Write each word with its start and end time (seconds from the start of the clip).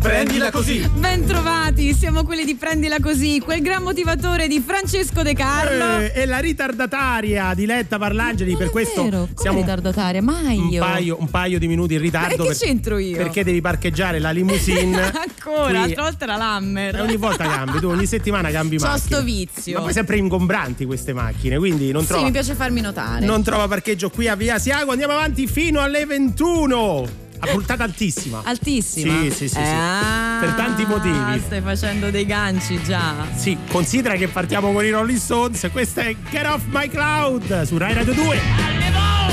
Prendila 0.00 0.50
così! 0.52 0.88
Bentrovati, 0.94 1.92
siamo 1.92 2.22
quelli 2.24 2.44
di 2.44 2.54
Prendila 2.54 3.00
così, 3.00 3.40
quel 3.40 3.60
gran 3.60 3.82
motivatore 3.82 4.46
di 4.46 4.62
Francesco 4.64 5.22
De 5.22 5.32
Carlo. 5.34 5.98
Eh, 5.98 6.12
e 6.14 6.26
la 6.26 6.38
ritardataria 6.38 7.52
di 7.54 7.66
Letta 7.66 7.98
Parlangeli, 7.98 8.50
Non 8.50 8.58
per 8.60 8.70
questo 8.70 9.02
vero, 9.02 9.18
come 9.20 9.32
siamo 9.36 9.58
ritardataria, 9.60 10.22
mai 10.22 10.58
un 10.58 10.68
io. 10.68 10.80
paio, 10.84 11.16
un 11.18 11.28
paio 11.28 11.58
di 11.58 11.66
minuti 11.66 11.94
in 11.94 12.00
ritardo. 12.00 12.44
Ma 12.44 12.50
che 12.50 12.56
c'entro 12.56 12.98
io? 12.98 13.16
Perché 13.16 13.42
devi 13.42 13.60
parcheggiare 13.60 14.20
la 14.20 14.30
limousine. 14.30 15.02
Ancora, 15.10 15.64
qui- 15.64 15.72
l'altra 15.72 16.02
volta 16.02 16.24
era 16.24 16.34
E 16.34 16.38
l'Hammer. 16.38 17.00
ogni 17.00 17.16
volta 17.16 17.44
cambi, 17.48 17.80
tu 17.80 17.88
ogni 17.88 18.06
settimana 18.06 18.50
cambi 18.50 18.76
C'ho 18.76 18.86
macchina. 18.86 19.04
sto 19.16 19.22
vizio. 19.24 19.74
Ma 19.78 19.84
poi 19.84 19.92
sempre 19.92 20.16
ingombranti 20.18 20.84
queste 20.84 21.12
macchine, 21.14 21.56
quindi 21.58 21.90
non 21.90 22.02
Sì, 22.02 22.08
trova, 22.08 22.24
mi 22.24 22.30
piace 22.30 22.54
farmi 22.54 22.80
notare. 22.80 23.24
non 23.26 23.42
trova 23.42 23.66
parcheggio 23.66 24.10
qui 24.10 24.28
a 24.28 24.36
Via 24.36 24.58
Siago. 24.58 24.92
Andiamo 24.92 25.14
avanti 25.14 25.46
fino 25.48 25.80
alle 25.80 26.06
21. 26.06 27.24
A 27.38 27.46
puntata 27.48 27.84
altissima. 27.84 28.40
Altissima? 28.44 29.20
Sì, 29.22 29.30
sì, 29.30 29.36
sì, 29.36 29.48
sì. 29.48 29.58
Ah, 29.58 30.38
Per 30.40 30.52
tanti 30.54 30.84
motivi. 30.86 31.40
Stai 31.44 31.60
facendo 31.60 32.10
dei 32.10 32.26
ganci 32.26 32.82
già. 32.82 33.14
Sì, 33.34 33.56
considera 33.68 34.14
che 34.16 34.28
partiamo 34.28 34.72
con 34.72 34.84
i 34.84 34.90
Rolling 34.90 35.18
Stones. 35.18 35.68
Questa 35.70 36.02
è 36.02 36.16
Get 36.30 36.46
Off 36.46 36.62
My 36.70 36.88
Cloud 36.88 37.62
su 37.62 37.76
Rai 37.78 37.94
Radio 37.94 38.14
2. 38.14 38.36
I 38.36 39.25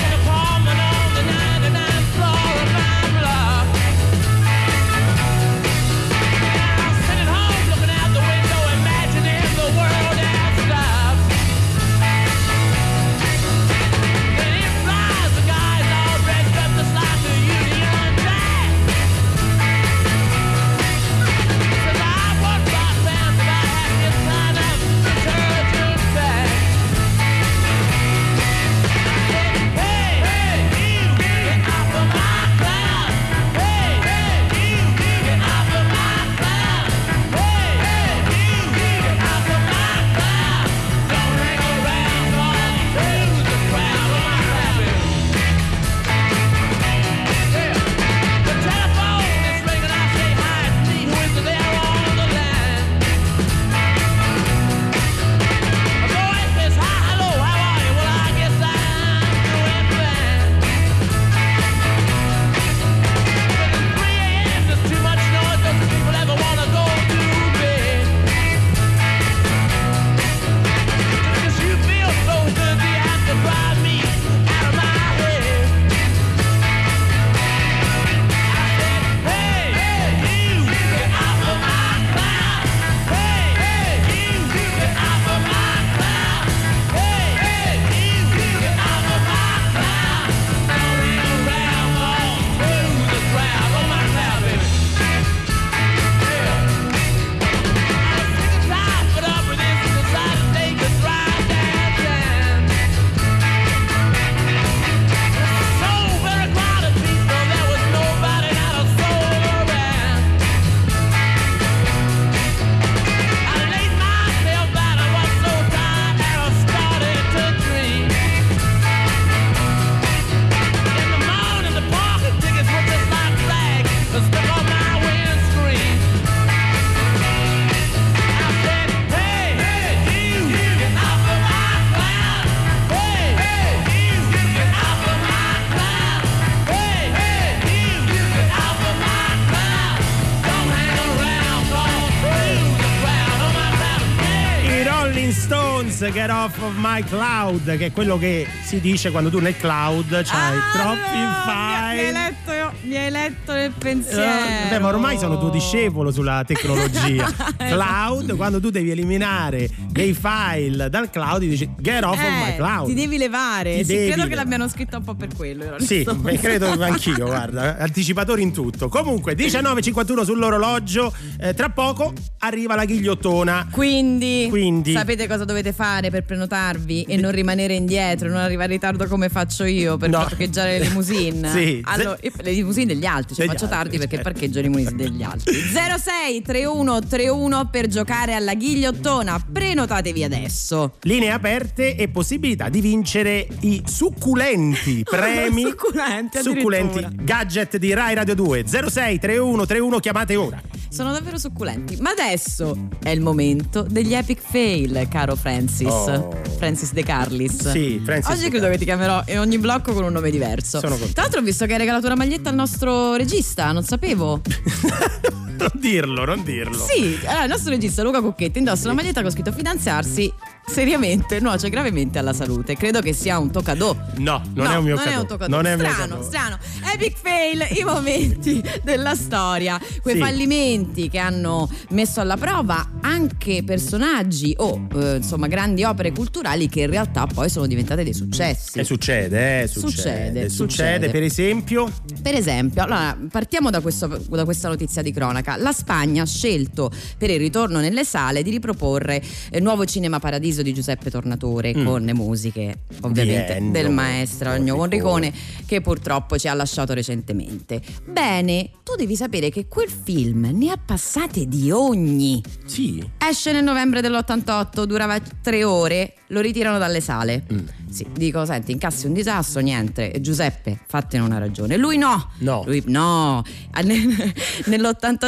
Cloud, 147.63 147.77
che 147.77 147.85
è 147.87 147.91
quello 147.91 148.17
che 148.17 148.45
si 148.63 148.79
dice 148.79 149.09
quando 149.11 149.29
tu 149.29 149.39
nel 149.39 149.55
cloud 149.57 150.09
c'hai 150.23 150.57
Ah, 150.57 150.71
troppi 150.73 151.17
no, 151.17 151.53
Mi 151.53 151.75
hai 151.75 151.97
file. 151.97 152.11
letto, 152.11 152.77
mi 152.83 152.97
hai 152.97 153.09
letto 153.11 153.53
nel 153.53 153.71
Eh, 153.71 153.79
pensiero. 153.79 154.21
Vabbè, 154.21 154.79
ma 154.79 154.87
ormai 154.87 155.17
sono 155.17 155.37
tuo 155.39 155.49
discepolo 155.49 156.11
sulla 156.11 156.43
tecnologia. 156.45 157.31
cloud, 157.57 158.35
quando 158.35 158.59
tu 158.59 158.69
devi 158.69 158.91
eliminare 158.91 159.69
dei 159.93 160.13
file 160.13 160.89
dal 160.89 161.09
cloud, 161.09 161.39
dici 161.41 161.69
get 161.77 162.03
off 162.03 162.17
of 162.17 162.19
my 162.23 162.49
Eh, 162.51 162.55
cloud. 162.57 162.87
Ti 162.87 162.93
devi 162.93 163.17
levare. 163.17 163.77
Ti 163.77 163.85
Sì, 163.85 163.93
devi 163.93 164.05
credo 164.07 164.23
che 164.23 164.29
levare. 164.29 164.35
l'abbiano 164.35 164.67
scritto 164.67 164.97
un 164.97 165.03
po' 165.03 165.13
per 165.13 165.29
quello. 165.35 165.75
Sì, 165.79 166.01
Stones. 166.01 166.21
beh, 166.21 166.37
credo 166.39 166.71
anch'io, 166.83 167.25
guarda, 167.25 167.77
anticipatori 167.77 168.41
in 168.41 168.51
tutto. 168.51 168.89
Comunque, 168.89 169.35
19.51 169.35 170.23
sull'orologio, 170.23 171.13
eh, 171.39 171.53
tra 171.53 171.69
poco 171.69 172.11
arriva 172.39 172.75
la 172.75 172.85
ghigliottona. 172.85 173.67
Quindi, 173.71 174.47
Quindi- 174.49 174.93
sapete 174.93 175.27
cosa 175.27 175.45
dovete 175.45 175.71
fare 175.73 176.09
per 176.09 176.23
prenotarvi 176.23 177.03
e 177.03 177.17
non 177.17 177.31
rimanere 177.31 177.73
indietro, 177.75 178.27
non 178.29 178.37
arrivare 178.37 178.73
in 178.73 178.79
ritardo 178.79 179.05
come 179.07 179.29
faccio 179.29 179.63
io 179.63 179.97
per 179.97 180.09
No. 180.09 180.19
parcheggiare 180.19 180.79
le 180.79 180.85
limousine? 180.87 181.49
Sì, 181.53 181.81
Allora, 181.85 182.17
le 182.21 182.51
limousine 182.51 182.85
degli 182.87 183.05
altri, 183.05 183.35
cioè 183.35 183.45
Degli 183.45 183.55
faccio 183.55 183.67
tardi 183.69 183.95
altri, 183.95 183.97
perché 183.99 184.15
certo. 184.15 184.31
parcheggio 184.31 184.55
le 184.55 184.61
limousine 184.67 184.95
degli 184.95 185.21
altri. 185.23 185.53
06 185.53 186.41
31 186.41 186.99
31 187.07 187.69
per 187.69 187.87
giocare 187.87 188.33
alla 188.33 188.53
ghigliottona. 188.55 189.43
Prenotatevi 189.83 190.23
adesso. 190.23 190.93
Linee 191.01 191.31
aperte 191.31 191.97
e 191.97 192.07
possibilità 192.07 192.69
di 192.69 192.79
vincere 192.79 193.45
i 193.61 193.81
succulenti 193.85 195.03
premi. 195.09 195.63
Succulenti, 195.63 196.39
Succulenti 196.41 197.07
gadget 197.21 197.75
di 197.75 197.93
Rai 197.93 198.15
Radio 198.15 198.33
2 198.33 198.63
06 198.65 199.19
31 199.19 199.65
31 199.65 199.99
chiamate 199.99 200.35
ora. 200.37 200.61
Sono 200.89 201.11
davvero 201.11 201.37
succulenti. 201.37 201.97
Ma 201.99 202.11
adesso 202.11 202.87
è 203.01 203.09
il 203.09 203.19
momento 203.19 203.81
degli 203.81 204.13
epic 204.13 204.39
fail, 204.41 205.07
caro 205.09 205.35
Francis. 205.35 205.87
Oh. 205.87 206.29
Francis 206.57 206.93
De 206.93 207.03
Carlis. 207.03 207.69
Sì, 207.71 207.99
Francis 208.05 208.35
Oggi 208.35 208.49
credo 208.49 208.69
che 208.69 208.77
ti 208.77 208.85
chiamerò 208.85 209.21
in 209.27 209.39
ogni 209.39 209.57
blocco 209.57 209.91
con 209.91 210.05
un 210.05 210.13
nome 210.13 210.31
diverso. 210.31 210.79
Sono 210.79 210.91
contento. 210.91 211.13
Tra 211.13 211.23
l'altro 211.23 211.41
ho 211.41 211.43
visto 211.43 211.65
che 211.65 211.73
hai 211.73 211.79
regalato 211.79 212.05
una 212.05 212.15
maglietta 212.15 212.49
al 212.49 212.55
nostro 212.55 213.15
regista, 213.15 213.73
non 213.73 213.83
sapevo. 213.83 214.39
non 215.71 215.81
dirlo, 215.81 216.25
non 216.25 216.43
dirlo. 216.43 216.77
Sì, 216.85 217.19
allora 217.25 217.43
il 217.43 217.49
nostro 217.49 217.69
regista 217.71 218.03
Luca 218.03 218.21
Cocchetti 218.21 218.59
indossa 218.59 218.85
una 218.85 218.93
maglietta 218.93 219.21
con 219.21 219.31
scritto 219.31 219.51
finanziarsi 219.51 220.31
seriamente 220.65 221.39
nuoce 221.41 221.69
gravemente 221.69 222.19
alla 222.19 222.33
salute. 222.33 222.75
Credo 222.77 223.01
che 223.01 223.13
sia 223.13 223.37
un 223.37 223.51
toccadò. 223.51 223.93
No, 224.17 224.41
non 224.53 224.65
No, 224.65 224.71
è 224.71 224.75
un 224.77 224.83
mio 224.85 224.95
non 224.95 225.03
cadeau. 225.03 225.19
è 225.19 225.21
un 225.21 225.27
toccadò. 225.27 225.55
Non 225.55 225.65
è 225.65 225.73
un 225.73 225.79
mio 225.81 225.91
strano, 225.91 226.21
strano. 226.23 226.57
Epic 226.93 227.17
fail, 227.17 227.65
i 227.77 227.83
momenti 227.83 228.63
della 228.83 229.15
storia, 229.15 229.79
quei 230.01 230.15
Sì. 230.15 230.21
fallimenti 230.21 231.09
che 231.09 231.17
hanno 231.17 231.69
messo 231.89 232.21
alla 232.21 232.37
prova 232.37 232.91
anche 233.01 233.63
personaggi 233.63 234.53
o 234.57 234.87
eh, 234.95 235.15
insomma 235.17 235.47
grandi 235.47 235.83
opere 235.83 236.11
culturali 236.11 236.69
che 236.69 236.81
in 236.81 236.89
realtà 236.89 237.27
poi 237.27 237.49
sono 237.49 237.65
diventate 237.67 238.03
dei 238.03 238.13
successi. 238.13 238.79
Eh, 238.79 238.83
succede, 238.85 239.63
eh, 239.63 239.67
succede, 239.67 239.89
Succede, 239.91 240.49
succede. 240.49 240.49
succede. 240.49 241.09
Per 241.09 241.23
esempio, 241.23 241.91
Per 242.21 242.35
esempio, 242.35 242.83
allora 242.83 243.17
partiamo 243.29 243.69
da, 243.69 243.81
questo- 243.81 244.07
da 244.29 244.45
questa 244.45 244.69
notizia 244.69 245.01
di 245.01 245.11
cronaca. 245.11 245.52
La 245.57 245.71
Spagna 245.71 246.23
ha 246.23 246.25
scelto 246.25 246.91
per 247.17 247.29
il 247.29 247.37
ritorno 247.39 247.79
nelle 247.79 248.03
sale 248.05 248.43
di 248.43 248.49
riproporre 248.49 249.21
il 249.51 249.61
nuovo 249.61 249.85
Cinema 249.85 250.19
Paradiso 250.19 250.61
di 250.61 250.73
Giuseppe 250.73 251.09
Tornatore 251.09 251.73
Mm. 251.75 251.85
con 251.85 252.01
le 252.03 252.13
musiche 252.13 252.79
ovviamente 253.01 253.55
Ennio 253.55 253.71
del 253.71 253.89
maestro 253.89 254.51
Ennio 254.51 254.75
Morricone. 254.75 255.31
Che 255.65 255.81
purtroppo 255.81 256.37
ci 256.37 256.47
ha 256.47 256.53
lasciato 256.53 256.93
recentemente. 256.93 257.81
Bene, 258.05 258.69
tu 258.83 258.95
devi 258.95 259.15
sapere 259.15 259.49
che 259.49 259.67
quel 259.67 259.89
film 259.89 260.49
ne 260.53 260.71
ha 260.71 260.77
passate 260.83 261.47
di 261.47 261.71
ogni. 261.71 262.41
Sì. 262.65 263.03
Esce 263.17 263.51
nel 263.53 263.63
novembre 263.63 264.01
dell'88, 264.01 264.83
durava 264.83 265.19
tre 265.41 265.63
ore, 265.63 266.13
lo 266.27 266.41
ritirano 266.41 266.77
dalle 266.77 267.01
sale. 267.01 267.43
Mm. 267.51 267.57
Sì, 267.89 268.05
dico, 268.11 268.43
senti, 268.45 268.71
incassi 268.71 269.05
un 269.05 269.13
disastro, 269.13 269.61
niente. 269.61 270.13
Giuseppe, 270.19 270.79
fattene 270.87 271.23
una 271.23 271.37
ragione. 271.37 271.77
Lui 271.77 271.97
no. 271.97 272.31
No. 272.39 272.63
Lui 272.65 272.83
no. 272.87 273.43
Ah, 273.75 273.81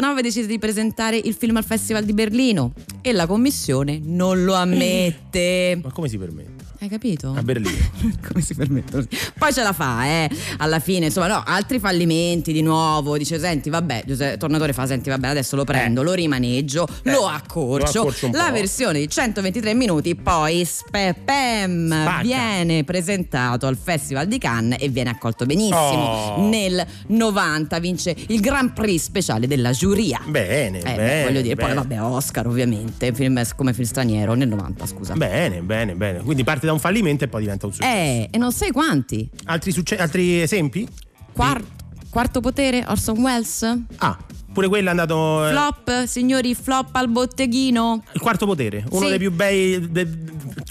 ne- 0.06 0.14
Nell'89 0.14 0.22
decide 0.22 0.48
di 0.48 0.60
presentare 0.60 1.18
il 1.18 1.34
film 1.34 1.58
al 1.58 1.64
Festival 1.66 2.04
di 2.04 2.14
Berlino 2.14 2.74
e 3.02 3.12
la 3.12 3.26
commissione 3.26 4.00
non 4.04 4.44
lo 4.44 4.54
ammette. 4.54 5.80
Ma 5.82 5.92
come 5.92 6.08
si 6.08 6.18
permette? 6.18 6.55
Hai 6.86 6.92
capito? 6.92 7.34
A 7.36 7.42
Berlino. 7.42 7.76
Come 8.28 8.42
si 8.42 8.54
permette? 8.54 9.08
Poi 9.40 9.52
ce 9.52 9.64
la 9.64 9.74
fa, 9.74 10.06
eh. 10.06 10.30
Alla 10.58 10.78
fine, 10.78 11.06
insomma, 11.08 11.26
no, 11.26 11.42
altri 11.44 11.80
fallimenti 11.80 12.54
di 12.54 12.62
nuovo. 12.62 13.18
Dice: 13.18 13.40
Senti, 13.40 13.72
vabbè, 13.72 14.04
Giuseppe 14.06 14.38
Tornatore 14.38 14.72
fa: 14.72 14.86
Senti, 14.86 15.10
vabbè, 15.10 15.26
adesso 15.30 15.56
lo 15.56 15.64
prendo, 15.64 16.04
lo 16.04 16.14
rimaneggio, 16.14 16.88
Eh, 17.02 17.10
lo 17.12 17.26
accorcio. 17.28 18.04
lo 18.04 18.10
accorcio 18.10 18.30
la 18.32 18.46
po'. 18.46 18.52
versione 18.52 19.00
di 19.00 19.10
123 19.10 19.74
minuti, 19.74 20.14
poi 20.14 20.64
spepem, 20.64 21.88
Spacca. 21.88 22.22
viene 22.22 22.84
presentato 22.84 23.66
al 23.66 23.78
Festival 23.82 24.28
di 24.28 24.38
Cannes 24.38 24.78
e 24.80 24.90
viene 24.90 25.10
accolto 25.10 25.48
benissimo. 25.48 26.36
Oh. 26.38 26.48
Nel 26.48 26.86
90 27.08 27.80
vince 27.80 28.16
il 28.28 28.40
Grand 28.42 28.74
Prix 28.74 29.02
speciale 29.02 29.48
della 29.48 29.72
giuria. 29.72 30.22
Bene, 30.28 30.82
Eh, 30.82 30.96
bene. 30.96 31.24
voglio 31.24 31.42
dire, 31.42 31.56
poi 31.56 31.70
bene. 31.70 31.80
vabbè, 31.80 32.02
Oscar 32.04 32.46
ovviamente, 32.46 33.12
film 33.12 33.42
come 33.56 33.74
film 33.74 33.88
straniero 33.88 34.36
nel 34.36 34.50
90, 34.50 34.86
scusa. 34.86 35.16
Bene, 35.16 35.62
bene, 35.62 35.96
bene. 35.96 36.20
Quindi 36.20 36.44
parte 36.44 36.68
da 36.68 36.74
un 36.76 36.80
fallimento 36.82 37.24
e 37.24 37.28
poi 37.28 37.42
diventa 37.42 37.66
un 37.66 37.74
successo. 37.74 37.94
Eh, 37.96 38.28
e 38.32 38.38
non 38.38 38.52
sai 38.52 38.72
quanti. 38.72 39.30
Altri, 39.46 39.72
succe- 39.72 39.98
altri 39.98 40.42
esempi? 40.42 40.88
Quar- 41.34 41.64
quarto 42.10 42.40
potere, 42.40 42.86
Orson 42.88 43.18
Welles. 43.20 43.78
Ah, 43.98 44.18
pure 44.54 44.68
quello 44.68 44.88
è 44.88 44.92
andato. 44.92 45.48
eh, 45.48 45.52
Flop, 45.52 46.06
signori, 46.06 46.56
flop 46.56 46.96
al 46.96 47.10
botteghino. 47.10 48.04
Il 48.14 48.22
quarto 48.22 48.46
potere, 48.46 48.86
uno 48.92 49.02
Sì. 49.04 49.10
dei 49.10 49.18
più 49.18 49.32
bei 49.32 49.90
de- 49.92 50.10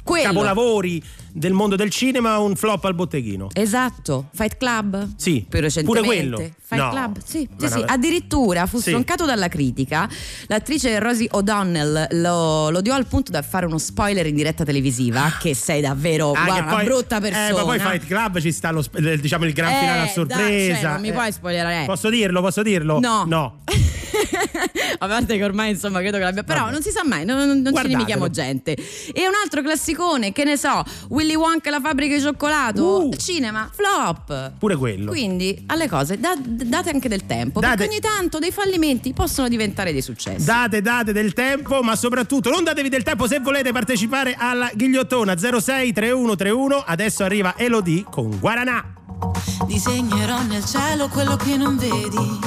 capolavori 0.05 1.03
del 1.37 1.53
mondo 1.53 1.75
del 1.75 1.91
cinema, 1.91 2.39
un 2.39 2.55
flop 2.55 2.85
al 2.85 2.95
botteghino. 2.95 3.49
Esatto, 3.53 4.29
Fight 4.33 4.57
Club. 4.57 5.09
Sì, 5.17 5.45
più 5.49 5.61
pure 5.83 6.03
quello. 6.03 6.37
Fight 6.39 6.81
No. 6.83 6.91
Club, 6.91 7.19
sì, 7.25 7.49
sì, 7.59 7.69
sì. 7.69 7.83
Addirittura 7.85 8.67
fu 8.67 8.77
Sì. 8.79 8.91
stroncato 8.91 9.25
dalla 9.27 9.49
critica. 9.49 10.09
L'attrice 10.47 10.99
Rosie 11.01 11.27
O'Donnell 11.33 12.07
lo, 12.21 12.71
lo 12.71 12.79
odiò 12.79 12.95
al 12.95 13.07
punto 13.07 13.33
da 13.33 13.43
fare 13.43 13.67
uno 13.67 13.79
spoiler 13.79 14.27
in 14.27 14.35
diretta 14.37 14.65
televisiva. 14.65 15.37
Che 15.41 15.55
sei 15.55 15.81
davvero 15.81 16.31
Ah, 16.33 16.45
guarda, 16.45 16.55
che 16.55 16.61
una 16.61 16.71
poi- 16.75 16.85
brutta 16.85 17.21
persona. 17.21 17.49
Eh, 17.49 17.53
ma 17.53 17.63
poi 17.65 17.79
Fight 17.81 18.07
Club 18.07 18.39
ci 18.41 18.53
sta 18.53 18.71
lo, 18.71 18.85
diciamo 19.21 19.45
il 19.45 19.53
gran 19.53 19.73
Eh, 19.73 19.79
finale 19.79 19.99
a 19.99 20.05
dai, 20.05 20.13
sorpresa. 20.13 20.81
cioè, 20.81 20.91
non 20.93 21.01
mi 21.01 21.09
Eh, 21.09 21.13
puoi 21.13 21.33
spoilerare. 21.33 21.85
Posso 21.87 22.09
dirlo? 22.11 22.41
Posso 22.41 22.63
dirlo? 22.63 23.01
No. 23.01 23.25
No. 23.27 23.59
A 24.99 25.07
parte 25.07 25.37
che 25.37 25.45
ormai 25.45 25.71
insomma 25.71 26.01
credo 26.01 26.19
che 26.19 26.23
l'abbia. 26.25 26.43
Però 26.43 26.61
Vabbè. 26.61 26.73
non 26.73 26.83
si 26.83 26.91
sa 26.91 27.03
mai, 27.05 27.25
non, 27.25 27.37
non- 27.39 27.47
non 27.47 27.57
ci 27.57 27.63
Guardatelo. 27.63 27.89
limitiamo 27.99 28.31
gente. 28.31 28.73
E 28.73 29.27
un 29.27 29.33
altro 29.43 29.63
classicone, 29.63 30.33
che 30.33 30.45
ne 30.45 30.57
so, 30.57 30.83
Willy 31.09 31.35
Wonka 31.35 31.71
la 31.71 31.81
fabbrica 31.81 32.15
di 32.15 32.21
cioccolato. 32.21 33.07
Uh. 33.07 33.17
Cinema, 33.17 33.71
flop. 33.73 34.53
Pure 34.59 34.77
quello. 34.77 35.11
Quindi 35.11 35.63
alle 35.67 35.89
cose 35.89 36.19
da- 36.19 36.37
date 36.39 36.91
anche 36.91 37.09
del 37.09 37.27
tempo. 37.27 37.61
Date- 37.61 37.77
Perché 37.77 37.91
ogni 37.93 38.01
tanto 38.01 38.39
dei 38.39 38.51
fallimenti 38.53 39.13
possono 39.13 39.49
diventare 39.49 39.93
dei 39.93 40.03
successi. 40.03 40.45
Date, 40.45 40.81
date 40.83 41.13
del 41.13 41.33
tempo, 41.33 41.83
ma 41.83 41.97
soprattutto 41.97 42.51
non 42.51 42.65
datevi 42.65 42.89
del 42.89 43.03
tempo 43.03 43.27
se 43.27 43.41
volete 43.41 43.73
partecipare 43.73 44.35
alla 44.39 44.71
ghigliottona 44.75 45.35
063131. 45.37 46.83
Adesso 46.87 47.25
arriva 47.25 47.55
Elodie 47.57 48.05
con 48.09 48.39
Guaranà. 48.39 48.93
Disegnerò 49.67 50.43
nel 50.43 50.65
cielo 50.65 51.09
quello 51.09 51.37
che 51.37 51.57
non 51.57 51.77
vedi. 51.77 52.39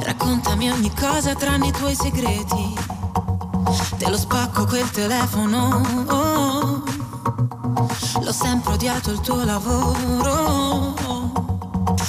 Raccontami 0.00 0.70
ogni 0.70 0.92
cosa 0.94 1.34
tranne 1.34 1.68
i 1.68 1.72
tuoi 1.72 1.94
segreti. 1.94 2.74
Te 3.96 4.08
lo 4.08 4.16
spacco 4.16 4.64
quel 4.66 4.90
telefono. 4.90 5.82
oh. 6.08 6.82
L'ho 8.20 8.32
sempre 8.32 8.74
odiato 8.74 9.10
il 9.10 9.20
tuo 9.20 9.44
lavoro. 9.44 11.07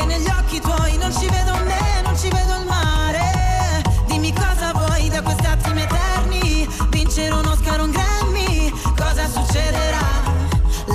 che 0.00 0.06
negli 0.06 0.28
occhi 0.28 0.60
tuoi 0.60 0.96
non 0.96 1.12
ci 1.12 1.28
vedo 1.28 1.52
me, 1.64 2.00
non 2.02 2.16
ci 2.16 2.28
vedo 2.28 2.56
il 2.58 2.66
mare. 2.66 3.82
Dimmi 4.06 4.32
cosa 4.32 4.72
vuoi 4.72 5.08
da 5.08 5.22
questi 5.22 5.46
attimi 5.46 5.82
eterni, 5.82 6.68
vincere 6.88 7.34
un 7.34 7.44
Oscar 7.44 7.80
un 7.80 7.90
Grammy, 7.90 8.72
cosa 8.96 9.28
succederà? 9.28 10.08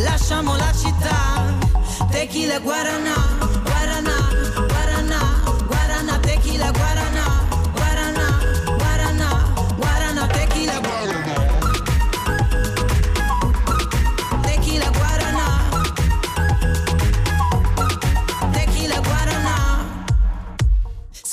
Lasciamo 0.03 0.55
la 0.55 0.71
città, 0.73 1.43
tequila 2.09 2.59
guaraná, 2.59 2.93
guaraná, 3.03 3.24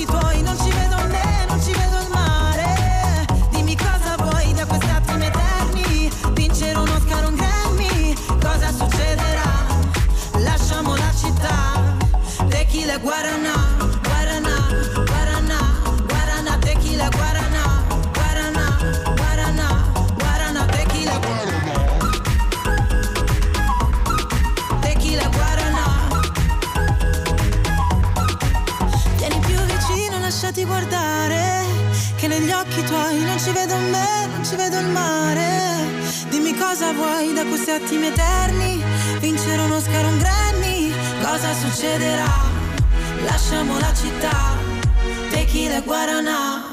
occhi 0.00 0.04
tuoi 0.06 0.42
non 0.42 0.56
ci 0.58 0.70
vedo 0.70 0.96
me, 1.08 1.44
non 1.48 1.62
ci 1.62 1.72
vedo 1.72 1.98
il 2.00 2.08
mare. 2.10 3.26
Dimmi 3.50 3.76
cosa 3.76 4.16
vuoi 4.16 4.52
da 4.54 4.64
questi 4.66 4.88
attimi 4.88 5.26
eterni, 5.26 6.10
vincere 6.32 6.78
un 6.78 6.88
Oscar 6.88 7.26
un 7.26 7.34
Grammy, 7.34 8.14
cosa 8.40 8.72
succederà? 8.72 9.66
Lasciamo 10.38 10.94
la 10.96 11.12
città, 11.14 11.96
tequila 12.48 12.98
guaraná, 12.98 12.98
guaraná, 12.98 13.59
tuoi 33.00 33.24
non 33.24 33.38
ci 33.38 33.50
vedo 33.52 33.76
me, 33.76 34.26
non 34.26 34.44
ci 34.44 34.56
vedo 34.56 34.78
il 34.78 34.86
mare. 34.86 35.48
Dimmi 36.28 36.54
cosa 36.54 36.92
vuoi 36.92 37.32
da 37.32 37.44
questi 37.44 37.70
attimi 37.70 38.06
eterni, 38.06 38.82
vincere 39.18 39.62
un 39.62 39.72
Oscar 39.72 40.04
un 40.04 40.18
Grammy, 40.18 40.92
cosa 41.22 41.52
succederà? 41.54 42.32
Lasciamo 43.24 43.78
la 43.78 43.92
città, 43.94 44.56
tequila 45.30 45.80
guaraná. 45.80 46.30
Tequila 46.30 46.69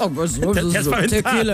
Oh, 0.00 0.10
questo- 0.10 0.50
Ti 0.50 0.58
ha 0.76 0.82
spaventato? 0.82 1.06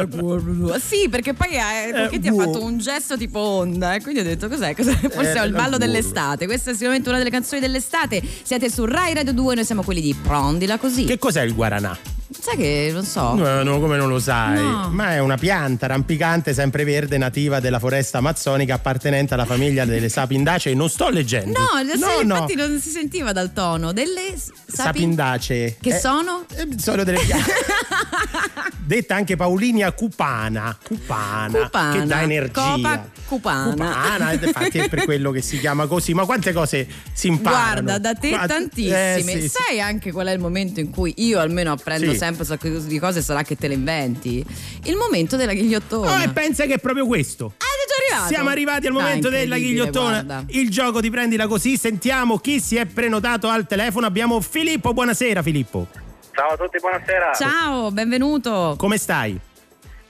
tequila- 0.06 0.78
Sì, 0.78 1.08
perché 1.08 1.32
poi 1.34 1.48
eh, 1.48 1.92
perché 1.92 2.18
ti 2.18 2.28
ha 2.28 2.32
wow. 2.32 2.44
fatto 2.44 2.62
un 2.62 2.78
gesto 2.78 3.16
tipo 3.16 3.38
onda, 3.38 3.94
e 3.94 4.02
quindi 4.02 4.20
ho 4.20 4.24
detto 4.24 4.48
cos'è? 4.48 4.74
Cos'è? 4.74 4.92
Forse 4.94 5.32
Eh, 5.32 5.40
è 5.40 5.44
il 5.44 5.52
ballo 5.52 5.76
burro. 5.76 5.78
dell'estate. 5.78 6.46
Questa 6.46 6.70
è 6.70 6.74
sicuramente 6.74 7.08
una 7.08 7.18
delle 7.18 7.30
canzoni 7.30 7.60
dell'estate. 7.60 8.22
Siete 8.42 8.70
su 8.70 8.84
Rai 8.84 9.14
Radio 9.14 9.32
2, 9.32 9.54
noi 9.54 9.64
siamo 9.64 9.82
quelli 9.82 10.00
di 10.02 10.14
Prondila 10.14 10.76
così. 10.78 11.04
Che 11.04 11.18
cos'è 11.18 11.42
il 11.42 11.54
guaranà? 11.54 11.96
Sai 12.40 12.56
che 12.56 12.90
non 12.92 13.04
so. 13.04 13.34
No, 13.34 13.62
no, 13.62 13.80
come 13.80 13.96
non 13.96 14.08
lo 14.08 14.18
sai? 14.18 14.62
No. 14.62 14.88
Ma 14.92 15.12
è 15.12 15.18
una 15.18 15.36
pianta 15.36 15.86
rampicante 15.86 16.52
sempreverde 16.52 17.16
nativa 17.16 17.58
della 17.60 17.78
foresta 17.78 18.18
amazzonica 18.18 18.74
appartenente 18.74 19.32
alla 19.34 19.46
famiglia 19.46 19.84
delle 19.86 20.08
sapindacee. 20.10 20.74
Non 20.74 20.90
sto 20.90 21.08
leggendo. 21.08 21.58
No, 21.58 21.66
sai, 21.98 22.26
no. 22.26 22.34
infatti 22.34 22.54
non 22.54 22.78
si 22.80 22.90
sentiva 22.90 23.32
dal 23.32 23.52
tono. 23.52 23.92
Delle 23.92 24.34
Sapindacee. 24.66 25.76
Che 25.80 25.88
Eh, 25.90 25.98
sono? 25.98 26.44
eh, 26.54 26.68
sono 26.78 27.02
delle 27.04 27.20
piante. 27.20 27.52
Detta 28.84 29.14
anche 29.14 29.36
Paulinia 29.36 29.92
cupana. 29.92 30.76
Cupana. 30.82 31.58
Cupana. 31.58 31.92
Che 32.00 32.06
dà 32.06 32.22
energia. 32.22 32.60
Copa 32.74 33.08
cupana. 33.26 33.70
Cupana, 33.72 34.32
infatti 34.32 34.78
è 34.78 34.88
per 34.90 35.04
quello 35.04 35.30
che 35.30 35.40
si 35.40 35.58
chiama 35.58 35.86
così. 35.86 36.12
Ma 36.12 36.26
quante 36.26 36.52
cose 36.52 36.86
si 37.12 37.28
imparano? 37.28 37.82
Guarda, 37.82 37.98
da 37.98 38.14
te 38.14 38.28
Guarda- 38.28 38.46
tantissime. 38.54 39.14
eh, 39.16 39.22
sì, 39.22 39.40
sì. 39.42 39.48
Sai 39.48 39.80
anche 39.80 40.12
qual 40.12 40.26
è 40.26 40.32
il 40.32 40.38
momento 40.40 40.80
in 40.80 40.90
cui 40.90 41.14
io 41.18 41.38
almeno 41.40 41.72
apprendo 41.72 42.10
Sì. 42.12 42.18
Sempre 42.24 42.42
un 42.42 42.46
sacco 42.48 42.68
di 42.68 42.98
cose, 42.98 43.20
sarà 43.22 43.42
che 43.42 43.56
te 43.56 43.68
le 43.68 43.74
inventi? 43.74 44.44
Il 44.84 44.96
momento 44.96 45.36
della 45.36 45.52
ghigliottona. 45.52 46.12
Oh, 46.12 46.22
e 46.22 46.28
pensa 46.30 46.64
che 46.64 46.74
è 46.74 46.78
proprio 46.78 47.06
questo. 47.06 47.52
Ah, 47.58 47.64
arrivato? 48.10 48.32
Siamo 48.32 48.48
arrivati 48.50 48.86
al 48.86 48.92
Dai, 48.92 49.02
momento 49.02 49.28
della 49.28 49.56
incredibile, 49.56 49.70
ghigliottona. 49.84 50.22
guarda. 50.22 50.44
Il 50.48 50.70
gioco 50.70 51.00
di 51.00 51.10
prendila 51.10 51.46
così. 51.46 51.76
Sentiamo 51.76 52.38
chi 52.38 52.60
si 52.60 52.76
è 52.76 52.86
prenotato 52.86 53.48
al 53.48 53.66
telefono. 53.66 54.06
Abbiamo 54.06 54.40
Filippo. 54.40 54.92
Buonasera, 54.92 55.42
Filippo. 55.42 55.86
Ciao 56.32 56.48
a 56.50 56.56
tutti, 56.56 56.78
buonasera. 56.80 57.32
Ciao, 57.34 57.90
benvenuto. 57.92 58.74
Come 58.78 58.96
stai? 58.98 59.38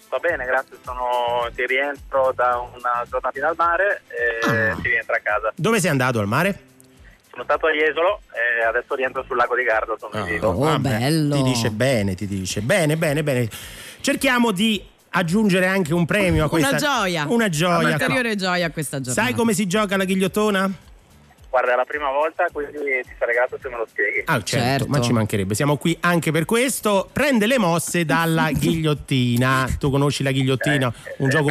Va 0.08 0.18
bene, 0.18 0.44
grazie. 0.46 0.76
Sono 0.84 1.48
di 1.54 1.66
rientro 1.66 2.32
da 2.34 2.58
una 2.74 3.04
giornatina 3.10 3.48
al 3.48 3.54
mare 3.56 4.02
e 4.08 4.70
Ah. 4.70 4.76
si 4.80 4.88
rientra 4.88 5.16
a 5.16 5.20
casa. 5.22 5.52
Dove 5.56 5.80
sei 5.80 5.90
andato 5.90 6.20
al 6.20 6.26
mare? 6.28 6.58
Sono 7.34 7.42
stato 7.42 7.66
a 7.66 7.72
Jesolo 7.72 8.20
e 8.30 8.64
adesso 8.64 8.94
rientro 8.94 9.24
sul 9.26 9.36
lago 9.36 9.56
di 9.56 9.64
Garda. 9.64 9.96
Sono 9.98 10.24
vivo. 10.24 10.50
Oh, 10.50 10.78
bello. 10.78 11.34
Ti 11.34 11.42
dice 11.42 11.70
bene, 11.70 12.14
ti 12.14 12.28
dice 12.28 12.60
bene, 12.60 12.96
bene, 12.96 13.24
bene. 13.24 13.48
Cerchiamo 14.00 14.52
di 14.52 14.80
aggiungere 15.10 15.66
anche 15.66 15.92
un 15.92 16.06
premio 16.06 16.44
a 16.44 16.48
questa 16.48 16.68
Una 16.70 16.78
gioia. 16.78 17.26
Una 17.28 17.48
gioia. 17.48 17.88
Ulteriore 17.88 18.36
gioia 18.36 18.66
a 18.66 18.70
questa 18.70 19.00
giornata. 19.00 19.20
Sai 19.20 19.34
come 19.34 19.52
si 19.52 19.66
gioca 19.66 19.96
la 19.96 20.04
ghigliottona? 20.04 20.70
Guarda, 21.54 21.74
è 21.74 21.76
la 21.76 21.84
prima 21.84 22.10
volta, 22.10 22.46
quindi 22.50 22.72
ti 23.04 23.10
sarei 23.16 23.32
grato 23.36 23.56
se 23.62 23.68
me 23.68 23.76
lo 23.76 23.86
spieghi. 23.88 24.22
Ah, 24.24 24.42
certo, 24.42 24.66
Certo. 24.66 24.86
ma 24.88 25.00
ci 25.00 25.12
mancherebbe. 25.12 25.54
Siamo 25.54 25.76
qui 25.76 25.96
anche 26.00 26.32
per 26.32 26.46
questo. 26.46 27.08
Prende 27.12 27.46
le 27.46 27.58
mosse 27.58 28.04
dalla 28.04 28.50
ghigliottina. 28.98 29.68
Tu 29.78 29.88
conosci 29.88 30.24
la 30.24 30.32
ghigliottina? 30.32 30.92
Eh, 31.04 31.14
Un 31.18 31.28
eh, 31.28 31.30
gioco 31.30 31.50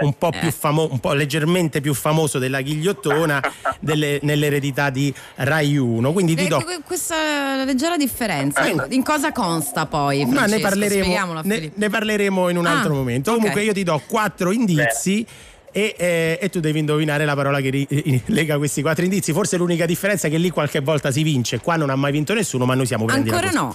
un 0.00 0.16
po' 0.16 0.30
più 0.30 0.50
famoso, 0.50 0.92
un 0.92 0.98
po' 0.98 1.12
leggermente 1.12 1.82
più 1.82 1.92
famoso 1.92 2.38
della 2.38 2.62
ghigliottona 2.62 3.38
delle- 3.80 4.18
nell'eredità 4.22 4.88
di 4.88 5.12
Rai 5.34 5.76
1. 5.76 6.10
Quindi 6.14 6.34
ti 6.36 6.46
Eh, 6.46 6.48
do 6.48 6.62
que- 6.64 6.80
Questa 6.82 7.62
leggera 7.66 7.98
differenza, 7.98 8.64
Eh. 8.64 8.74
in 8.94 9.02
cosa 9.02 9.30
consta 9.32 9.84
poi? 9.84 10.24
Ma 10.24 10.46
ne 10.46 10.58
Francesco? 10.58 10.62
parleremo, 10.68 11.40
ne, 11.42 11.70
ne 11.74 11.88
parleremo 11.90 12.48
in 12.48 12.56
un 12.56 12.64
Ah, 12.64 12.78
altro 12.78 12.94
momento. 12.94 13.30
ok. 13.32 13.36
Comunque 13.36 13.62
io 13.62 13.74
ti 13.74 13.82
do 13.82 14.00
quattro 14.08 14.52
indizi. 14.52 15.26
E, 15.76 15.96
eh, 15.98 16.38
e 16.40 16.48
tu 16.50 16.60
devi 16.60 16.78
indovinare 16.78 17.24
la 17.24 17.34
parola 17.34 17.60
che 17.60 17.68
ri- 17.70 17.86
eh, 17.90 18.22
lega 18.26 18.58
questi 18.58 18.80
quattro 18.80 19.02
indizi. 19.02 19.32
Forse 19.32 19.56
l'unica 19.56 19.86
differenza 19.86 20.28
è 20.28 20.30
che 20.30 20.38
lì 20.38 20.50
qualche 20.50 20.78
volta 20.78 21.10
si 21.10 21.24
vince. 21.24 21.58
Qua 21.58 21.74
non 21.74 21.90
ha 21.90 21.96
mai 21.96 22.12
vinto 22.12 22.32
nessuno, 22.32 22.64
ma 22.64 22.74
noi 22.74 22.86
siamo 22.86 23.06
prendi 23.06 23.28
la 23.28 23.38
Ancora 23.38 23.52
no. 23.60 23.74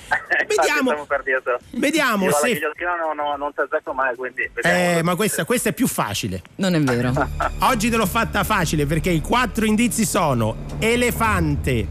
Infatti 0.49 0.55
Vediamo. 0.55 1.05
per. 1.05 1.59
Vediamo 1.71 2.25
Io 2.25 2.31
se. 2.31 2.57
no, 2.57 3.13
no, 3.21 3.35
non 3.35 3.53
ti 3.53 3.59
azzecco 3.59 3.91
mai, 3.91 4.15
quindi. 4.15 4.49
Eh, 4.61 5.01
ma 5.03 5.15
questa, 5.15 5.43
questa 5.43 5.69
è 5.69 5.73
più 5.73 5.87
facile. 5.87 6.41
Non 6.55 6.73
è 6.73 6.81
vero. 6.81 7.11
Oggi 7.59 7.89
te 7.89 7.97
l'ho 7.97 8.05
fatta 8.05 8.45
facile 8.45 8.85
perché 8.85 9.09
i 9.09 9.19
quattro 9.19 9.65
indizi 9.65 10.05
sono 10.05 10.55
elefante, 10.79 11.85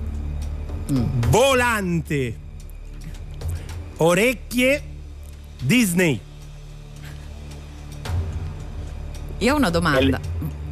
volante, 1.29 2.37
orecchie, 3.99 4.83
Disney. 5.61 6.21
Io 9.39 9.55
ho 9.55 9.57
una 9.57 9.71
domanda. 9.71 10.21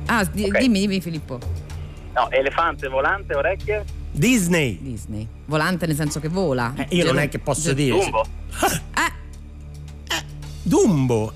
Ah, 0.06 0.24
di- 0.24 0.44
Ok. 0.44 0.58
dimmi, 0.58 0.80
dimmi 0.80 1.00
Filippo. 1.00 1.38
No, 2.14 2.30
elefante, 2.30 2.88
volante, 2.88 3.34
orecchie, 3.34 3.84
Disney. 4.10 4.78
Disney. 4.80 5.26
Volante 5.44 5.86
nel 5.86 5.94
senso 5.96 6.20
che 6.20 6.28
vola. 6.28 6.72
Eh, 6.76 6.86
io 6.96 7.04
non 7.04 7.18
è 7.18 7.28
che 7.28 7.38
posso 7.38 7.72
dire. 7.74 7.98
Dumbo. 7.98 8.24
Eh, 8.94 10.24
Dumbo. 10.62 11.32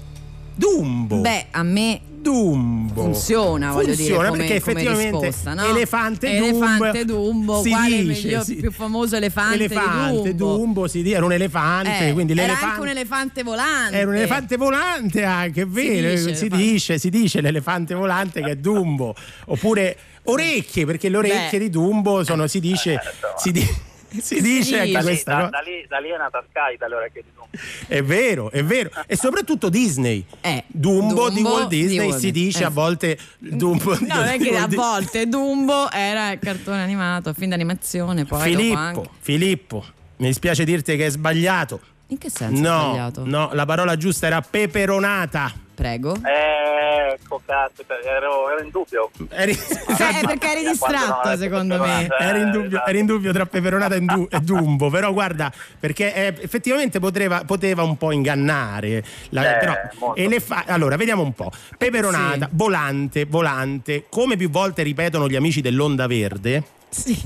Dumbo. 0.54 1.20
beh, 1.20 1.46
a 1.52 1.62
me 1.62 2.00
Dumbo. 2.20 3.02
funziona, 3.02 3.72
voglio 3.72 3.86
dire, 3.94 3.96
Funziona 3.96 4.28
come, 4.28 4.38
perché 4.44 4.60
come 4.60 4.72
effettivamente 4.72 5.26
risposta, 5.26 5.54
no? 5.54 5.64
elefante 5.64 6.26
Elefante 6.36 7.04
Dumbo, 7.04 7.30
Dumbo, 7.30 7.62
si 7.62 7.70
quale 7.70 8.02
dice, 8.02 8.22
meglio- 8.26 8.42
sì. 8.44 8.54
più 8.56 8.70
famoso 8.72 9.16
elefante, 9.16 9.56
di 9.56 9.64
elefante 9.64 10.34
Dumbo? 10.34 10.56
Dumbo 10.56 10.88
si 10.88 11.02
dice, 11.02 11.16
era 11.16 11.24
un 11.24 11.32
elefante, 11.32 12.08
Eh, 12.08 12.12
quindi 12.12 12.32
era 12.38 12.58
anche 12.60 12.80
un 12.80 12.88
elefante 12.88 13.42
volante. 13.42 13.96
Era 13.96 14.08
un 14.10 14.16
elefante 14.16 14.56
volante 14.56 15.24
anche, 15.24 15.62
è 15.62 15.66
vero, 15.66 16.10
dice 16.14 16.34
si 16.34 16.48
dice, 16.48 16.98
si 16.98 17.10
dice 17.10 17.40
l'elefante 17.40 17.94
volante 17.94 18.42
che 18.42 18.50
è 18.50 18.56
Dumbo, 18.56 19.14
oppure 19.46 19.96
orecchie, 20.24 20.84
perché 20.84 21.08
le 21.08 21.16
orecchie 21.16 21.58
Beh. 21.58 21.64
di 21.64 21.70
Dumbo 21.70 22.22
sono, 22.24 22.46
si 22.46 22.60
dice, 22.60 22.98
si, 23.36 23.50
di- 23.50 23.66
si 24.20 24.40
dice 24.40 24.78
anche 24.80 24.86
dice. 24.86 24.92
Da 24.92 24.98
lì, 24.98 25.04
questa 25.04 25.34
da, 25.34 25.48
da 25.48 25.60
lì, 25.60 25.86
da 25.88 25.98
lì 25.98 26.08
è 26.10 26.16
nata 26.16 26.42
Sky, 26.48 26.76
orecchie 26.94 27.22
di 27.22 27.28
Dumbo. 27.34 27.48
È 27.86 28.02
vero, 28.02 28.50
è 28.50 28.62
vero. 28.64 28.90
E 29.06 29.16
soprattutto 29.16 29.68
Disney. 29.68 30.24
Eh, 30.40 30.64
Dumbo, 30.66 31.28
di 31.28 31.36
Dumbo 31.42 31.52
Walt 31.54 31.68
di 31.68 31.82
Disney 31.82 32.08
Walt 32.08 32.20
si 32.20 32.30
dice 32.30 32.64
a 32.64 32.68
Eh. 32.68 32.70
volte 32.70 33.18
Dumbo 33.38 33.94
di 33.96 34.06
No, 34.06 34.14
non 34.16 34.26
è 34.26 34.38
che 34.38 34.56
a 34.56 34.60
Walt 34.60 34.74
volte 34.74 35.26
Dumbo 35.26 35.90
era 35.90 36.32
il 36.32 36.38
cartone 36.38 36.82
animato, 36.82 37.32
film 37.32 37.50
d'animazione, 37.50 38.24
poi 38.24 38.38
dopo 38.38 38.58
Filippo, 38.60 38.78
anche. 38.78 39.08
Filippo, 39.20 39.84
mi 40.16 40.26
dispiace 40.26 40.64
dirti 40.64 40.96
che 40.96 41.04
hai 41.04 41.10
sbagliato. 41.10 41.80
In 42.10 42.18
che 42.18 42.28
senso 42.30 42.60
No, 42.60 42.80
sbagliato? 42.90 43.22
no, 43.24 43.50
la 43.52 43.64
parola 43.64 43.96
giusta 43.96 44.26
era 44.26 44.40
peperonata. 44.40 45.52
Prego. 45.74 46.14
Eh, 46.16 47.14
ecco, 47.14 47.40
cazzo, 47.46 47.82
ero, 48.04 48.50
ero 48.50 48.62
in 48.62 48.68
dubbio. 48.70 49.10
Eri, 49.30 49.54
Sì, 49.54 49.74
è 49.74 50.26
perché 50.26 50.50
eri 50.52 50.64
distratto, 50.68 51.34
secondo 51.38 51.78
me. 51.78 52.06
peperonata. 52.08 52.18
Eri 52.18 52.40
in, 52.40 52.48
Eh, 52.48 52.50
dubbio, 52.50 52.68
esatto. 52.68 52.90
eri 52.90 52.98
in 52.98 53.06
dubbio 53.06 53.32
tra 53.32 53.46
peperonata 53.46 53.94
e, 53.94 54.00
du- 54.00 54.28
e 54.30 54.40
Dumbo, 54.40 54.90
però 54.90 55.10
guarda, 55.12 55.50
perché 55.78 56.12
eh, 56.14 56.34
effettivamente 56.40 56.98
poteva, 56.98 57.44
poteva 57.46 57.82
un 57.82 57.96
po' 57.96 58.12
ingannare. 58.12 59.02
la- 59.30 59.56
Eh, 59.56 59.58
però, 59.58 60.12
elefa- 60.16 60.64
allora, 60.66 60.96
vediamo 60.96 61.22
un 61.22 61.32
po'. 61.32 61.50
Peperonata, 61.78 62.46
Sì. 62.46 62.52
volante, 62.56 63.24
volante, 63.24 64.04
come 64.10 64.36
più 64.36 64.50
volte 64.50 64.82
ripetono 64.82 65.28
gli 65.28 65.36
amici 65.36 65.62
dell'Onda 65.62 66.06
Verde, 66.06 66.62
Sì. 66.90 67.16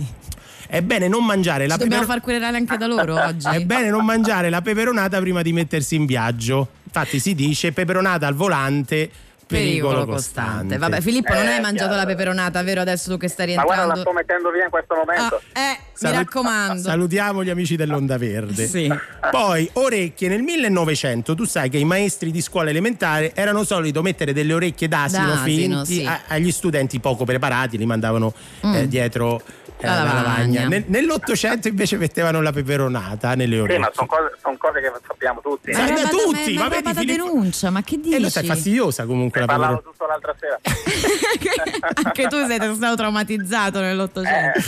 È 0.77 0.83
bene 0.83 1.09
non 1.09 1.25
mangiare 1.25 1.67
la 1.67 1.75
Ci 1.75 1.81
dobbiamo 1.83 2.05
peperonata. 2.05 2.13
far 2.13 2.21
querelare 2.21 2.57
anche 2.57 2.77
da 2.77 2.87
loro 2.87 3.15
oggi. 3.23 3.47
È 3.49 3.61
bene 3.65 3.91
non 3.91 4.05
mangiare 4.05 4.51
la 4.51 4.61
peperonata 4.63 5.21
prima 5.21 5.43
di 5.43 5.53
mettersi 5.53 5.95
in 5.95 6.07
viaggio. 6.07 6.69
Infatti 6.85 7.19
si 7.21 7.35
dice 7.35 7.73
peperonata 7.73 8.27
al 8.27 8.35
volante, 8.35 9.11
pericolo, 9.47 10.07
costante. 10.07 10.79
Vabbè, 10.79 11.01
Filippo, 11.01 11.33
non 11.35 11.43
Eh, 11.45 11.53
hai 11.55 11.61
mangiato 11.61 11.91
chiaro. 11.91 11.97
la 12.03 12.07
peperonata, 12.07 12.63
vero? 12.63 12.81
Adesso 12.81 13.11
tu 13.11 13.17
che 13.19 13.29
stai 13.29 13.55
Ma 13.55 13.63
guarda, 13.63 13.85
la 13.87 13.93
rientrando. 13.95 14.11
sto 14.11 14.13
mettendo 14.13 14.51
via 14.51 14.65
in 14.65 14.71
questo 14.71 14.95
momento. 14.95 15.41
Ah, 15.53 15.61
eh, 15.61 15.79
Salut- 15.93 16.17
mi 16.19 16.23
raccomando. 16.25 16.83
Salutiamo 16.83 17.45
gli 17.45 17.51
amici 17.51 17.77
dell'Onda 17.77 18.17
Verde. 18.17 18.67
Sì. 18.67 18.93
Poi, 19.31 19.69
orecchie. 19.75 20.29
Nel 20.29 20.43
1900 20.43 21.35
tu 21.35 21.45
sai 21.45 21.69
che 21.69 21.79
i 21.79 21.85
maestri 21.85 22.31
di 22.31 22.41
scuola 22.41 22.71
elementare 22.71 23.33
erano 23.35 23.65
solito 23.65 24.03
mettere 24.03 24.33
delle 24.33 24.55
orecchie 24.55 24.89
d'asino, 24.89 25.27
D'asino, 25.35 25.85
finti 25.85 26.01
sì. 26.01 26.07
a- 26.07 26.23
agli 26.29 26.51
studenti 26.51 26.99
poco 27.01 27.25
preparati, 27.25 27.77
li 27.77 27.87
mandavano 27.87 28.33
eh, 28.63 28.89
dietro 28.89 29.41
eh, 29.41 29.64
La 29.85 29.95
la 29.95 30.03
lavagna. 30.05 30.23
lavagna. 30.23 30.69
Nel- 30.69 30.85
Nell'Ottocento 30.87 31.69
invece 31.69 31.97
mettevano 31.97 32.41
la 32.43 32.53
peperonata 32.53 33.35
nelle 33.35 33.55
Sì, 33.57 33.61
orecchie. 33.61 33.79
ma 33.79 33.91
sono 33.95 34.07
cose, 34.07 34.37
son 34.43 34.57
cose 34.57 34.81
che 34.81 34.93
sappiamo 35.07 35.41
tutti. 35.41 35.71
Ma 35.73 35.79
Ma 35.81 35.87
da 35.91 35.95
è 35.95 36.09
tutti, 36.09 36.55
ma 36.55 36.69
ma 36.69 36.77
è 36.77 36.83
vedi, 36.83 36.99
Filippo- 36.99 37.25
denuncia, 37.29 37.71
ma 37.71 37.83
che 37.83 37.97
dici? 38.01 38.15
E 38.15 38.21
lo 38.21 38.29
sai, 38.31 38.47
fastidiosa 38.47 39.05
comunque 39.07 39.41
Ne 39.41 39.47
la 39.47 39.53
parlavo 39.53 39.83
peperonata. 39.83 39.91
giusto 39.91 40.07
l'altra 40.07 40.35
sera. 40.39 40.59
Anche 42.05 42.27
tu 42.29 42.47
sei 42.47 42.75
stato 42.75 42.95
traumatizzato 42.97 43.81
nell'Ottocento. 43.81 44.61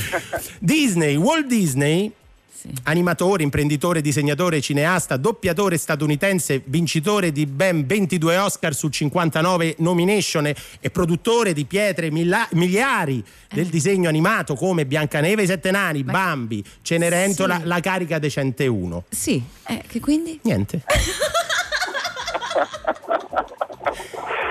Disney, 0.59 1.17
Walt 1.17 1.47
Disney 1.47 2.13
Sì. 2.67 2.81
animatore, 2.85 3.43
imprenditore, 3.43 4.01
disegnatore, 4.01 4.61
cineasta, 4.61 5.17
doppiatore 5.17 5.77
statunitense, 5.79 6.63
vincitore 6.65 7.31
di 7.33 7.47
ben 7.47 7.87
22 7.87 8.37
Oscar 8.39 8.75
su 8.75 8.89
59 8.89 9.77
nomination 9.79 10.47
e 10.47 10.91
produttore 10.91 11.53
di 11.53 11.65
pietre 11.65 12.11
mila- 12.11 12.49
miliari 12.53 13.25
del 13.49 13.67
disegno 13.67 14.09
animato 14.09 14.55
come 14.55 14.85
Biancaneve 14.87 15.43
e 15.43 15.45
i 15.45 15.49
Sette 15.49 15.71
Nani, 15.71 16.03
Bambi, 16.03 16.65
Cenerentola, 16.83 17.59
Sì. 17.61 17.67
La 17.67 17.81
carica 17.81 18.19
dei 18.19 18.31
101. 18.31 19.05
Sì, 19.11 19.43
eh, 19.69 19.83
che 19.87 20.01
quindi? 20.01 20.39
Niente. 20.43 20.83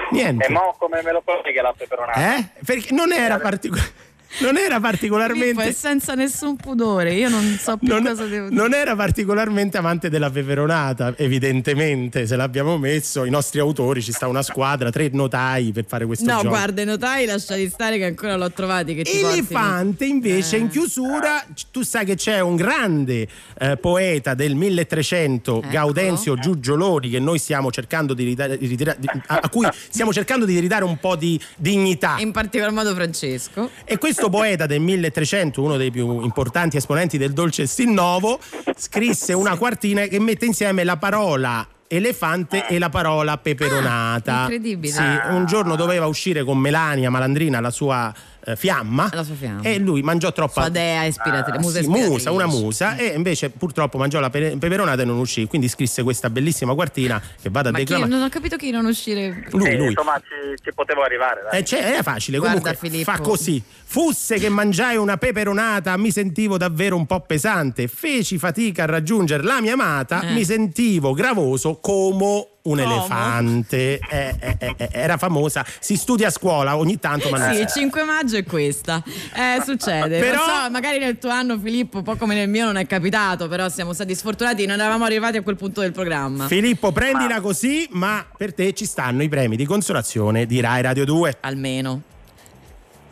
E 0.08 0.18
Niente. 0.18 0.50
mo 0.50 0.76
come 0.80 1.02
me 1.04 1.12
lo 1.12 1.22
colleghi 1.26 1.60
la 1.60 1.74
peperonata? 1.76 2.38
Eh? 2.38 2.50
Perché 2.64 2.94
non 2.94 3.12
era 3.12 3.38
particolare. 3.40 3.92
Non 4.40 4.58
era 4.58 4.76
Pippo 4.76 4.76
è 4.76 4.80
particolarmente 4.82 5.74
senza 5.74 6.14
nessun 6.16 6.56
pudore, 6.56 7.14
io 7.14 7.30
non 7.30 7.58
so 7.62 7.78
più 7.78 7.88
non, 7.88 8.04
cosa 8.04 8.26
devo 8.26 8.50
dire. 8.50 8.62
non 8.62 8.74
era 8.74 8.96
particolarmente 8.96 9.78
amante 9.78 10.10
della 10.10 10.30
peperonata, 10.30 11.14
evidentemente. 11.18 12.26
Se 12.28 12.36
l'abbiamo 12.36 12.78
messo, 12.78 13.24
i 13.26 13.30
nostri 13.30 13.60
autori 13.60 14.02
ci 14.02 14.12
sta 14.12 14.28
una 14.28 14.42
squadra, 14.42 14.90
tre 14.92 15.10
notai 15.12 15.72
per 15.72 15.86
fare 15.88 16.06
questo 16.06 16.26
No, 16.26 16.38
gioco. 16.38 16.50
guarda, 16.50 16.82
i 16.82 16.86
notai 16.86 17.26
lasciali 17.26 17.70
stare 17.70 17.98
che 17.98 18.06
ancora 18.06 18.36
l'ho 18.36 18.52
trovati 18.52 18.94
che 18.96 19.04
ti 19.04 19.12
portino. 19.12 19.30
Elefante 19.32 20.06
invece 20.06 20.56
Eh. 20.58 20.60
in 20.60 20.68
chiusura 20.70 21.44
tu 21.72 21.84
sai 21.84 22.06
che 22.06 22.16
c'è 22.16 22.40
un 22.40 22.56
grande 22.56 23.28
eh, 23.60 23.78
poeta 23.78 24.34
del 24.34 24.56
1300 24.56 25.58
Eccolo. 25.58 25.72
Gaudenzio 25.72 26.36
Giugioloni 26.36 27.10
che 27.10 27.20
noi 27.20 27.40
stiamo 27.40 27.72
cercando 27.72 28.14
di 28.14 28.24
ridare, 28.24 28.58
di 28.58 28.68
ritira- 28.68 28.96
di- 28.98 29.08
a, 29.28 29.40
a 29.44 29.50
cui 29.50 29.68
stiamo 29.90 30.12
cercando 30.14 30.46
di 30.46 30.60
ridare 30.60 30.84
un 30.84 30.98
po' 30.98 31.16
di 31.16 31.40
dignità 31.56 32.16
In 32.20 32.32
particolar 32.32 32.72
modo 32.74 32.94
Francesco. 32.94 33.70
e 33.86 33.98
questo 33.98 34.25
poeta 34.30 34.66
del 34.66 34.82
1300, 34.82 35.62
uno 35.62 35.78
dei 35.78 35.92
più 35.92 36.22
importanti 36.22 36.78
esponenti 36.78 37.18
del 37.18 37.34
dolce 37.34 37.66
stil 37.66 37.90
novo, 37.90 38.40
scrisse 38.76 39.34
una 39.34 39.58
quartina 39.58 40.04
che 40.04 40.20
mette 40.20 40.46
insieme 40.46 40.84
la 40.84 40.98
parola 40.98 41.68
elefante 41.88 42.68
e 42.68 42.80
la 42.80 42.90
parola 42.90 43.38
peperonata. 43.38 44.38
Ah, 44.38 44.42
incredibile. 44.42 44.94
Sì, 44.94 45.04
un 45.30 45.46
giorno 45.46 45.76
doveva 45.76 46.08
uscire 46.08 46.44
con 46.44 46.58
Melania 46.58 47.10
Malandrina, 47.10 47.60
la 47.60 47.70
sua 47.70 48.14
fiamma, 48.56 49.10
La 49.14 49.24
sua 49.24 49.36
fiamma. 49.36 49.62
e 49.64 49.80
lui 49.80 50.02
mangiò 50.02 50.32
troppa 50.32 50.62
Sua 50.62 50.70
dea 50.70 51.04
ispiratrice, 51.06 51.58
Ah, 51.58 51.62
musa 51.62 51.82
sì, 51.82 51.88
musa, 51.88 52.32
una 52.32 52.46
musa 52.46 52.96
e 52.98 53.14
invece 53.16 53.50
purtroppo 53.50 53.98
mangiò 53.98 54.20
la 54.20 54.30
pe- 54.30 54.56
peperonata 54.60 55.02
e 55.02 55.06
non 55.06 55.18
uscì, 55.18 55.48
quindi 55.48 55.68
scrisse 55.68 56.04
questa 56.04 56.30
bellissima 56.30 56.74
quartina 56.76 57.22
che 57.42 57.50
vado 57.50 57.70
a 57.70 57.72
declamare. 57.72 58.10
non 58.10 58.22
ho 58.22 58.30
capito 58.30 58.56
chi 58.58 58.70
non 58.72 58.86
uscire. 58.86 59.46
Lui, 59.52 59.76
lui. 59.76 59.88
Insomma, 59.88 60.16
ci, 60.20 60.62
ci 60.64 60.72
potevo 60.76 61.02
arrivare. 61.04 61.42
Dai. 61.50 61.60
Eh, 61.60 61.64
cioè, 61.64 61.80
era 61.82 62.04
facile, 62.04 62.38
Guarda, 62.38 62.60
comunque 62.60 62.88
Filippo. 62.90 63.12
fa 63.12 63.20
così. 63.20 63.64
Fosse 63.88 64.38
che 64.38 64.50
mangiai 64.50 64.98
una 64.98 65.18
peperonata, 65.18 65.96
mi 65.98 66.12
sentivo 66.12 66.58
davvero 66.58 66.96
un 66.96 67.06
po' 67.06 67.22
pesante. 67.22 67.88
Feci 67.88 68.38
fatica 68.38 68.84
a 68.84 68.86
raggiungere 68.88 69.44
la 69.44 69.62
mia 69.62 69.74
amata, 69.74 70.22
Eh. 70.22 70.34
mi 70.34 70.44
sentivo 70.44 71.14
gravoso 71.14 71.80
come 71.80 72.48
un 72.66 72.78
Come? 72.78 72.84
elefante. 72.84 74.00
Eh, 74.00 74.36
eh, 74.40 74.76
eh, 74.78 74.90
era 74.92 75.18
famosa, 75.18 75.66
si 75.80 75.96
studia 75.96 76.28
a 76.28 76.32
scuola 76.32 76.78
ogni 76.78 77.00
tanto, 77.00 77.30
ma 77.30 77.38
non 77.38 77.54
Sì, 77.54 77.62
il 77.62 77.68
5 77.68 78.04
maggio 78.04 78.38
è 78.38 78.44
questa. 78.44 79.04
Eh, 79.34 79.62
succede. 79.64 80.20
Però- 80.20 80.44
so, 80.44 80.70
magari 80.72 81.00
nel 81.00 81.18
tuo 81.18 81.30
anno, 81.30 81.60
Filippo, 81.60 81.98
un 81.98 82.04
po' 82.04 82.16
come 82.16 82.36
nel 82.36 82.50
mio, 82.50 82.66
non 82.66 82.78
è 82.78 82.86
capitato, 82.88 83.48
però 83.48 83.70
siamo 83.70 83.94
stati 83.94 84.16
sfortunati, 84.16 84.66
non 84.66 84.80
eravamo 84.80 85.06
arrivati 85.06 85.38
a 85.38 85.42
quel 85.42 85.56
punto 85.56 85.82
del 85.82 85.92
programma. 85.92 86.48
Filippo, 86.48 86.92
prendila 86.92 87.42
così, 87.42 87.88
ma 87.92 88.26
per 88.36 88.54
te 88.54 88.74
ci 88.74 88.86
stanno 88.86 89.24
i 89.24 89.30
premi 89.30 89.56
di 89.56 89.66
consolazione 89.66 90.46
di 90.46 90.60
Rai 90.60 90.82
Radio 90.82 91.06
2. 91.06 91.38
Almeno. 91.42 92.02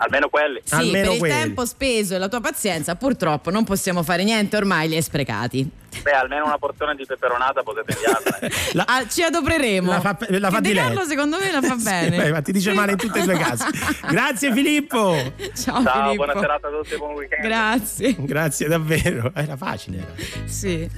Almeno 0.03 0.27
quelli. 0.29 0.61
Sì, 0.63 0.73
Almeno 0.75 1.09
per 1.11 1.17
quelli. 1.19 1.33
il 1.33 1.39
tempo 1.41 1.65
speso 1.65 2.15
e 2.15 2.17
la 2.17 2.27
tua 2.27 2.41
pazienza, 2.41 2.95
purtroppo 2.95 3.49
non 3.51 3.63
possiamo 3.63 4.03
fare 4.03 4.23
niente, 4.25 4.57
ormai 4.57 4.89
li 4.89 4.95
hai 4.95 5.01
sprecati. 5.01 5.69
Beh, 6.01 6.11
almeno 6.11 6.45
una 6.45 6.57
porzione 6.57 6.95
di 6.95 7.05
peperonata 7.05 7.61
potete 7.61 7.93
inviarla. 7.93 8.49
La- 8.73 8.85
Ah, 8.87 9.07
ci 9.07 9.21
adopreremo. 9.21 9.91
La 9.91 10.01
fa- 10.01 10.17
la 10.27 10.49
fa 10.49 10.59
di. 10.59 10.73
Carlo, 10.73 11.03
secondo 11.05 11.37
me 11.39 11.51
la 11.51 11.61
fa 11.61 11.77
Sì, 11.77 11.83
bene. 11.83 12.17
beh, 12.17 12.31
ma 12.31 12.41
ti 12.41 12.51
dice 12.51 12.71
Sì. 12.71 12.75
male 12.75 12.91
in 12.93 12.97
tutte 12.97 13.19
e 13.19 13.23
due 13.23 13.37
casi. 13.37 13.63
Grazie 14.09 14.51
Filippo. 14.53 15.13
Ciao, 15.55 15.83
Ciao, 15.83 16.01
Filippo. 16.03 16.15
buona 16.15 16.33
serata 16.39 16.67
a 16.67 16.71
tutti, 16.71 16.97
buon 16.97 17.13
weekend. 17.13 17.43
Grazie. 17.43 18.15
Grazie 18.17 18.67
davvero. 18.67 19.31
Era 19.35 19.55
facile. 19.55 19.97
Era. 19.99 20.47
Sì. 20.47 20.89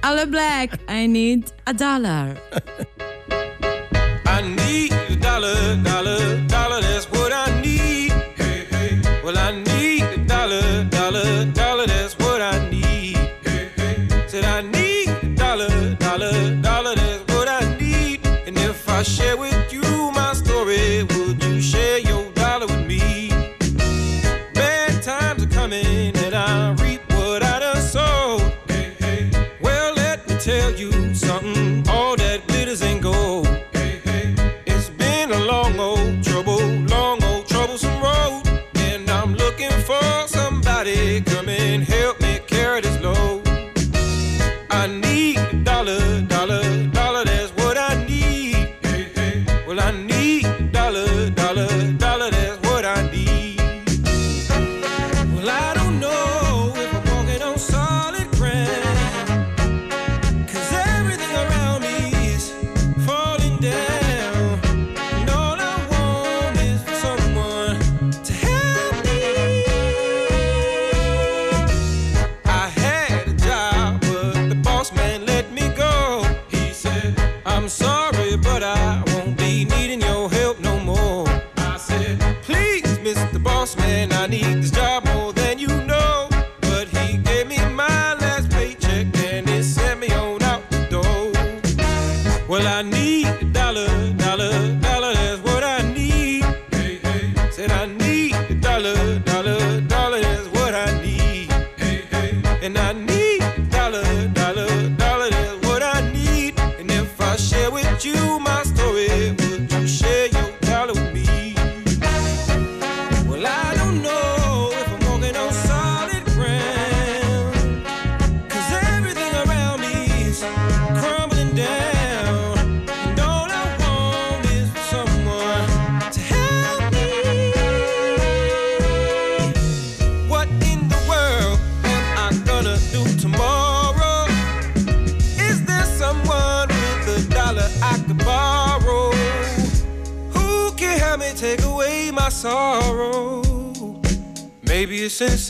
Alla 0.00 0.26
Black, 0.26 0.78
I 0.88 1.06
need 1.06 1.44
a 1.62 1.72
dollar. 1.72 2.40
I 4.26 4.42
need 4.42 4.92
a 4.92 5.14
dollar, 5.16 5.76
dollar, 5.76 6.36
dollar, 6.46 6.80
that's 6.82 7.06
what 7.10 7.19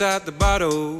inside 0.01 0.25
the 0.25 0.31
bottle. 0.31 0.90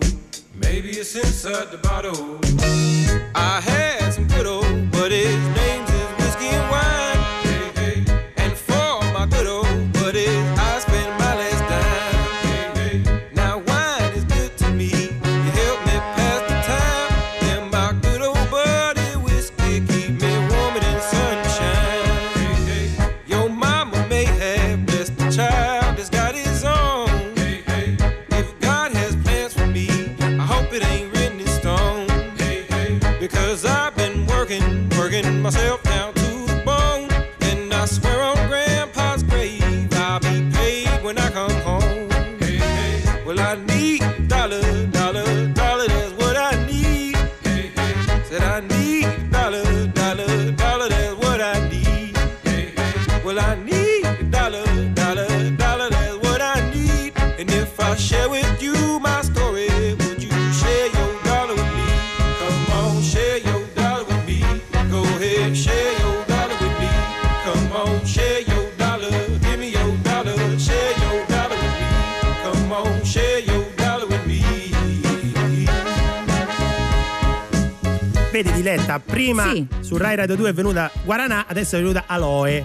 Su 79.92 79.98
Rai 79.98 80.16
Radio 80.16 80.38
2 80.38 80.50
è 80.52 80.54
venuta 80.54 80.90
Guaranà, 81.04 81.48
adesso 81.50 81.76
è 81.76 81.80
venuta 81.80 82.06
Aloe. 82.08 82.64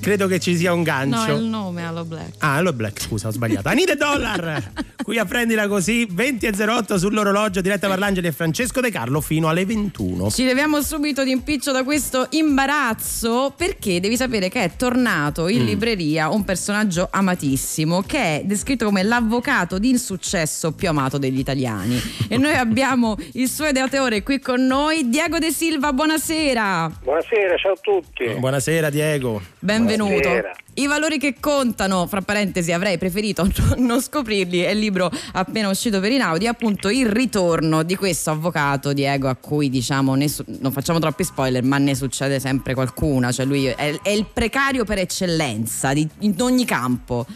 Credo 0.00 0.26
che 0.26 0.40
ci 0.40 0.56
sia 0.56 0.72
un 0.72 0.80
No, 0.80 0.84
gancio. 0.84 1.26
è 1.26 1.38
il 1.38 1.44
nome 1.44 1.86
Allo 1.86 2.04
Black. 2.04 2.34
Ah, 2.38 2.56
allora 2.56 2.72
Black, 2.72 3.00
scusa, 3.00 3.28
ho 3.28 3.30
sbagliato. 3.30 3.68
Anita 3.68 3.94
Dollar, 3.94 4.72
qui 5.12 5.20
a 5.20 5.26
prendila 5.26 5.68
così, 5.68 6.06
20 6.10 6.46
e 6.46 6.52
08 6.66 6.96
sull'orologio, 6.96 7.60
diretta 7.60 7.86
Parlangeli 7.86 8.28
e 8.28 8.32
Francesco 8.32 8.80
De 8.80 8.90
Carlo 8.90 9.20
fino 9.20 9.46
alle 9.48 9.66
21. 9.66 10.30
Ci 10.30 10.42
leviamo 10.42 10.80
subito 10.80 11.22
d'impiccio 11.22 11.70
da 11.70 11.84
questo 11.84 12.28
imbarazzo 12.30 13.52
perché 13.54 14.00
devi 14.00 14.16
sapere 14.16 14.48
che 14.48 14.64
è 14.64 14.70
tornato 14.74 15.44
Mm. 15.44 15.48
in 15.50 15.64
libreria 15.66 16.30
un 16.30 16.44
personaggio 16.46 17.08
amatissimo 17.10 18.00
che 18.00 18.18
è 18.18 18.42
descritto 18.44 18.86
come 18.86 19.02
l'avvocato 19.02 19.78
di 19.78 19.90
insuccesso 19.90 20.72
più 20.72 20.88
amato 20.88 21.18
degli 21.18 21.38
italiani. 21.38 22.00
e 22.28 22.38
noi 22.38 22.54
abbiamo 22.54 23.16
il 23.32 23.50
suo 23.50 23.66
ideatore 23.66 24.22
qui 24.22 24.38
con 24.40 24.64
noi, 24.64 25.10
Diego 25.10 25.38
De 25.38 25.50
Silva, 25.50 25.92
buonasera. 25.92 26.90
Buonasera, 27.02 27.56
ciao 27.58 27.72
a 27.72 27.78
tutti. 27.82 28.24
Buonasera 28.38 28.88
Diego. 28.88 29.42
Benvenuto. 29.58 30.12
Buonasera. 30.20 30.52
I 30.74 30.86
valori 30.86 31.18
che 31.18 31.34
contano, 31.38 32.06
fra 32.06 32.22
parentesi, 32.22 32.72
avrei 32.72 32.96
preferito 32.96 33.46
non 33.76 34.00
scoprirli, 34.00 34.60
è 34.60 34.70
il 34.70 34.78
libro 34.78 35.10
appena 35.34 35.68
uscito 35.68 36.00
per 36.00 36.12
Inaudi, 36.12 36.46
appunto 36.46 36.88
il 36.88 37.10
ritorno 37.10 37.82
di 37.82 37.94
questo 37.94 38.30
avvocato 38.30 38.94
Diego 38.94 39.28
a 39.28 39.36
cui 39.36 39.68
diciamo, 39.68 40.16
su- 40.28 40.44
non 40.46 40.72
facciamo 40.72 40.98
troppi 40.98 41.24
spoiler, 41.24 41.62
ma 41.62 41.76
ne 41.76 41.94
succede 41.94 42.40
sempre 42.40 42.72
qualcuna, 42.72 43.30
cioè 43.32 43.44
lui 43.44 43.66
è, 43.66 43.98
è 44.00 44.08
il 44.08 44.24
precario 44.32 44.84
per 44.84 44.96
eccellenza 44.96 45.92
di- 45.92 46.08
in 46.20 46.34
ogni 46.40 46.64
campo. 46.64 47.26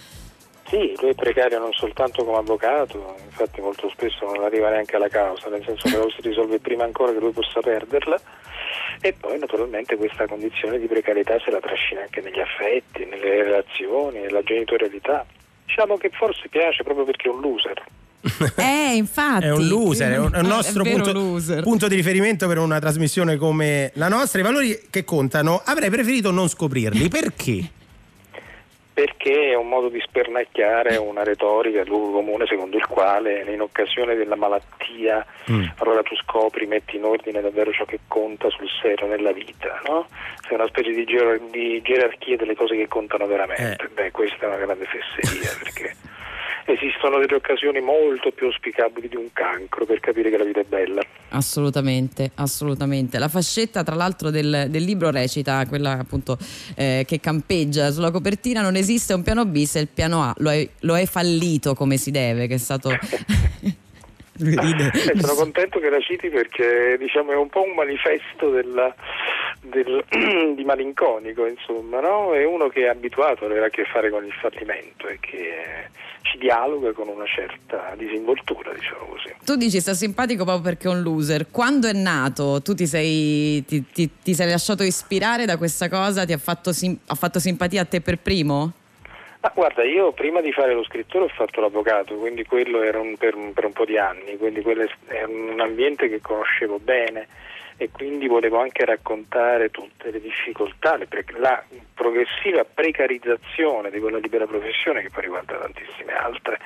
Sì, 0.69 0.95
lui 0.99 1.11
è 1.11 1.15
precario 1.15 1.59
non 1.59 1.73
soltanto 1.73 2.25
come 2.25 2.39
avvocato, 2.39 3.17
infatti 3.27 3.61
molto 3.61 3.91
spesso 3.91 4.25
non 4.25 4.45
arriva 4.45 4.71
neanche 4.71 4.97
alla 4.97 5.09
causa, 5.09 5.49
nel 5.49 5.63
senso 5.63 5.89
che 5.91 5.97
la 5.99 6.07
si 6.09 6.27
risolve 6.27 6.59
prima 6.59 6.85
ancora 6.85 7.13
che 7.13 7.19
lui 7.19 7.33
possa 7.33 7.61
perderla 7.61 8.19
e 9.01 9.13
poi 9.13 9.39
naturalmente 9.39 9.97
questa 9.97 10.27
condizione 10.27 10.79
di 10.79 10.87
precarietà 10.87 11.39
se 11.45 11.51
la 11.51 11.61
trascina 11.61 12.03
anche 12.03 12.21
negli 12.21 12.41
affetti, 12.41 13.05
nelle 13.05 13.43
relazioni, 13.43 14.21
nella 14.21 14.43
genitorialità. 14.43 15.25
Diciamo 15.67 15.97
che 15.97 16.11
forse 16.11 16.49
piace 16.49 16.83
proprio 16.83 17.05
perché 17.05 17.29
è 17.29 17.33
un 17.33 17.41
loser. 17.41 17.85
Eh, 18.57 18.97
infatti. 18.97 19.45
È 19.45 19.53
un 19.53 19.67
loser, 19.67 20.13
è 20.13 20.19
un, 20.19 20.33
è 20.33 20.39
un 20.41 20.47
nostro 20.47 20.83
vero 20.83 20.97
punto, 20.97 21.13
loser. 21.13 21.63
punto 21.63 21.89
di 21.89 21.95
riferimento 21.95 22.47
per 22.49 22.59
una 22.59 22.79
trasmissione 22.79 23.37
come 23.37 23.91
la 23.95 24.09
nostra. 24.09 24.41
I 24.41 24.43
valori 24.43 24.87
che 24.91 25.05
contano 25.05 25.61
avrei 25.65 25.91
preferito 25.91 26.31
non 26.31 26.49
scoprirli. 26.49 27.09
Perché? 27.09 27.71
Perché 28.97 29.51
è 29.51 29.55
un 29.55 29.69
modo 29.69 29.91
di 29.91 30.01
spernacchiare 30.01 30.97
una 30.97 31.23
retorica, 31.23 31.83
il 31.83 31.87
luogo 31.87 32.13
comune 32.13 32.47
secondo 32.47 32.79
il 32.79 32.87
quale 32.87 33.43
in 33.43 33.61
occasione 33.61 34.15
della 34.15 34.37
malattia 34.37 35.23
Mm. 35.51 35.65
allora 35.79 36.03
tu 36.03 36.17
scopri, 36.17 36.67
metti 36.67 36.97
in 36.97 37.05
ordine 37.05 37.41
davvero 37.41 37.71
ciò 37.71 37.85
che 37.85 38.01
conta 38.09 38.49
sul 38.51 38.69
serio 38.83 39.07
nella 39.07 39.33
vita, 39.33 39.81
no? 39.87 40.09
Sei 40.47 40.57
una 40.57 40.67
specie 40.67 40.91
di, 40.91 41.05
gerar- 41.05 41.41
di 41.51 41.81
gerarchia 41.83 42.37
delle 42.37 42.57
cose 42.57 42.75
che 42.75 42.89
contano 42.89 43.27
veramente. 43.27 43.85
Eh. 43.85 43.89
Beh, 43.95 44.11
questa 44.11 44.45
è 44.45 44.47
una 44.47 44.57
grande 44.57 44.87
fesseria 44.87 45.51
perché 45.63 45.95
esistono 46.67 47.19
delle 47.19 47.37
occasioni 47.37 47.81
molto 47.81 48.31
più 48.33 48.47
auspicabili 48.47 49.09
di 49.09 49.17
un 49.17 49.33
cancro 49.33 49.85
per 49.85 50.01
capire 50.01 50.31
che 50.31 50.37
la 50.37 50.45
vita 50.45 50.61
è 50.61 50.65
bella. 50.65 51.03
Assolutamente, 51.31 52.31
assolutamente. 52.35 53.19
La 53.19 53.29
fascetta, 53.29 53.83
tra 53.83 53.95
l'altro, 53.95 54.31
del, 54.31 54.67
del 54.69 54.83
libro 54.83 55.11
recita, 55.11 55.65
quella 55.67 55.93
appunto 55.93 56.37
eh, 56.77 57.05
che 57.07 57.21
campeggia 57.21 57.91
sulla 57.91 58.11
copertina, 58.11 58.63
non 58.63 58.77
esiste 58.77 59.15
un 59.15 59.23
piano 59.23 59.45
bis 59.45 59.77
e 59.77 59.81
il 59.81 59.89
piano 59.89 60.23
A 60.23 60.35
lo 60.39 60.51
è, 60.51 60.69
lo 60.81 60.97
è 60.97 61.07
fallito 61.07 61.75
come 61.75 61.97
si 61.97 62.11
deve, 62.11 62.47
che 62.47 62.55
è 62.55 62.59
stato... 62.59 62.91
Eh, 64.39 65.19
sono 65.19 65.35
contento 65.35 65.79
che 65.79 65.89
la 65.89 65.99
citi 66.01 66.29
perché 66.29 66.97
diciamo, 66.99 67.33
è 67.33 67.37
un 67.37 67.49
po' 67.49 67.63
un 67.63 67.73
manifesto 67.73 68.51
della- 68.51 68.95
del- 69.63 70.05
di 70.55 70.63
malinconico, 70.65 71.47
insomma, 71.47 72.01
no? 72.01 72.35
È 72.35 72.45
uno 72.45 72.69
che 72.69 72.85
è 72.85 72.89
abituato 72.89 73.45
ad 73.45 73.51
avere 73.51 73.67
a 73.67 73.71
che 73.71 73.85
fare 73.85 74.11
con 74.11 74.27
il 74.27 74.33
fallimento 74.33 75.09
e 75.09 75.19
che 75.21 75.89
ci 76.31 76.39
dialoga 76.39 76.93
con 76.93 77.09
una 77.09 77.27
certa 77.27 77.95
disinvoltura, 77.97 78.73
diciamo 78.73 79.07
così. 79.07 79.35
Tu 79.45 79.57
dici 79.57 79.81
sta 79.81 79.95
simpatico 79.95 80.45
proprio 80.45 80.63
perché 80.65 80.89
è 80.89 80.91
un 80.91 81.03
loser. 81.03 81.47
Quando 81.51 81.89
è 81.89 81.93
nato, 81.93 82.61
tu 82.63 82.75
ti 82.75 82.87
sei, 82.87 83.65
ti, 83.65 83.85
ti- 83.93 84.11
ti 84.23 84.35
sei 84.35 84.51
lasciato 84.51 84.83
ispirare 84.83 85.45
da 85.45 85.57
questa 85.57 85.89
cosa? 85.89 86.25
Ti 86.25 86.33
ha 86.33 86.39
fatto, 86.39 86.73
sim- 86.73 86.99
ha 87.07 87.15
fatto 87.15 87.39
simpatia 87.39 87.83
a 87.83 87.85
te 87.85 88.01
per 88.01 88.19
primo? 88.19 88.73
Ma 89.41 89.53
guarda, 89.55 89.85
io 89.85 90.11
prima 90.13 90.41
di 90.41 90.51
fare 90.51 90.75
lo 90.75 90.83
scrittore 90.83 91.27
ho 91.27 91.29
fatto 91.29 91.61
l'avvocato, 91.61 92.17
quindi 92.17 92.45
quello 92.45 92.83
era 92.83 92.99
un- 92.99 93.17
per, 93.17 93.35
un- 93.37 93.53
per 93.53 93.65
un 93.67 93.73
po' 93.73 93.85
di 93.85 93.97
anni, 93.97 94.37
quindi 94.37 94.61
quello 94.63 94.83
è 95.07 95.23
un 95.25 95.61
ambiente 95.61 96.09
che 96.09 96.21
conoscevo 96.21 96.79
bene 96.81 97.29
e 97.77 97.91
quindi 97.91 98.27
volevo 98.27 98.59
anche 98.59 98.85
raccontare 98.85 99.71
tutte 99.71 100.11
le 100.11 100.21
difficoltà, 100.21 100.97
le 100.97 101.07
pre- 101.07 101.25
la 101.37 101.63
progressiva 101.93 102.65
precarizzazione 102.65 103.91
di 103.91 104.01
quella 104.01 104.19
libera 104.19 104.47
professione 104.47 105.03
che 105.03 105.11
poi 105.11 105.23
riguarda 105.23 105.59
tantissime 105.59 106.13
altre. 106.15 106.59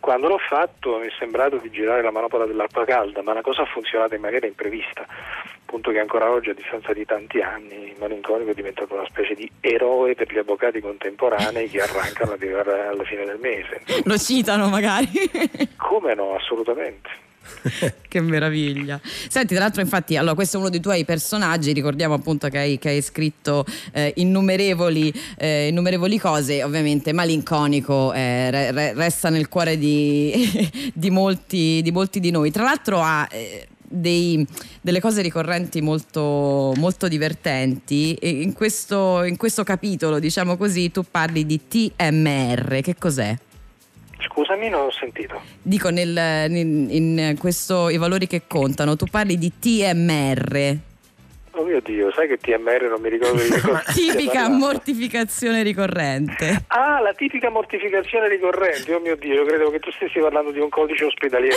Quando 0.00 0.28
l'ho 0.28 0.38
fatto 0.38 0.98
mi 0.98 1.06
è 1.06 1.12
sembrato 1.18 1.56
di 1.58 1.70
girare 1.70 2.02
la 2.02 2.10
manopola 2.10 2.46
dell'acqua 2.46 2.84
calda, 2.84 3.22
ma 3.22 3.32
la 3.32 3.42
cosa 3.42 3.62
ha 3.62 3.66
funzionato 3.66 4.14
in 4.14 4.20
maniera 4.20 4.46
imprevista, 4.46 5.06
punto 5.64 5.90
che 5.90 6.00
ancora 6.00 6.30
oggi 6.30 6.50
a 6.50 6.54
distanza 6.54 6.92
di 6.92 7.04
tanti 7.04 7.40
anni 7.40 7.90
il 7.90 7.96
malinconico 7.98 8.50
è 8.50 8.54
diventato 8.54 8.94
una 8.94 9.06
specie 9.06 9.34
di 9.34 9.50
eroe 9.60 10.14
per 10.14 10.32
gli 10.32 10.38
avvocati 10.38 10.80
contemporanei 10.80 11.68
che 11.68 11.80
arrancano 11.80 12.32
ad 12.32 12.42
arrivare 12.42 12.86
alla 12.86 13.04
fine 13.04 13.24
del 13.24 13.38
mese. 13.40 13.82
Lo 14.04 14.16
citano 14.16 14.68
magari. 14.68 15.08
Come 15.76 16.14
no, 16.14 16.34
assolutamente. 16.34 17.25
che 18.08 18.20
meraviglia. 18.20 19.00
Senti, 19.28 19.54
tra 19.54 19.64
l'altro, 19.64 19.80
infatti, 19.82 20.16
allora, 20.16 20.34
questo 20.34 20.56
è 20.56 20.60
uno 20.60 20.70
dei 20.70 20.80
tuoi 20.80 21.04
personaggi. 21.04 21.72
Ricordiamo 21.72 22.14
appunto 22.14 22.48
che 22.48 22.58
hai, 22.58 22.78
che 22.78 22.90
hai 22.90 23.02
scritto 23.02 23.64
eh, 23.92 24.12
innumerevoli, 24.16 25.12
eh, 25.36 25.68
innumerevoli 25.68 26.18
cose. 26.18 26.62
Ovviamente, 26.62 27.12
malinconico 27.12 28.12
eh, 28.12 28.50
re- 28.50 28.70
re- 28.72 28.94
resta 28.94 29.28
nel 29.28 29.48
cuore 29.48 29.78
di, 29.78 30.70
di 30.94 31.10
molti, 31.10 31.80
di 31.82 31.92
molti 31.92 32.20
di 32.20 32.30
noi. 32.30 32.50
Tra 32.50 32.64
l'altro, 32.64 33.00
ha. 33.00 33.26
eh, 33.30 33.68
dei- 33.88 34.44
delle 34.80 35.00
cose 35.00 35.22
ricorrenti 35.22 35.80
molto, 35.80 36.72
molto 36.76 37.08
divertenti 37.08 38.18
in 38.20 38.52
questo, 38.52 39.22
in 39.22 39.36
questo 39.36 39.62
capitolo 39.62 40.18
diciamo 40.18 40.56
così 40.56 40.90
tu 40.90 41.04
parli 41.08 41.46
di 41.46 41.60
TMR 41.68 42.80
che 42.82 42.96
cos'è? 42.98 43.36
Scusami, 44.18 44.68
non 44.68 44.86
ho 44.86 44.90
sentito. 44.90 45.40
Dico 45.62 45.90
nel, 45.90 46.50
in, 46.50 46.88
in 46.90 47.36
questo 47.38 47.88
i 47.88 47.96
valori 47.96 48.26
che 48.26 48.42
contano, 48.46 48.96
tu 48.96 49.06
parli 49.06 49.36
di 49.38 49.52
TMR, 49.58 50.78
Oh 51.58 51.64
mio 51.64 51.80
Dio, 51.80 52.12
sai 52.12 52.28
che 52.28 52.36
TMR 52.36 52.82
non 52.90 53.00
mi 53.00 53.08
ricordo 53.08 53.40
di 53.42 53.48
che 53.48 53.60
cosa 53.64 53.82
tipica 53.94 54.48
mortificazione 54.48 55.62
ricorrente. 55.62 56.64
Ah, 56.68 57.00
la 57.00 57.14
tipica 57.14 57.48
mortificazione 57.48 58.28
ricorrente. 58.28 58.92
Oh 58.94 59.00
mio 59.00 59.16
Dio, 59.16 59.32
io 59.34 59.44
credevo 59.46 59.70
che 59.70 59.78
tu 59.78 59.90
stessi 59.90 60.18
parlando 60.20 60.50
di 60.50 60.60
un 60.60 60.68
codice 60.68 61.04
ospedaliero. 61.06 61.56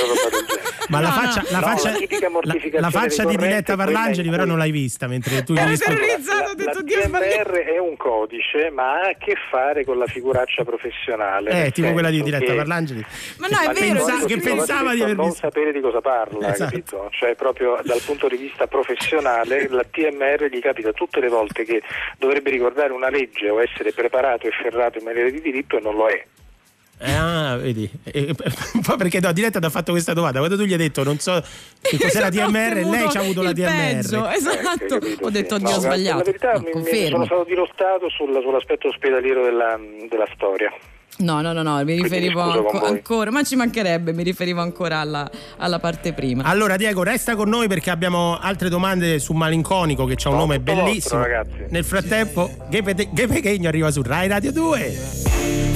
Ma 0.87 1.01
la 1.01 1.07
No, 1.09 1.13
faccia, 1.13 1.41
no. 1.41 1.47
la 1.51 1.59
No, 1.59 1.65
faccia, 1.65 1.91
la 1.91 1.97
tipica 1.97 2.19
la- 2.21 2.29
mortificazione 2.29 2.79
la 2.79 2.89
faccia 2.89 3.25
di 3.25 3.35
Diletta 3.35 3.75
Parlangeli 3.75 4.29
però 4.29 4.45
non 4.45 4.57
l'hai 4.57 4.71
vista 4.71 5.07
mentre 5.07 5.43
tu 5.43 5.53
gli 5.53 5.77
terrorizzato, 5.77 6.47
la, 6.47 6.53
detto 6.55 6.79
la. 6.79 6.83
TMR 7.19 7.51
è 7.65 7.77
un 7.77 7.97
codice, 7.97 8.69
ma 8.71 9.01
ha 9.01 9.07
a 9.09 9.15
che 9.19 9.35
fare 9.51 9.83
con 9.83 9.97
la 9.97 10.05
figuraccia 10.05 10.63
professionale. 10.63 11.65
Eh, 11.65 11.71
tipo 11.71 11.91
quella 11.91 12.09
di 12.09 12.21
Diletta 12.21 12.45
che- 12.45 12.55
Parlangeli. 12.55 13.05
Ma 13.39 13.47
no, 13.47 13.59
è 13.69 13.73
vero. 13.73 14.05
pensa- 14.05 14.25
che 14.25 14.37
pensava 14.37 14.93
di 14.93 15.01
aver 15.01 15.15
non 15.17 15.25
visto- 15.25 15.41
sapere 15.41 15.73
di 15.73 15.81
cosa 15.81 15.99
parla, 15.99 16.53
Esatto. 16.53 16.69
capito? 16.71 17.07
Cioè 17.11 17.35
proprio 17.35 17.79
dal 17.83 17.99
punto 18.05 18.27
di 18.29 18.37
vista 18.37 18.65
professionale 18.67 19.67
la 19.69 19.83
TMR 19.89 20.47
gli 20.51 20.59
capita 20.59 20.91
tutte 20.93 21.19
le 21.19 21.27
volte 21.29 21.63
che 21.65 21.81
dovrebbe 22.17 22.49
ricordare 22.51 22.91
una 22.93 23.09
legge 23.09 23.49
o 23.49 23.61
essere 23.61 23.91
preparato 23.91 24.47
e 24.47 24.51
ferrato 24.51 24.97
in 24.97 25.03
maniera 25.05 25.29
di 25.29 25.41
diritto 25.41 25.77
e 25.77 25.81
non 25.81 25.95
lo 25.95 26.07
è. 26.07 26.23
Eh, 27.01 27.13
ah, 27.13 27.55
vedi. 27.55 27.89
E- 28.03 28.27
e- 28.27 28.33
poi 28.85 28.97
perché 28.97 29.21
no, 29.21 29.31
Diletta 29.31 29.59
ti 29.59 29.65
ha 29.65 29.69
fatto 29.69 29.91
questa 29.93 30.11
domanda. 30.13 30.39
Quando 30.39 30.57
tu 30.57 30.63
gli 30.63 30.73
hai 30.73 30.77
detto 30.77 31.01
non 31.03 31.17
so 31.17 31.41
che 31.81 31.97
cos'è 31.97 32.19
la 32.19 32.27
Esatto, 32.27 32.51
TMR, 32.51 32.83
ho 32.85 32.89
lei 32.89 33.09
ci 33.09 33.17
ha 33.17 33.21
avuto 33.21 33.41
la 33.41 33.49
il 33.51 33.55
peggio, 33.55 34.21
TMR. 34.21 34.33
Esatto, 34.33 34.95
Eh, 34.95 34.99
capito, 34.99 35.23
ho 35.23 35.27
sì. 35.27 35.31
detto 35.33 35.57
No, 35.59 35.67
Dio 35.67 35.75
ho 35.77 35.79
sbagliato. 35.79 36.17
La 36.17 36.23
verità 36.23 36.51
No, 36.53 36.59
mi, 36.59 36.81
mi 36.81 37.07
sono 37.07 37.25
stato 37.25 37.43
dirottato 37.45 38.09
sulla- 38.09 38.41
sull'aspetto 38.41 38.87
ospedaliero 38.89 39.43
della, 39.45 39.79
della 40.09 40.27
storia. 40.33 40.73
No, 41.21 41.41
no, 41.41 41.51
no, 41.51 41.63
no, 41.63 41.83
mi 41.83 42.01
riferivo 42.01 42.39
anco- 42.39 42.81
ancora, 42.85 43.29
ma 43.29 43.43
ci 43.43 43.57
mancherebbe, 43.57 44.13
mi 44.13 44.23
riferivo 44.23 44.61
ancora 44.61 44.99
alla, 44.99 45.29
alla 45.57 45.77
parte 45.77 46.13
prima. 46.13 46.43
Allora 46.43 46.77
Diego, 46.77 47.03
resta 47.03 47.35
con 47.35 47.49
noi 47.49 47.67
perché 47.67 47.89
abbiamo 47.89 48.37
altre 48.39 48.69
domande 48.69 49.19
su 49.19 49.33
Malinconico 49.33 50.05
che 50.05 50.15
ha 50.23 50.29
un 50.29 50.35
No, 50.35 50.41
nome 50.41 50.61
bellissimo. 50.61 50.93
vostro, 50.93 51.21
ragazzi. 51.21 51.65
Nel 51.69 51.83
frattempo, 51.83 52.49
Ghe 52.69 53.27
Pechegno 53.27 53.67
arriva 53.67 53.91
su 53.91 54.01
Rai 54.01 54.29
Radio 54.29 54.53
2. 54.53 54.79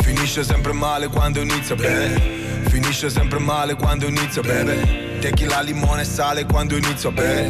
Finisce 0.02 0.44
sempre 0.46 0.72
male 0.72 1.08
quando 1.08 1.42
inizia 1.42 1.76
a 1.76 1.78
bere 1.78 2.22
Finisce 2.68 3.10
sempre 3.10 3.40
male 3.40 3.74
quando 3.76 4.06
inizia 4.06 4.42
a 4.42 4.46
bere 4.46 5.18
Tequila, 5.20 5.60
limone 5.62 6.02
e 6.02 6.06
sale 6.06 6.46
quando 6.46 6.78
inizio 6.78 7.10
a 7.10 7.12
bere 7.12 7.48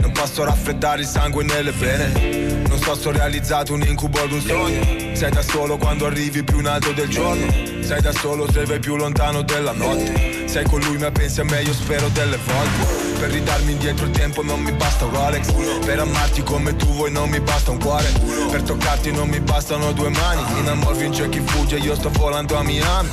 Non 0.00 0.12
posso 0.12 0.44
raffreddare 0.44 1.00
il 1.00 1.06
sangue 1.06 1.42
nelle 1.44 1.70
vene 1.72 2.61
Ho 2.84 3.10
realizzato 3.10 3.72
un 3.72 3.82
incubo 3.82 4.20
o 4.20 4.24
un 4.24 4.40
sogno. 4.40 5.14
Sei 5.14 5.30
da 5.30 5.40
solo 5.40 5.78
quando 5.78 6.06
arrivi 6.06 6.42
più 6.42 6.58
in 6.58 6.66
alto 6.66 6.92
del 6.92 7.08
giorno. 7.08 7.50
Sei 7.80 8.00
da 8.00 8.12
solo 8.12 8.50
se 8.50 8.64
vai 8.64 8.80
più 8.80 8.96
lontano 8.96 9.42
della 9.42 9.72
notte. 9.72 10.46
Sei 10.46 10.64
con 10.64 10.80
lui 10.80 10.98
ma 10.98 11.10
pensi 11.10 11.40
a 11.40 11.44
me 11.44 11.62
io 11.62 11.72
spero 11.72 12.08
delle 12.08 12.38
volte. 12.44 13.18
Per 13.18 13.30
ridarmi 13.30 13.72
indietro 13.72 14.04
il 14.04 14.10
tempo 14.10 14.42
non 14.42 14.60
mi 14.60 14.72
basta 14.72 15.06
un 15.06 15.14
Rolex. 15.14 15.52
Per 15.84 15.98
amarti 15.98 16.42
come 16.42 16.76
tu 16.76 16.86
vuoi 16.86 17.10
non 17.10 17.30
mi 17.30 17.40
basta 17.40 17.70
un 17.70 17.78
cuore. 17.78 18.12
Per 18.50 18.62
toccarti 18.62 19.10
non 19.10 19.28
mi 19.28 19.40
bastano 19.40 19.92
due 19.92 20.10
mani. 20.10 20.42
In 20.58 20.68
amor 20.68 20.94
vince 20.96 21.28
chi 21.28 21.40
fugge 21.40 21.76
io 21.76 21.94
sto 21.94 22.10
volando 22.10 22.56
a 22.56 22.62
Miami. 22.62 23.08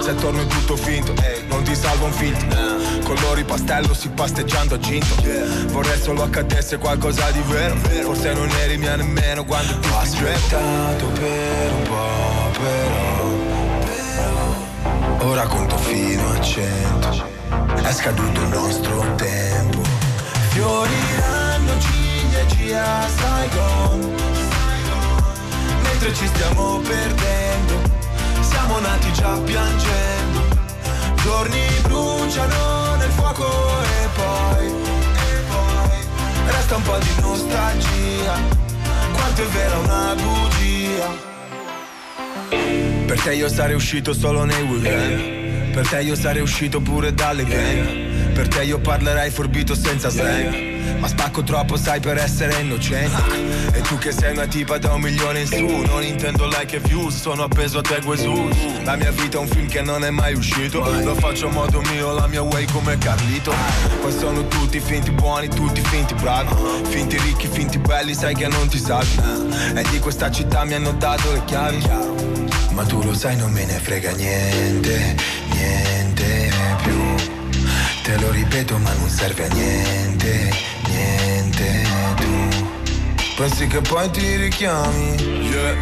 Se 0.00 0.14
torno 0.14 0.42
è 0.42 0.46
tutto 0.46 0.76
finto 0.76 1.12
non 1.48 1.62
ti 1.64 1.74
salva 1.74 2.06
un 2.06 2.12
filtro. 2.12 2.46
Colori 3.02 3.42
pastello 3.44 3.94
si 3.94 4.08
pasteggiando 4.10 4.74
a 4.74 4.78
ginto 4.78 5.06
Vorrei 5.68 5.98
solo 5.98 6.22
accadesse 6.22 6.78
qualcosa 6.78 7.30
di 7.30 7.40
vero. 7.46 7.76
Forse 8.02 8.32
non 8.32 8.48
eri 8.60 8.76
mia 8.76 8.96
nemmeno 9.08 9.44
quando 9.44 9.78
ti 9.78 9.88
Ho 9.88 9.98
aspettato 9.98 11.06
per 11.06 11.72
un 11.72 11.82
po' 11.82 12.58
però 12.58 13.36
Ora 15.20 15.46
conto 15.46 15.76
fino 15.78 16.30
a 16.30 16.40
cento. 16.40 17.26
È 17.82 17.92
scaduto 17.92 18.40
il 18.40 18.48
nostro 18.48 19.14
tempo. 19.16 19.82
Fioriranno 20.50 21.72
ciliegie 21.80 22.78
a 22.78 23.06
Saigon. 23.08 24.14
Mentre 25.82 26.14
ci 26.14 26.26
stiamo 26.28 26.78
perdendo 26.78 27.74
Siamo 28.40 28.78
nati 28.78 29.12
già 29.12 29.36
piangendo. 29.38 30.56
Giorni 31.22 31.66
bruciano 31.82 32.94
nel 32.96 33.10
fuoco 33.10 33.44
e 33.44 34.08
poi 34.14 34.66
E 34.66 35.42
poi 35.48 36.06
Resta 36.46 36.76
un 36.76 36.82
po' 36.82 36.98
di 36.98 37.20
nostalgia 37.20 38.67
Quanto 39.28 39.42
è 39.42 39.52
vera 39.52 39.76
una 39.76 40.14
bugia. 40.14 41.14
Per 43.04 43.20
te 43.20 43.34
io 43.34 43.50
sarei 43.50 43.74
uscito 43.74 44.14
solo 44.14 44.44
nei 44.44 44.62
weekend. 44.62 45.74
Per 45.74 45.86
te 45.86 46.00
io 46.00 46.14
sarei 46.14 46.40
uscito 46.40 46.80
pure 46.80 47.12
dalle 47.12 47.44
gang. 47.44 48.32
Per 48.32 48.48
te 48.48 48.62
io 48.62 48.78
parlerei 48.78 49.30
forbito 49.30 49.74
senza 49.74 50.08
slang 50.08 50.77
Ma 50.98 51.08
spacco 51.08 51.42
troppo 51.42 51.76
sai 51.76 52.00
per 52.00 52.16
essere 52.16 52.60
innocente. 52.60 53.22
E 53.72 53.80
tu 53.82 53.98
che 53.98 54.12
sei 54.12 54.32
una 54.32 54.46
tipa 54.46 54.78
da 54.78 54.94
un 54.94 55.00
milione 55.00 55.40
in 55.40 55.46
su 55.46 55.66
Non 55.66 56.02
intendo 56.02 56.46
like 56.46 56.76
e 56.76 56.80
views, 56.80 57.20
sono 57.20 57.44
appeso 57.44 57.78
a 57.78 57.82
te 57.82 58.00
Gesù 58.00 58.48
La 58.84 58.96
mia 58.96 59.10
vita 59.10 59.38
è 59.38 59.40
un 59.40 59.46
film 59.46 59.68
che 59.68 59.82
non 59.82 60.04
è 60.04 60.10
mai 60.10 60.34
uscito. 60.34 60.78
Lo 61.02 61.14
faccio 61.14 61.48
a 61.48 61.50
modo 61.50 61.80
mio, 61.92 62.12
la 62.12 62.26
mia 62.26 62.42
way 62.42 62.64
come 62.66 62.96
Carlito. 62.98 63.52
Poi 64.00 64.12
sono 64.12 64.46
tutti 64.48 64.80
finti 64.80 65.10
buoni, 65.10 65.48
tutti 65.48 65.80
finti 65.82 66.14
bravi. 66.14 66.54
Finti 66.88 67.18
ricchi, 67.18 67.46
finti 67.46 67.78
belli, 67.78 68.14
sai 68.14 68.34
che 68.34 68.48
non 68.48 68.68
ti 68.68 68.78
salvi 68.78 69.16
E 69.74 69.82
di 69.90 69.98
questa 69.98 70.30
città 70.30 70.64
mi 70.64 70.74
hanno 70.74 70.92
dato 70.92 71.32
le 71.32 71.44
chiavi. 71.44 72.46
Ma 72.70 72.84
tu 72.84 73.02
lo 73.02 73.12
sai 73.12 73.36
non 73.36 73.50
me 73.50 73.64
ne 73.64 73.78
frega 73.78 74.12
niente, 74.12 75.16
niente 75.50 76.52
più. 76.82 77.14
Te 78.02 78.16
lo 78.18 78.30
ripeto 78.30 78.78
ma 78.78 78.92
non 78.94 79.08
serve 79.08 79.48
a 79.48 79.52
niente, 79.52 80.50
niente 80.88 81.82
tu. 82.16 82.66
Pensi 83.36 83.66
che 83.66 83.80
poi 83.80 84.10
ti 84.10 84.36
richiami, 84.36 85.14
yeah. 85.50 85.76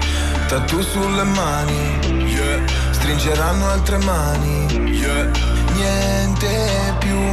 Tattoo 0.49 0.83
sulle 0.83 1.23
mani, 1.23 2.25
yeah. 2.27 2.63
Stringeranno 2.91 3.69
altre 3.69 3.99
mani, 3.99 4.91
yeah. 4.91 5.31
Niente 5.75 6.95
più. 6.99 7.33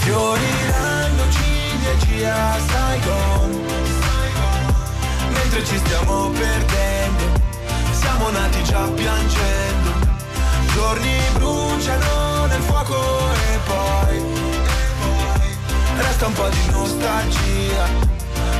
Fioriranno 0.00 1.22
ciliegie 1.30 2.30
a 2.30 2.58
Saigon. 2.68 3.60
Mentre 5.32 5.64
ci 5.64 5.78
stiamo 5.78 6.30
perdendo 6.30 7.40
siamo 8.22 8.30
nati 8.30 8.62
già 8.64 8.88
piangendo. 8.94 9.90
Giorni 10.74 11.18
bruciano 11.34 12.46
nel 12.46 12.60
fuoco 12.62 12.94
e 12.94 13.58
poi, 13.64 14.16
e 14.16 14.20
poi 14.24 14.41
Resta 15.96 16.26
un 16.26 16.32
po' 16.32 16.48
di 16.48 16.70
nostalgia. 16.70 17.84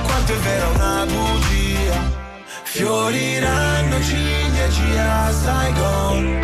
Quanto 0.02 0.32
è 0.32 0.36
vera 0.36 0.68
una 0.68 1.06
bugia. 1.06 2.20
Fioriranno 2.64 4.00
ciliegie 4.02 4.98
a 4.98 5.30
Saigon. 5.30 6.40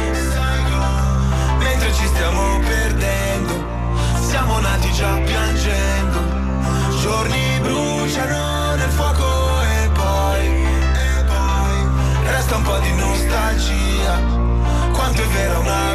Mentre 1.58 1.92
ci 1.92 2.06
stiamo 2.06 2.58
perdendo 2.60 3.78
Siamo 4.20 4.60
nati 4.60 4.92
già 4.92 5.14
piangendo. 5.24 6.18
Giorni 7.00 7.58
bruciano 7.60 8.74
nel 8.74 8.90
fuoco 8.90 9.62
e 9.62 9.88
poi 9.94 10.66
Resta 12.26 12.56
un 12.56 12.62
po' 12.62 12.78
di 12.78 12.94
nostalgia. 12.94 14.20
Quanto 14.92 15.22
è 15.22 15.26
vera 15.26 15.58
una 15.58 15.87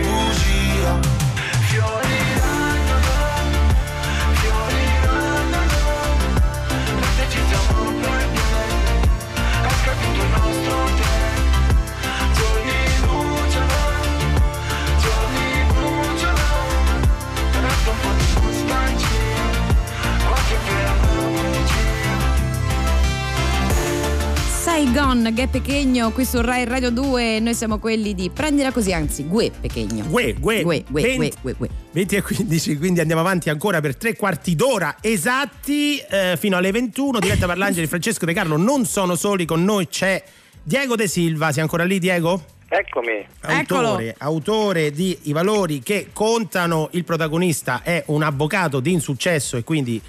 Gue 25.44 25.60
Pechegno, 25.60 26.12
qui 26.12 26.24
su 26.24 26.40
Rai 26.40 26.64
Radio 26.64 26.90
2, 26.90 27.40
noi 27.42 27.54
siamo 27.54 27.78
quelli 27.78 28.14
di 28.14 28.30
Prendila 28.30 28.72
così, 28.72 28.94
anzi, 28.94 29.28
Gue 29.28 29.52
Pechegno. 29.52 30.06
Gue, 30.06 30.36
gue, 30.40 30.62
Gue, 30.62 30.86
gue, 30.88 31.02
20 31.02 31.18
gue, 31.18 31.32
gue, 31.42 31.54
gue. 31.58 31.70
20 31.92 32.16
e 32.16 32.22
15, 32.22 32.78
quindi 32.78 33.02
andiamo 33.02 33.20
avanti 33.20 33.50
ancora 33.50 33.82
per 33.82 33.98
tre 33.98 34.16
quarti 34.16 34.56
d'ora 34.56 34.96
esatti 35.02 35.98
eh, 35.98 36.38
fino 36.40 36.56
alle 36.56 36.72
21. 36.72 37.20
Diretta 37.20 37.46
Parlangeli, 37.46 37.88
Francesco 37.88 38.24
De 38.26 38.32
Carlo 38.32 38.56
non 38.56 38.86
sono 38.86 39.16
soli, 39.16 39.44
con 39.44 39.66
noi 39.66 39.90
c'è 39.90 40.24
Diego 40.64 40.96
De 40.96 41.10
Silva. 41.10 41.52
Sei 41.52 41.62
ancora 41.62 41.84
lì, 41.84 42.00
Diego? 42.00 42.42
Eccomi. 42.70 43.28
Autore, 43.42 44.16
autore 44.18 44.92
di 44.92 45.18
I 45.24 45.34
valori 45.34 45.82
che 45.82 46.08
contano, 46.14 46.88
il 46.94 47.04
protagonista 47.04 47.82
è 47.84 48.02
un 48.08 48.24
avvocato 48.24 48.80
di 48.80 48.94
insuccesso 48.94 49.58
e 49.58 49.66
quindi 49.66 50.02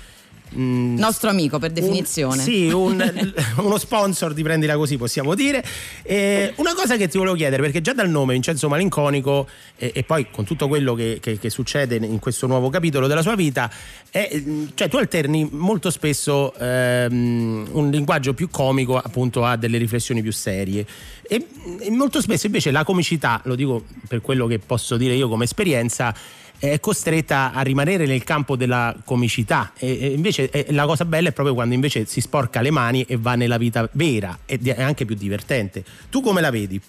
mm, 0.56 0.96
Nostro 0.98 1.30
amico, 1.30 1.58
per 1.58 1.70
definizione. 1.72 2.36
un- 2.36 2.42
sì, 2.42 2.68
un- 2.68 3.34
uno 3.58 3.78
sponsor 3.78 4.32
di 4.34 4.42
prendila 4.42 4.76
così 4.76 4.96
possiamo 4.96 5.34
dire. 5.34 5.64
Eh, 6.02 6.52
una 6.56 6.74
cosa 6.74 6.96
che 6.96 7.08
ti 7.08 7.18
volevo 7.18 7.34
chiedere, 7.36 7.62
perché 7.62 7.80
già 7.80 7.92
dal 7.92 8.08
nome 8.08 8.32
Vincenzo 8.34 8.68
Malinconico 8.68 9.46
e, 9.76 9.92
e 9.94 10.02
poi 10.04 10.26
con 10.30 10.44
tutto 10.44 10.68
quello 10.68 10.94
che, 10.94 11.18
che- 11.20 11.38
che 11.38 11.50
succede 11.50 11.96
in 11.96 12.18
questo 12.18 12.46
nuovo 12.46 12.70
capitolo 12.70 13.06
della 13.06 13.22
sua 13.22 13.34
vita, 13.34 13.70
è, 14.10 14.30
mm, 14.34 14.66
cioè 14.74 14.88
tu 14.88 14.96
alterni 14.96 15.48
molto 15.50 15.90
spesso 15.90 16.54
ehm, 16.54 17.68
un 17.72 17.90
linguaggio 17.90 18.34
più 18.34 18.48
comico 18.50 18.96
appunto 18.96 19.44
a 19.44 19.56
delle 19.56 19.78
riflessioni 19.78 20.22
più 20.22 20.32
serie. 20.32 20.86
E, 21.26 21.46
e 21.80 21.90
molto 21.90 22.20
spesso 22.20 22.46
invece 22.46 22.70
la 22.70 22.84
comicità, 22.84 23.40
lo 23.44 23.54
dico 23.54 23.84
per 24.06 24.20
quello 24.20 24.46
che 24.46 24.58
posso 24.58 24.96
dire 24.96 25.14
io 25.14 25.28
come 25.28 25.44
esperienza, 25.44 26.14
è 26.58 26.80
costretta 26.80 27.52
a 27.52 27.62
rimanere 27.62 28.06
nel 28.06 28.24
campo 28.24 28.56
della 28.56 28.94
comicità 29.04 29.72
e, 29.78 29.98
e 30.00 30.06
invece 30.08 30.50
eh, 30.50 30.66
la 30.70 30.86
cosa 30.86 31.04
bella 31.04 31.28
è 31.28 31.32
proprio 31.32 31.54
quando 31.54 31.74
invece 31.74 32.06
si 32.06 32.20
sporca 32.20 32.60
le 32.60 32.70
mani 32.70 33.04
e 33.08 33.16
va 33.18 33.34
nella 33.34 33.58
vita 33.58 33.88
vera 33.92 34.38
ed 34.46 34.66
è 34.66 34.82
anche 34.82 35.04
più 35.04 35.14
divertente. 35.14 35.84
Tu 36.10 36.20
come 36.20 36.40
la 36.40 36.50
vedi? 36.50 36.80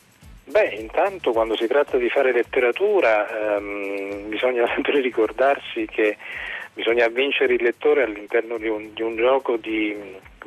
Beh, 0.46 0.76
intanto 0.80 1.32
quando 1.32 1.56
si 1.58 1.68
tratta 1.68 1.98
di 1.98 2.08
fare 2.08 2.32
letteratura 2.32 3.58
ehm, 3.58 4.30
bisogna 4.30 4.66
sempre 4.74 5.02
ricordarsi 5.02 5.86
che 5.86 6.18
bisogna 6.74 7.08
vincere 7.08 7.56
il 7.56 7.64
lettore 7.64 8.04
all'interno 8.04 8.58
di 8.58 8.68
un, 8.68 8.94
di 8.94 9.02
un 9.02 9.16
gioco 9.16 9.58
di, 9.58 9.96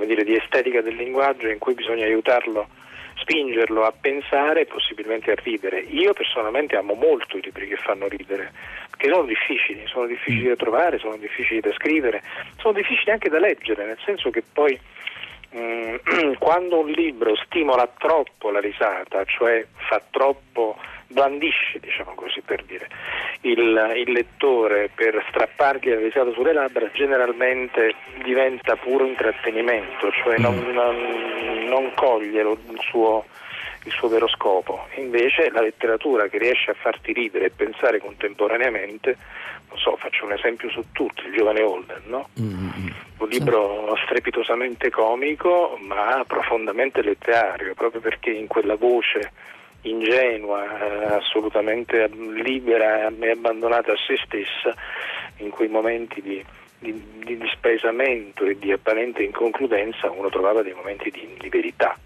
dire, 0.06 0.24
di 0.24 0.36
estetica 0.36 0.80
del 0.82 0.94
linguaggio 0.94 1.48
in 1.48 1.58
cui 1.58 1.74
bisogna 1.74 2.04
aiutarlo, 2.04 2.68
spingerlo 3.16 3.84
a 3.84 3.92
pensare 3.98 4.60
e 4.60 4.66
possibilmente 4.66 5.32
a 5.32 5.36
ridere. 5.42 5.80
Io 5.80 6.12
personalmente 6.12 6.76
amo 6.76 6.94
molto 6.94 7.36
i 7.36 7.42
libri 7.42 7.66
che 7.66 7.76
fanno 7.76 8.06
ridere, 8.08 8.52
perché 8.98 9.14
sono 9.14 9.26
difficili, 9.26 9.86
sono 9.86 10.06
difficili 10.06 10.48
da 10.48 10.56
trovare, 10.56 10.98
sono 10.98 11.16
difficili 11.16 11.60
da 11.60 11.72
scrivere, 11.74 12.20
sono 12.58 12.74
difficili 12.74 13.12
anche 13.12 13.28
da 13.28 13.38
leggere, 13.38 13.86
nel 13.86 13.98
senso 14.04 14.30
che 14.30 14.42
poi 14.52 14.78
mm, 15.56 16.32
quando 16.40 16.80
un 16.80 16.90
libro 16.90 17.36
stimola 17.36 17.88
troppo 17.96 18.50
la 18.50 18.58
risata, 18.58 19.24
cioè 19.24 19.64
fa 19.88 20.02
troppo 20.10 20.76
blandisce, 21.06 21.78
diciamo 21.78 22.12
così 22.14 22.40
per 22.40 22.64
dire, 22.64 22.88
il, 23.42 23.92
il 24.04 24.12
lettore 24.12 24.90
per 24.92 25.24
strappargli 25.28 25.90
la 25.90 26.00
risata 26.00 26.32
sulle 26.32 26.52
labbra, 26.52 26.90
generalmente 26.92 27.94
diventa 28.24 28.74
puro 28.74 29.06
intrattenimento, 29.06 30.10
cioè 30.10 30.38
non, 30.38 30.58
non- 30.72 31.64
non 31.68 31.92
coglie 31.94 32.42
lo- 32.42 32.58
il 32.68 32.80
suo, 32.80 33.24
il 33.84 33.92
suo 33.92 34.08
vero 34.08 34.28
scopo. 34.28 34.86
Invece 34.96 35.50
la 35.50 35.60
letteratura 35.60 36.28
che 36.28 36.38
riesce 36.38 36.70
a 36.70 36.74
farti 36.74 37.12
ridere 37.12 37.46
e 37.46 37.50
pensare 37.50 38.00
contemporaneamente, 38.00 39.16
non 39.68 39.78
so, 39.78 39.96
faccio 39.96 40.24
un 40.24 40.32
esempio 40.32 40.70
su 40.70 40.84
tutti, 40.92 41.26
il 41.26 41.34
giovane 41.34 41.62
Holden, 41.62 42.02
no? 42.06 42.28
Un 43.18 43.28
libro 43.28 43.96
strepitosamente 44.04 44.90
comico 44.90 45.76
ma 45.80 46.24
profondamente 46.26 47.02
letterario, 47.02 47.74
proprio 47.74 48.00
perché 48.00 48.30
in 48.30 48.46
quella 48.46 48.76
voce 48.76 49.32
ingenua, 49.82 50.64
eh, 50.64 51.14
assolutamente 51.14 52.08
libera 52.08 53.08
e 53.08 53.30
abbandonata 53.30 53.92
a 53.92 53.96
se 53.96 54.16
stessa, 54.24 54.74
in 55.38 55.50
quei 55.50 55.68
momenti 55.68 56.20
di, 56.20 56.44
di, 56.78 56.92
di 57.24 57.38
dispesamento 57.38 58.44
e 58.44 58.58
di 58.58 58.72
apparente 58.72 59.22
inconcludenza 59.22 60.10
uno 60.10 60.28
trovava 60.30 60.62
dei 60.62 60.74
momenti 60.74 61.10
di, 61.10 61.36
di 61.38 61.48
verità. 61.48 61.96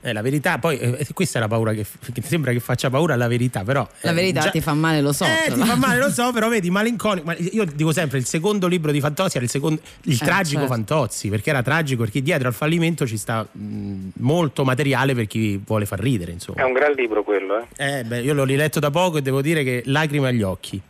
Eh, 0.00 0.12
la 0.12 0.22
verità, 0.22 0.58
poi 0.58 0.78
eh, 0.78 1.06
questa 1.12 1.38
è 1.38 1.40
la 1.40 1.48
paura 1.48 1.72
che, 1.72 1.84
che 2.12 2.22
sembra 2.22 2.52
che 2.52 2.60
faccia 2.60 2.88
paura 2.88 3.16
la 3.16 3.26
verità, 3.26 3.64
però. 3.64 3.86
La 4.02 4.12
eh, 4.12 4.14
verità 4.14 4.42
già- 4.42 4.50
ti 4.50 4.60
fa 4.60 4.72
male, 4.72 5.00
lo 5.00 5.12
so. 5.12 5.24
Eh, 5.24 5.52
ti 5.52 5.60
fa 5.60 5.74
male, 5.74 5.98
lo 5.98 6.08
so, 6.10 6.30
però 6.32 6.48
vedi, 6.48 6.70
malinconico. 6.70 7.26
ma 7.26 7.34
io 7.36 7.64
dico 7.64 7.92
sempre: 7.92 8.18
il 8.18 8.24
secondo 8.24 8.68
libro 8.68 8.92
di 8.92 9.00
Fantozzi 9.00 9.36
era 9.36 9.44
il, 9.44 9.50
secondo, 9.50 9.80
il 10.02 10.14
Eh, 10.14 10.24
tragico 10.24 10.60
certo. 10.60 10.72
Fantozzi, 10.74 11.28
perché 11.28 11.50
era 11.50 11.62
tragico, 11.62 12.02
perché 12.04 12.22
dietro 12.22 12.46
al 12.46 12.54
fallimento 12.54 13.06
ci 13.08 13.16
sta 13.16 13.44
mh, 13.50 14.10
molto 14.18 14.62
materiale 14.62 15.14
per 15.14 15.26
chi 15.26 15.60
vuole 15.66 15.84
far 15.84 15.98
ridere, 15.98 16.30
È 16.30 16.34
insomma. 16.34 16.64
un 16.64 16.72
gran 16.72 16.92
libro 16.92 17.24
quello, 17.24 17.58
eh? 17.76 17.98
Eh, 17.98 18.04
beh, 18.04 18.20
io 18.20 18.34
l'ho 18.34 18.44
riletto 18.44 18.78
da 18.78 18.90
poco 18.90 19.18
e 19.18 19.22
devo 19.22 19.42
dire 19.42 19.64
che 19.64 19.82
lacrime 19.86 20.28
agli 20.28 20.42
occhi. 20.42 20.80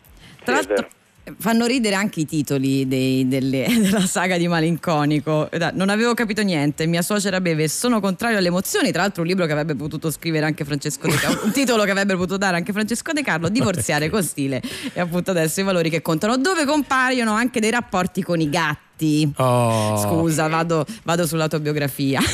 Tra 0.44 0.52
è 0.52 0.54
l'altro. 0.66 0.88
Fanno 1.38 1.66
ridere 1.66 1.94
anche 1.94 2.20
i 2.20 2.26
titoli 2.26 2.86
dei- 2.88 3.26
delle- 3.28 3.66
della 3.80 4.06
saga 4.06 4.36
di 4.36 4.48
Malinconico. 4.48 5.48
Non 5.72 5.88
avevo 5.88 6.14
capito 6.14 6.42
niente, 6.42 6.86
mia 6.86 7.02
suocera 7.02 7.40
beve, 7.40 7.68
sono 7.68 8.00
contrario 8.00 8.38
alle 8.38 8.48
emozioni. 8.48 8.90
Tra 8.92 9.02
l'altro 9.02 9.22
un 9.22 9.28
libro 9.28 9.46
che 9.46 9.52
avrebbe 9.52 9.74
potuto 9.74 10.10
scrivere 10.10 10.46
anche 10.46 10.64
Francesco 10.64 11.06
De 11.08 11.16
Carlo, 11.16 11.44
un 11.44 11.52
titolo 11.52 11.84
che 11.84 11.90
avrebbe 11.90 12.14
potuto 12.14 12.36
dare 12.36 12.56
anche 12.56 12.72
Francesco 12.72 13.12
De 13.12 13.22
Carlo, 13.22 13.48
divorziare 13.48 14.08
con 14.10 14.22
stile 14.22 14.62
e 14.92 15.00
appunto 15.00 15.30
adesso 15.30 15.60
i 15.60 15.64
valori 15.64 15.90
che 15.90 16.02
contano, 16.02 16.36
dove 16.36 16.64
compaiono 16.64 17.32
anche 17.32 17.60
dei 17.60 17.70
rapporti 17.70 18.22
con 18.22 18.40
i 18.40 18.48
gatti. 18.48 19.30
Oh. 19.36 19.96
Scusa, 19.96 20.48
vado, 20.48 20.84
vado 21.04 21.26
sulla 21.26 21.48
tua 21.48 21.60
biografia. 21.60 22.20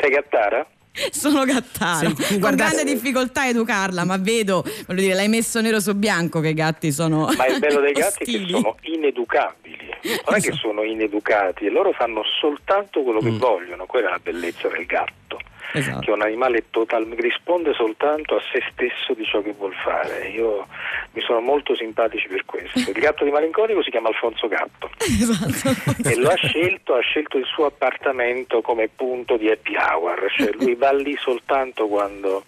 Sei 0.00 0.10
gattara? 0.10 0.66
Sono 1.10 1.44
gattaro, 1.44 2.12
tu 2.12 2.38
con 2.38 2.54
grande 2.54 2.84
difficoltà 2.84 3.42
a 3.42 3.46
educarla, 3.48 4.04
ma 4.04 4.16
vedo, 4.18 4.64
voglio 4.86 5.00
dire, 5.00 5.14
l'hai 5.14 5.28
messo 5.28 5.60
nero 5.60 5.80
su 5.80 5.94
bianco 5.94 6.40
che 6.40 6.48
i 6.48 6.54
gatti 6.54 6.92
sono 6.92 7.30
Ma 7.36 7.46
il 7.46 7.58
bello 7.58 7.80
dei 7.80 7.92
gatti 7.92 8.22
è 8.22 8.24
che 8.24 8.36
ostili. 8.36 8.50
sono 8.50 8.76
ineducabili, 8.82 9.88
non 10.26 10.34
è 10.36 10.40
che 10.40 10.52
sono 10.52 10.82
ineducati, 10.82 11.66
e 11.66 11.70
loro 11.70 11.92
fanno 11.92 12.22
soltanto 12.40 13.02
quello 13.02 13.20
che 13.20 13.30
vogliono, 13.30 13.86
quella 13.86 14.08
è 14.08 14.10
la 14.10 14.20
bellezza 14.22 14.68
del 14.68 14.86
gatto. 14.86 15.38
Esatto. 15.72 16.00
che 16.00 16.10
è 16.10 16.14
un 16.14 16.22
animale 16.22 16.64
total, 16.70 17.06
risponde 17.16 17.72
soltanto 17.74 18.36
a 18.36 18.42
se 18.52 18.62
stesso 18.72 19.14
di 19.14 19.24
ciò 19.24 19.40
che 19.42 19.52
vuol 19.52 19.74
fare. 19.74 20.28
Io 20.28 20.66
mi 21.12 21.20
sono 21.22 21.40
molto 21.40 21.74
simpatici 21.76 22.28
per 22.28 22.44
questo. 22.44 22.78
Il 22.78 22.92
gatto 22.98 23.24
di 23.24 23.30
Malinconico 23.30 23.82
si 23.82 23.90
chiama 23.90 24.08
Alfonso 24.08 24.48
Gatto 24.48 24.90
Esatto. 24.98 26.08
e 26.08 26.16
lo 26.16 26.28
ha 26.30 26.36
scelto, 26.36 26.94
ha 26.94 27.00
scelto 27.00 27.38
il 27.38 27.44
suo 27.44 27.66
appartamento 27.66 28.60
come 28.62 28.88
punto 28.88 29.36
di 29.36 29.48
happy 29.50 29.76
hour, 29.76 30.26
cioè 30.36 30.50
lui 30.54 30.74
va 30.74 30.92
lì 30.92 31.16
soltanto 31.18 31.86
quando 31.86 32.44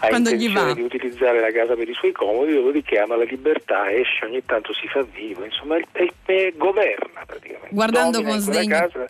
ha 0.00 0.08
Quando 0.08 0.30
intenzione 0.30 0.74
di 0.74 0.82
utilizzare 0.82 1.40
la 1.40 1.50
casa 1.50 1.74
per 1.74 1.88
i 1.88 1.94
suoi 1.94 2.12
comodi, 2.12 2.54
dopodiché 2.54 2.98
ama 3.00 3.16
la 3.16 3.24
libertà, 3.24 3.90
esce 3.90 4.24
ogni 4.24 4.44
tanto 4.44 4.72
si 4.72 4.86
fa 4.86 5.02
vivo, 5.02 5.44
insomma 5.44 5.76
il- 5.76 5.86
il- 5.96 6.12
il- 6.26 6.52
governa 6.56 7.22
praticamente. 7.26 7.68
Guardando 7.74 8.18
domina 8.18 8.32
con 8.34 8.40
sdegno. 8.40 8.68
casa 8.78 9.06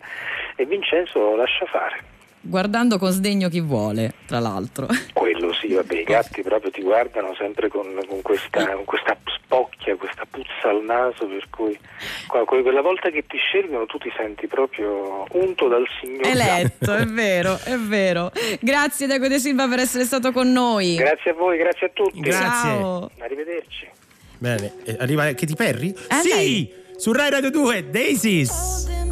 e 0.55 0.65
Vincenzo 0.65 1.19
lo 1.19 1.35
lascia 1.35 1.65
fare. 1.65 2.15
Guardando 2.47 2.97
con 2.97 3.11
sdegno 3.11 3.49
chi 3.49 3.59
vuole, 3.59 4.13
tra 4.25 4.39
l'altro. 4.39 4.87
Quello 5.11 5.53
sì, 5.53 5.73
vabbè, 5.73 5.99
i 5.99 6.03
gatti 6.03 6.41
proprio 6.41 6.71
ti 6.71 6.81
guardano 6.81 7.35
sempre 7.37 7.67
con, 7.67 7.99
con 8.07 8.21
questa, 8.21 8.65
con 8.71 8.85
questa 8.85 9.17
spocchia, 9.35 9.95
questa 9.97 10.23
puzza 10.29 10.69
al 10.69 10.83
naso, 10.83 11.25
per 11.25 11.45
cui 11.49 11.77
quella 12.61 12.81
volta 12.81 13.09
che 13.09 13.25
ti 13.27 13.37
scelgono 13.37 13.85
tu 13.85 13.97
ti 13.97 14.11
senti 14.15 14.47
proprio 14.47 15.25
unto 15.31 15.67
dal 15.67 15.85
signor 15.99 16.25
Eletto, 16.25 16.95
è 16.95 17.05
vero, 17.05 17.59
è 17.63 17.75
vero. 17.75 18.31
Grazie 18.59 19.07
Diego 19.07 19.27
De 19.27 19.39
Silva 19.39 19.67
per 19.67 19.79
essere 19.79 20.05
stato 20.05 20.31
con 20.31 20.51
noi. 20.51 20.95
Grazie 20.95 21.31
a 21.31 21.33
voi, 21.33 21.57
grazie 21.57 21.87
a 21.87 21.89
tutti. 21.93 22.19
Grazie. 22.21 22.69
Ciao. 22.69 23.11
Arrivederci. 23.19 23.87
Bene, 24.37 24.73
eh, 24.85 24.95
arriva 24.99 25.25
Katy 25.25 25.55
Perry? 25.55 25.89
Eh, 25.89 26.15
sì! 26.21 26.29
lei. 26.29 26.73
Su 26.95 27.11
Rai 27.11 27.29
Radio 27.29 27.51
2, 27.51 27.89
Daisies! 27.89 28.96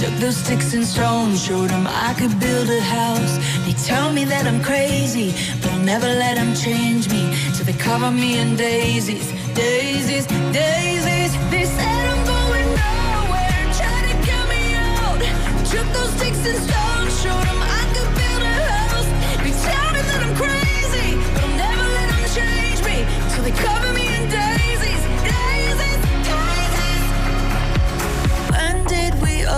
Took 0.00 0.14
those 0.14 0.36
sticks 0.38 0.72
and 0.72 0.86
stones, 0.86 1.44
showed 1.44 1.68
them 1.68 1.86
I 1.86 2.14
could 2.14 2.40
build 2.40 2.70
a 2.70 2.80
house. 2.80 3.36
They 3.66 3.74
tell 3.74 4.10
me 4.10 4.24
that 4.24 4.46
I'm 4.46 4.62
crazy, 4.62 5.34
but 5.60 5.72
I'll 5.72 5.84
never 5.84 6.06
let 6.06 6.36
them 6.36 6.54
change 6.54 7.10
me. 7.10 7.34
So 7.52 7.64
they 7.64 7.74
cover 7.74 8.10
me 8.10 8.38
in 8.38 8.56
daisies, 8.56 9.30
daisies, 9.52 10.24
daisies. 10.56 11.32
They 11.50 11.64
said 11.66 12.02
I'm 12.12 12.24
going 12.24 12.68
nowhere, 12.80 13.60
try 13.76 13.98
to 14.08 14.16
get 14.24 14.44
me 14.48 14.72
out. 14.72 15.20
Took 15.68 15.86
those 15.92 16.12
sticks 16.16 16.46
and 16.48 16.58
stones, 16.64 17.12
showed 17.20 17.44
them 17.44 17.60
I 17.60 17.82
could 17.92 18.10
build 18.16 18.42
a 18.42 18.56
house. 18.72 19.08
They 19.44 19.52
tell 19.68 19.88
me 19.92 20.00
that 20.00 20.20
I'm 20.24 20.34
crazy, 20.34 21.08
but 21.34 21.44
I'll 21.44 21.56
never 21.60 21.84
let 21.98 22.08
them 22.08 22.24
change 22.40 22.80
me. 22.88 23.04
So 23.36 23.42
they 23.42 23.52
cover 23.52 23.92
me 23.92 24.08
in 24.16 24.30
daisies, 24.32 24.40
daisies, 24.40 25.04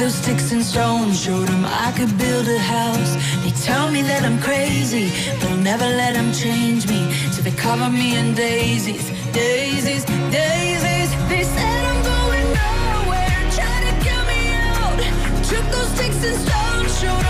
Those 0.00 0.14
sticks 0.14 0.50
and 0.50 0.64
stones, 0.64 1.22
showed 1.22 1.48
them 1.48 1.62
I 1.66 1.92
could 1.94 2.16
build 2.16 2.48
a 2.48 2.58
house. 2.58 3.16
They 3.44 3.50
tell 3.50 3.90
me 3.90 4.00
that 4.00 4.22
I'm 4.24 4.40
crazy, 4.40 5.12
but 5.38 5.50
I'll 5.50 5.58
never 5.58 5.84
let 5.84 6.14
them 6.14 6.32
change 6.32 6.88
me. 6.88 7.12
So 7.32 7.42
they 7.42 7.50
cover 7.50 7.90
me 7.90 8.16
in 8.16 8.32
daisies, 8.34 9.10
daisies, 9.32 10.06
daisies. 10.32 11.10
They 11.28 11.44
said 11.44 11.84
I'm 11.90 12.00
going 12.12 12.46
nowhere, 12.64 13.40
try 13.52 13.76
to 13.88 13.92
get 14.02 14.22
me 14.32 14.42
out. 14.72 14.96
Took 15.44 15.66
those 15.70 15.90
sticks 15.94 16.24
and 16.24 16.36
stones, 16.48 16.98
showed 16.98 17.29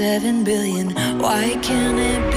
seven 0.00 0.42
billion. 0.42 0.94
Why 1.18 1.58
can't 1.60 1.98
it 1.98 2.29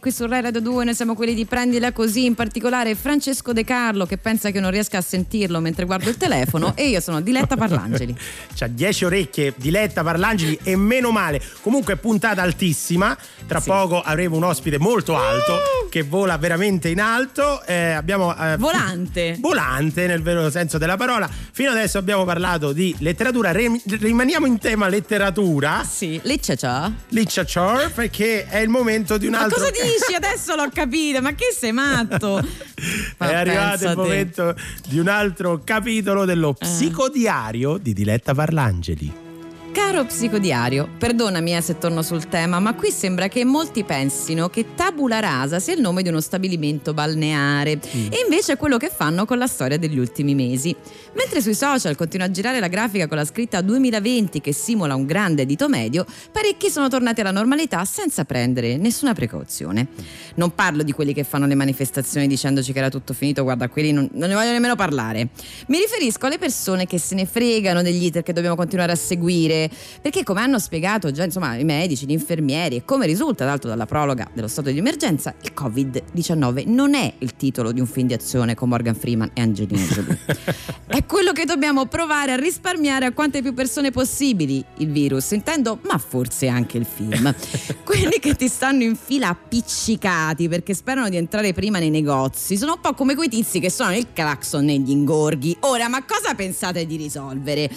Qui 0.00 0.12
su 0.12 0.26
Rai 0.26 0.42
Radio 0.42 0.60
2, 0.60 0.84
noi 0.84 0.94
siamo 0.94 1.14
quelli 1.14 1.34
di 1.34 1.44
Prendila 1.44 1.90
Così, 1.92 2.24
in 2.24 2.34
particolare 2.36 2.94
Francesco 2.94 3.52
De 3.52 3.64
Carlo 3.64 4.06
che 4.06 4.16
pensa 4.16 4.50
che 4.50 4.60
non 4.60 4.70
riesca 4.70 4.98
a 4.98 5.00
sentirlo 5.00 5.58
mentre 5.60 5.86
guardo 5.86 6.08
il 6.08 6.16
telefono 6.16 6.72
e 6.76 6.88
io 6.88 7.00
sono 7.00 7.20
Diletta 7.20 7.56
Parlangeli. 7.56 8.14
C'ha 8.54 8.68
10 8.68 9.04
orecchie, 9.06 9.54
Diletta 9.56 10.04
Parlangeli 10.04 10.58
e 10.62 10.76
meno 10.76 11.10
male. 11.10 11.42
Comunque 11.62 11.96
puntata 11.96 12.42
altissima, 12.42 13.16
tra 13.46 13.58
Sì. 13.60 13.70
poco 13.70 14.00
avremo 14.00 14.36
un 14.36 14.44
ospite 14.44 14.78
molto 14.78 15.16
alto 15.16 15.58
che 15.90 16.02
vola 16.02 16.36
veramente 16.36 16.88
in 16.90 17.00
alto. 17.00 17.64
Eh, 17.64 17.90
abbiamo, 17.90 18.36
eh, 18.36 18.56
Volante. 18.56 19.36
volante 19.40 20.06
nel 20.06 20.22
vero 20.22 20.48
senso 20.50 20.78
della 20.78 20.96
parola. 20.96 21.28
Fino 21.50 21.70
adesso 21.70 21.98
abbiamo 21.98 22.24
parlato 22.24 22.72
di 22.72 22.94
letteratura, 22.98 23.50
Rem- 23.50 23.80
rimaniamo 23.84 24.46
in 24.46 24.58
tema 24.58 24.86
letteratura. 24.88 25.82
Sì, 25.88 26.20
lì 26.22 26.38
c'è 26.38 26.56
ciò. 26.56 26.88
Liccia 27.08 27.44
Chor 27.44 27.90
perché 27.92 28.46
è 28.46 28.58
il 28.58 28.68
momento 28.68 29.16
di 29.18 29.26
un 29.26 29.32
Ma 29.32 29.40
altro 29.40 29.58
cosa 29.58 29.70
dici? 29.70 29.86
Adesso 30.16 30.54
l'ho 30.56 30.68
capito, 30.72 31.20
ma 31.20 31.32
che 31.34 31.54
sei 31.56 31.72
matto? 31.72 32.40
Ma 33.18 33.30
è 33.30 33.34
arrivato 33.34 33.88
il 33.88 33.96
momento 33.96 34.54
di 34.86 34.98
un 34.98 35.08
altro 35.08 35.60
capitolo 35.64 36.24
dello 36.24 36.54
psicodiario 36.54 37.76
di 37.76 37.92
Diletta 37.92 38.34
Parlangeli. 38.34 39.27
Caro 39.72 40.04
psicodiario, 40.04 40.88
perdonami 40.98 41.56
eh, 41.56 41.60
se 41.60 41.78
torno 41.78 42.02
sul 42.02 42.28
tema, 42.28 42.58
ma 42.58 42.74
qui 42.74 42.90
sembra 42.90 43.28
che 43.28 43.44
molti 43.44 43.84
pensino 43.84 44.48
che 44.48 44.74
Tabula 44.74 45.20
Rasa 45.20 45.60
sia 45.60 45.74
il 45.74 45.80
nome 45.80 46.02
di 46.02 46.08
uno 46.08 46.20
stabilimento 46.20 46.94
balneare 46.94 47.72
e 47.92 48.20
invece 48.24 48.52
è 48.52 48.56
quello 48.56 48.76
che 48.76 48.90
fanno 48.94 49.24
con 49.24 49.38
la 49.38 49.46
storia 49.46 49.78
degli 49.78 49.98
ultimi 49.98 50.34
mesi. 50.34 50.74
Mentre 51.14 51.40
sui 51.40 51.54
social 51.54 51.96
continua 51.96 52.26
a 52.26 52.30
girare 52.30 52.60
la 52.60 52.68
grafica 52.68 53.06
con 53.06 53.16
la 53.16 53.24
scritta 53.24 53.60
2020 53.60 54.40
che 54.40 54.52
simula 54.52 54.94
un 54.94 55.06
grande 55.06 55.46
dito 55.46 55.68
medio, 55.68 56.06
parecchi 56.30 56.70
sono 56.70 56.88
tornati 56.88 57.20
alla 57.20 57.30
normalità 57.30 57.84
senza 57.84 58.24
prendere 58.24 58.76
nessuna 58.76 59.14
precauzione. 59.14 59.88
Non 60.36 60.54
parlo 60.54 60.82
di 60.82 60.92
quelli 60.92 61.12
che 61.12 61.24
fanno 61.24 61.46
le 61.46 61.54
manifestazioni 61.54 62.26
dicendoci 62.26 62.72
che 62.72 62.78
era 62.78 62.88
tutto 62.88 63.14
finito, 63.14 63.42
guarda, 63.42 63.68
quelli 63.68 63.92
non, 63.92 64.08
non 64.12 64.28
ne 64.28 64.34
voglio 64.34 64.52
nemmeno 64.52 64.76
parlare. 64.76 65.28
Mi 65.66 65.78
riferisco 65.78 66.26
alle 66.26 66.38
persone 66.38 66.86
che 66.86 66.98
se 66.98 67.14
ne 67.14 67.26
fregano 67.26 67.82
degli 67.82 68.04
iter 68.04 68.22
che 68.22 68.32
dobbiamo 68.32 68.56
continuare 68.56 68.92
a 68.92 68.96
seguire, 68.96 69.57
perché 70.00 70.22
come 70.22 70.40
hanno 70.40 70.58
spiegato 70.58 71.10
già 71.10 71.24
insomma, 71.24 71.56
i 71.56 71.64
medici, 71.64 72.06
gli 72.06 72.12
infermieri 72.12 72.76
e 72.76 72.84
come 72.84 73.06
risulta 73.06 73.36
tra 73.38 73.46
l'altro 73.46 73.68
dalla 73.68 73.86
prologa 73.86 74.28
dello 74.32 74.48
stato 74.48 74.70
di 74.70 74.78
emergenza, 74.78 75.34
il 75.42 75.52
Covid-19 75.56 76.68
non 76.68 76.94
è 76.94 77.14
il 77.18 77.34
titolo 77.34 77.72
di 77.72 77.80
un 77.80 77.86
film 77.86 78.08
di 78.08 78.14
azione 78.14 78.54
con 78.54 78.68
Morgan 78.68 78.94
Freeman 78.94 79.30
e 79.32 79.40
Angelina 79.40 79.82
Jolie. 79.82 80.18
è 80.86 81.04
quello 81.06 81.32
che 81.32 81.44
dobbiamo 81.44 81.86
provare 81.86 82.32
a 82.32 82.36
risparmiare 82.36 83.06
a 83.06 83.12
quante 83.12 83.42
più 83.42 83.54
persone 83.54 83.90
possibili, 83.90 84.62
il 84.78 84.90
virus, 84.90 85.30
intendo, 85.30 85.78
ma 85.82 85.98
forse 85.98 86.48
anche 86.48 86.78
il 86.78 86.84
film. 86.84 87.34
Quelli 87.84 88.18
che 88.20 88.34
ti 88.34 88.48
stanno 88.48 88.82
in 88.82 88.96
fila 88.96 89.28
appiccicati 89.28 90.48
perché 90.48 90.74
sperano 90.74 91.08
di 91.08 91.16
entrare 91.16 91.52
prima 91.52 91.78
nei 91.78 91.90
negozi 91.90 92.56
sono 92.56 92.74
un 92.74 92.80
po' 92.80 92.92
come 92.94 93.14
quei 93.14 93.28
tizi 93.28 93.60
che 93.60 93.70
suonano 93.70 93.96
il 93.96 94.08
clacson 94.12 94.64
negli 94.64 94.90
ingorghi. 94.90 95.56
Ora, 95.60 95.88
ma 95.88 96.04
cosa 96.04 96.34
pensate 96.34 96.86
di 96.86 96.96
risolvere? 96.96 97.70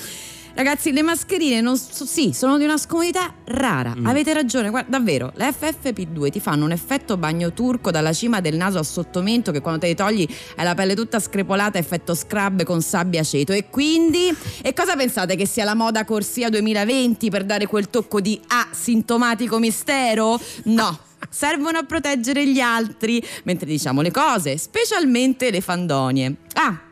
Ragazzi, 0.53 0.91
le 0.91 1.01
mascherine 1.01 1.61
non 1.61 1.77
sì, 1.77 2.33
sono 2.33 2.57
di 2.57 2.65
una 2.65 2.77
scomodità 2.77 3.33
rara. 3.45 3.95
Avete 4.03 4.33
ragione, 4.33 4.69
guarda, 4.69 4.97
davvero, 4.97 5.31
le 5.35 5.49
FFP2 5.49 6.29
ti 6.29 6.39
fanno 6.39 6.65
un 6.65 6.71
effetto 6.71 7.15
bagno 7.17 7.53
turco 7.53 7.89
dalla 7.89 8.11
cima 8.11 8.41
del 8.41 8.55
naso 8.57 8.77
a 8.77 8.83
sottomento 8.83 9.51
che 9.51 9.61
quando 9.61 9.79
te 9.79 9.87
li 9.87 9.95
togli 9.95 10.27
hai 10.57 10.65
la 10.65 10.75
pelle 10.75 10.93
tutta 10.93 11.19
screpolata, 11.19 11.77
effetto 11.77 12.13
scrub 12.13 12.63
con 12.63 12.81
sabbia 12.81 13.21
aceto. 13.21 13.53
E 13.53 13.69
quindi, 13.69 14.35
e 14.61 14.73
cosa 14.73 14.95
pensate 14.95 15.35
che 15.35 15.47
sia 15.47 15.63
la 15.63 15.73
moda 15.73 16.03
corsia 16.03 16.49
2020 16.49 17.29
per 17.29 17.45
dare 17.45 17.65
quel 17.65 17.89
tocco 17.89 18.19
di 18.19 18.39
asintomatico 18.47 19.57
mistero? 19.57 20.39
No. 20.65 20.99
Servono 21.29 21.77
a 21.77 21.83
proteggere 21.83 22.47
gli 22.47 22.59
altri 22.59 23.23
mentre 23.43 23.67
diciamo 23.67 24.01
le 24.01 24.11
cose, 24.11 24.57
specialmente 24.57 25.51
le 25.51 25.61
fandonie. 25.61 26.35
Ah, 26.53 26.90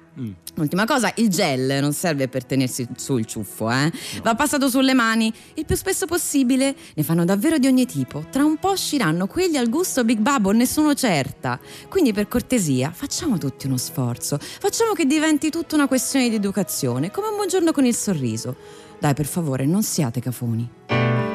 Ultima 0.56 0.86
cosa, 0.86 1.12
il 1.16 1.30
gel 1.30 1.80
non 1.82 1.94
serve 1.94 2.28
per 2.28 2.44
tenersi 2.44 2.88
su 2.96 3.18
il 3.18 3.26
ciuffo, 3.26 3.72
eh? 3.72 3.92
Va 4.22 4.36
passato 4.36 4.70
sulle 4.70 4.94
mani 4.94 5.32
il 5.54 5.66
più 5.66 5.76
spesso 5.76 6.06
possibile. 6.06 6.76
Ne 6.96 7.04
fanno 7.04 7.24
davvero 7.24 7.58
di 7.58 7.68
ogni 7.68 7.86
tipo. 7.86 8.26
Tra 8.30 8.44
un 8.44 8.58
po' 8.58 8.72
usciranno 8.72 9.28
quelli 9.28 9.58
al 9.58 9.70
gusto 9.70 10.04
Big 10.04 10.20
Bubble, 10.20 10.58
ne 10.58 10.66
sono 10.66 10.94
certa. 10.94 11.60
Quindi 11.88 12.12
per 12.12 12.28
cortesia 12.28 12.92
facciamo 12.92 13.38
tutti 13.38 13.68
uno 13.68 13.78
sforzo. 13.78 14.38
Facciamo 14.40 14.94
che 14.94 15.06
diventi 15.06 15.50
tutta 15.50 15.76
una 15.76 15.88
questione 15.88 16.30
di 16.30 16.36
educazione, 16.36 17.12
come 17.12 17.28
un 17.28 17.36
buongiorno 17.36 17.72
con 17.72 17.86
il 17.86 17.96
sorriso. 17.96 18.56
Dai, 19.00 19.14
per 19.14 19.26
favore, 19.26 19.66
non 19.66 19.82
siate 19.82 20.20
cafoni. 20.20 21.29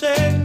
Una 0.00 0.37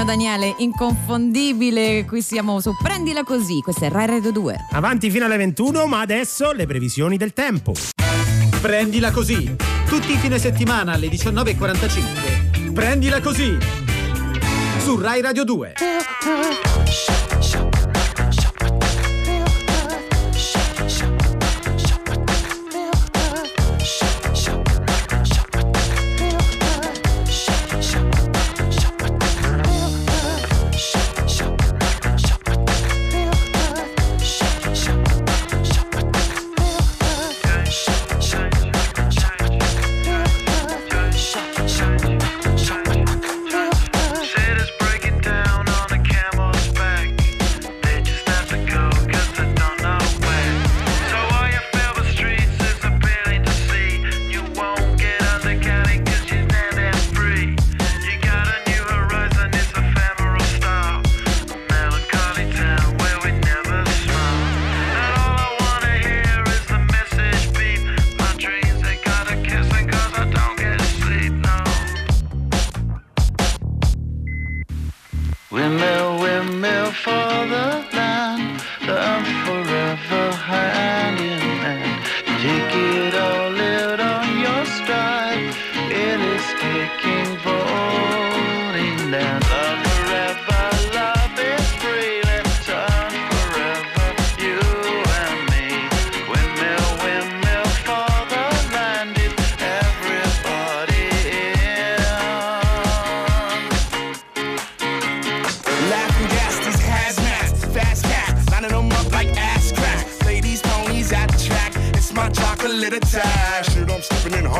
Pino 0.00 0.12
Daniele, 0.12 0.54
inconfondibile, 0.60 2.06
qui 2.06 2.22
siamo 2.22 2.58
su 2.60 2.74
Prendila 2.74 3.22
Così, 3.22 3.60
questo 3.60 3.84
è 3.84 3.90
Rai 3.90 4.06
Radio 4.06 4.32
2. 4.32 4.68
Avanti 4.70 5.10
fino 5.10 5.26
alle 5.26 5.36
21, 5.36 5.86
ma 5.86 6.00
adesso 6.00 6.52
le 6.52 6.64
previsioni 6.64 7.18
del 7.18 7.34
tempo. 7.34 7.74
Prendila 8.62 9.10
così. 9.10 9.54
Tutti 9.86 10.12
i 10.12 10.16
fine 10.16 10.38
settimana 10.38 10.92
alle 10.92 11.08
19.45. 11.08 12.72
Prendila 12.72 13.20
così. 13.20 13.58
Su 14.78 14.96
Rai 14.98 15.20
Radio 15.20 15.44
2. 15.44 15.74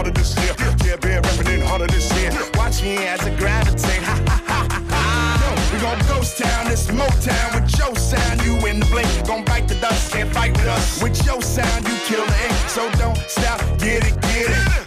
Harder 0.00 0.18
this 0.18 0.34
year. 0.36 0.54
Yeah, 0.84 0.96
bear 0.96 1.20
repping 1.20 1.54
in 1.54 1.60
harder 1.60 1.86
this 1.86 2.10
year. 2.18 2.32
Watch 2.54 2.82
me 2.82 2.96
as 3.06 3.20
I 3.20 3.34
gravitate. 3.36 4.02
Ha 4.02 4.16
ha 4.26 4.42
ha 4.46 4.66
ha 4.70 4.80
ha. 4.88 5.70
We 5.72 5.78
gon' 5.80 5.98
ghost 6.08 6.38
town, 6.38 6.68
this 6.68 6.86
Motown 6.86 7.54
with 7.54 7.78
your 7.78 7.94
sound. 7.96 8.42
You 8.42 8.54
in 8.66 8.80
the 8.80 8.86
blink, 8.86 9.10
gon' 9.26 9.44
bite 9.44 9.68
the 9.68 9.74
dust, 9.74 10.12
can't 10.12 10.32
fight 10.32 10.52
with 10.56 10.68
us. 10.68 11.02
With 11.02 11.24
your 11.26 11.42
sound, 11.42 11.86
you 11.86 11.94
kill 12.06 12.24
the 12.24 12.38
ink. 12.46 12.56
So 12.68 12.90
don't 12.92 13.18
stop, 13.28 13.60
get 13.78 14.06
it, 14.06 14.20
get 14.22 14.50
it. 14.50 14.79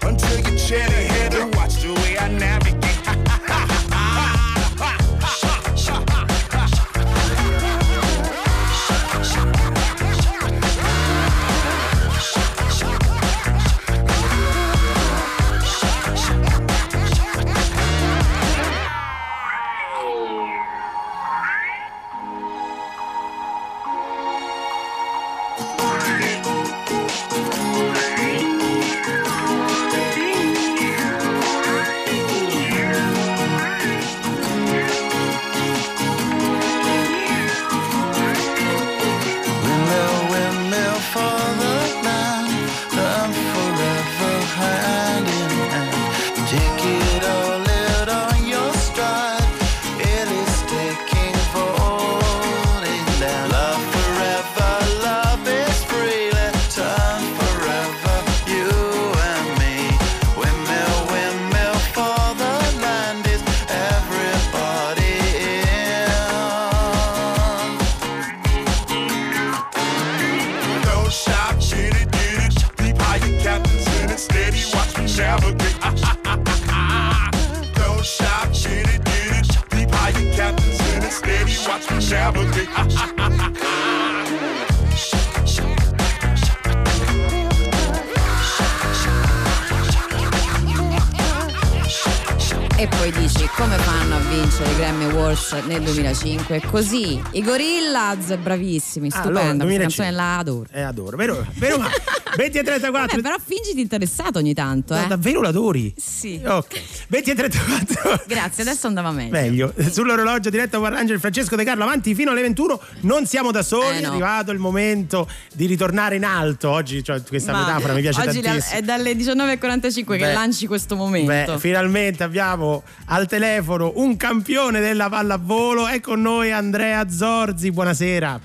Nel 95.74 95.84
2005? 95.84 96.62
Così, 96.70 97.22
i 97.32 97.42
Gorillaz, 97.44 98.36
bravissimi, 98.38 99.08
Ah, 99.08 99.12
stupenda, 99.22 99.40
allora, 99.40 99.56
questa 99.56 99.64
2005. 99.66 100.04
canzone 100.04 100.12
la 100.12 100.38
adoro. 100.38 100.70
Eh, 100.72 100.82
adoro, 100.82 101.18
vero? 101.18 101.46
vero 101.56 101.78
ma 101.78 101.90
20 102.36 102.58
e 102.58 102.64
34. 102.64 103.20
Eh, 103.20 103.22
però 103.22 103.36
fingiti 103.44 103.80
interessato 103.82 104.40
ogni 104.40 104.54
tanto, 104.54 104.94
No, 104.96 105.04
eh. 105.04 105.08
davvero 105.08 105.42
l'adori? 105.42 105.94
Sì. 105.98 106.42
Ok. 106.46 106.82
20 107.14 107.30
e 107.30 107.36
34. 107.36 108.24
Grazie, 108.26 108.64
adesso 108.64 108.88
andava 108.88 109.12
meglio. 109.12 109.30
Meglio. 109.30 109.74
Sull'orologio 109.92 110.50
diretto 110.50 110.80
con 110.80 110.96
Angelo 110.96 111.20
Francesco 111.20 111.56
De 111.56 111.64
Carlo 111.64 111.84
avanti 111.84 112.16
fino 112.16 112.32
alle 112.32 112.42
21. 112.42 112.80
Non 113.02 113.28
siamo 113.28 113.52
da 113.52 113.62
soli, 113.62 113.98
Eh, 113.98 114.00
è 114.00 114.02
no. 114.02 114.10
arrivato 114.10 114.50
il 114.52 114.58
momento 114.58 115.30
di 115.54 115.68
ritornare 115.68 116.16
in 116.16 116.26
alto. 116.26 116.72
Oggi 116.72 117.04
cioè, 117.04 117.22
questa 117.22 117.52
Ma 117.52 117.60
metafora 117.60 117.94
mi 117.94 118.02
piace 118.02 118.20
oggi 118.20 118.42
tantissimo. 118.42 118.80
è 118.80 118.82
dalle 118.82 119.14
19.45 119.14 120.18
che 120.18 120.34
lanci 120.34 120.66
questo 120.66 120.96
momento. 120.96 121.54
Beh, 121.54 121.60
finalmente 121.60 122.24
abbiamo 122.24 122.82
al 123.06 123.28
telefono 123.28 123.92
un 123.98 124.18
campione 124.18 124.80
della 124.80 125.08
pallavolo. 125.08 125.88
È 125.88 126.00
con 126.00 126.20
noi 126.20 126.52
Andrea 126.52 127.08
Zorzi. 127.08 127.70
Buonasera. 127.70 128.40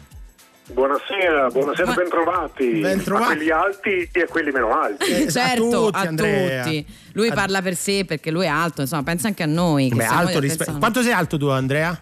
Buonasera, 0.70 1.48
buonasera, 1.50 1.86
Ma- 1.88 1.94
bentrovati. 1.94 2.66
Bentrovati. 2.80 3.24
A 3.32 3.34
quelli 3.36 3.50
alti 3.50 4.08
e 4.12 4.20
a 4.20 4.26
quelli 4.26 4.50
meno 4.50 4.78
alti. 4.78 5.10
Eh, 5.10 5.30
certo, 5.30 5.64
a 5.64 5.70
tutti, 5.90 6.06
Andrea. 6.06 6.62
tutti. 6.64 6.86
Lui 7.12 7.28
A- 7.28 7.34
parla 7.34 7.62
per 7.62 7.74
sé 7.74 8.04
perché 8.04 8.30
lui 8.30 8.44
è 8.44 8.48
alto, 8.48 8.82
insomma, 8.82 9.02
pensa 9.02 9.28
anche 9.28 9.42
a 9.42 9.46
noi. 9.46 9.88
Che 9.88 9.94
Beh, 9.96 10.04
alto 10.04 10.26
delle 10.26 10.40
rispe- 10.40 10.56
persone- 10.58 10.78
Quanto 10.78 11.02
sei 11.02 11.12
alto 11.12 11.38
tu, 11.38 11.46
Andrea? 11.48 11.98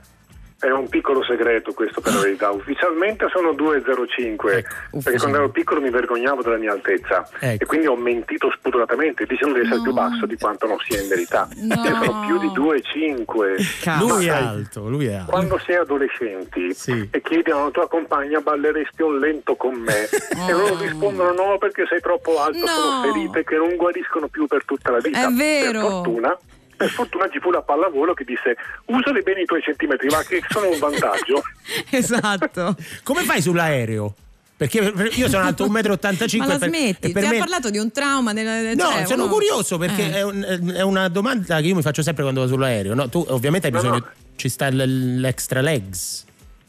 È 0.59 0.71
un 0.71 0.89
piccolo 0.89 1.23
segreto 1.23 1.75
questo 1.75 2.01
per 2.01 2.15
la 2.15 2.21
verità. 2.21 2.51
Ufficialmente 2.57 3.27
sono 3.31 3.51
2,05 3.51 4.65
perché 5.03 5.19
quando 5.19 5.37
ero 5.37 5.51
piccolo 5.51 5.81
mi 5.83 5.91
vergognavo 5.91 6.43
della 6.43 6.57
mia 6.57 6.73
altezza 6.73 7.29
Ecco. 7.39 7.63
e 7.63 7.67
quindi 7.67 7.87
ho 7.87 7.97
mentito 7.97 8.51
spudoratamente 8.51 9.27
dicendo 9.27 9.55
di 9.59 9.67
essere 9.67 9.83
più 9.83 9.93
basso 9.93 10.25
di 10.25 10.37
quanto 10.39 10.67
non 10.67 10.79
sia 10.89 11.01
in 11.03 11.09
verità. 11.09 11.47
No. 11.57 11.75
Io 11.75 12.03
sono 12.05 12.21
più 12.27 12.39
di 12.39 12.47
2,5. 12.49 13.81
Cazzo. 13.83 14.07
Lui 14.07 14.27
è 14.27 14.31
alto, 14.31 14.89
lui 14.89 15.07
è 15.07 15.15
alto. 15.15 15.31
Quando 15.31 15.59
sei 15.59 15.77
adolescenti 15.77 16.73
Sì. 16.75 17.09
e 17.11 17.21
chiedi 17.21 17.51
alla 17.51 17.71
tua 17.71 17.87
compagna 17.89 18.41
balleresti 18.41 19.03
un 19.03 19.19
lento 19.19 19.57
con 19.57 19.75
me 19.75 20.05
e 20.09 20.53
Oh. 20.53 20.59
loro 20.59 20.79
rispondono 20.81 21.33
no 21.33 21.59
perché 21.59 21.85
sei 21.87 22.01
troppo 22.01 22.41
alto, 22.41 22.59
No. 22.61 22.67
sono 22.67 23.03
ferite 23.13 23.45
che 23.45 23.57
non 23.57 23.77
guariscono 23.77 24.29
più 24.29 24.47
per 24.47 24.65
tutta 24.65 24.91
la 24.91 24.99
vita. 24.99 25.27
È 25.27 25.31
vero. 25.33 25.81
Per 25.81 25.91
fortuna, 25.91 26.39
per 26.77 26.91
fortuna 26.91 27.29
ci 27.31 27.41
fu 27.41 27.51
la 27.51 27.63
pallavolo 27.63 28.13
che 28.15 28.25
disse 28.25 28.57
usali 28.87 29.23
bene 29.23 29.41
i 29.43 29.45
tuoi 29.47 29.63
centimetri, 29.63 30.09
ma 30.09 30.23
che 30.23 30.43
sono 30.49 30.69
un 30.71 30.79
vantaggio. 30.79 31.43
esatto. 31.91 32.77
Come 33.03 33.23
fai 33.23 33.41
sull'aereo? 33.41 34.15
Perché 34.57 34.79
io 35.13 35.29
sono 35.29 35.45
alto 35.45 35.67
1,85 35.67 36.37
m. 36.37 36.39
Ma 36.39 36.47
la 36.47 36.59
per- 36.59 36.69
smetti? 36.69 37.13
per 37.13 37.23
Ti 37.25 37.29
me- 37.29 37.37
ha 37.37 37.39
parlato 37.41 37.69
di 37.71 37.77
un 37.79 37.91
trauma? 37.93 38.33
Del, 38.33 38.75
No, 38.77 38.85
cioè, 38.91 39.05
sono 39.07 39.25
uno- 39.25 39.33
curioso 39.33 39.77
perché 39.77 40.03
Eh. 40.05 40.13
è, 40.13 40.23
un- 40.23 40.73
è 40.77 40.81
una 40.81 41.09
domanda 41.09 41.61
che 41.61 41.67
io 41.67 41.75
mi 41.75 41.83
faccio 41.83 42.03
sempre 42.03 42.23
quando 42.23 42.41
vado 42.41 42.53
sull'aereo. 42.55 42.95
no? 42.95 43.09
Tu 43.11 43.23
ovviamente 43.29 43.67
hai 43.67 43.73
No, 43.73 43.81
bisogno, 43.81 43.99
no. 43.99 44.11
ci 44.37 44.49
sta 44.49 44.69
l'extra 44.71 45.61
legs. 45.61 46.25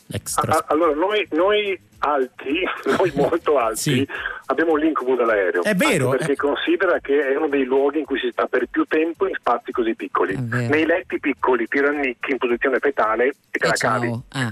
L'extra 0.07 0.51
A- 0.57 0.65
allora, 0.67 0.93
noi, 0.95 1.27
noi 1.31 1.79
alti, 1.99 2.63
noi 2.97 3.11
molto 3.15 3.57
alti, 3.59 3.77
Sì. 3.77 4.07
abbiamo 4.45 4.75
l'incubo 4.75 5.15
dell'aereo. 5.15 5.63
È 5.63 5.75
vero, 5.75 6.09
perché 6.11 6.33
eh. 6.33 6.35
considera 6.35 6.99
che 6.99 7.27
è 7.29 7.35
uno 7.35 7.47
dei 7.49 7.63
luoghi 7.65 7.99
in 7.99 8.05
cui 8.05 8.19
si 8.19 8.29
sta 8.31 8.47
per 8.47 8.67
più 8.69 8.85
tempo 8.85 9.27
in 9.27 9.33
spazi 9.35 9.71
così 9.71 9.95
piccoli. 9.95 10.33
È. 10.33 10.37
Nei 10.67 10.85
letti 10.85 11.19
piccoli, 11.19 11.67
ti 11.67 11.79
rannicchi 11.81 12.31
in 12.31 12.37
posizione 12.37 12.79
fetale 12.79 13.25
e 13.27 13.33
te 13.51 13.65
E 13.65 13.67
la 13.67 13.73
cavi. 13.73 14.07
ciao. 14.07 14.23
Ah. 14.29 14.51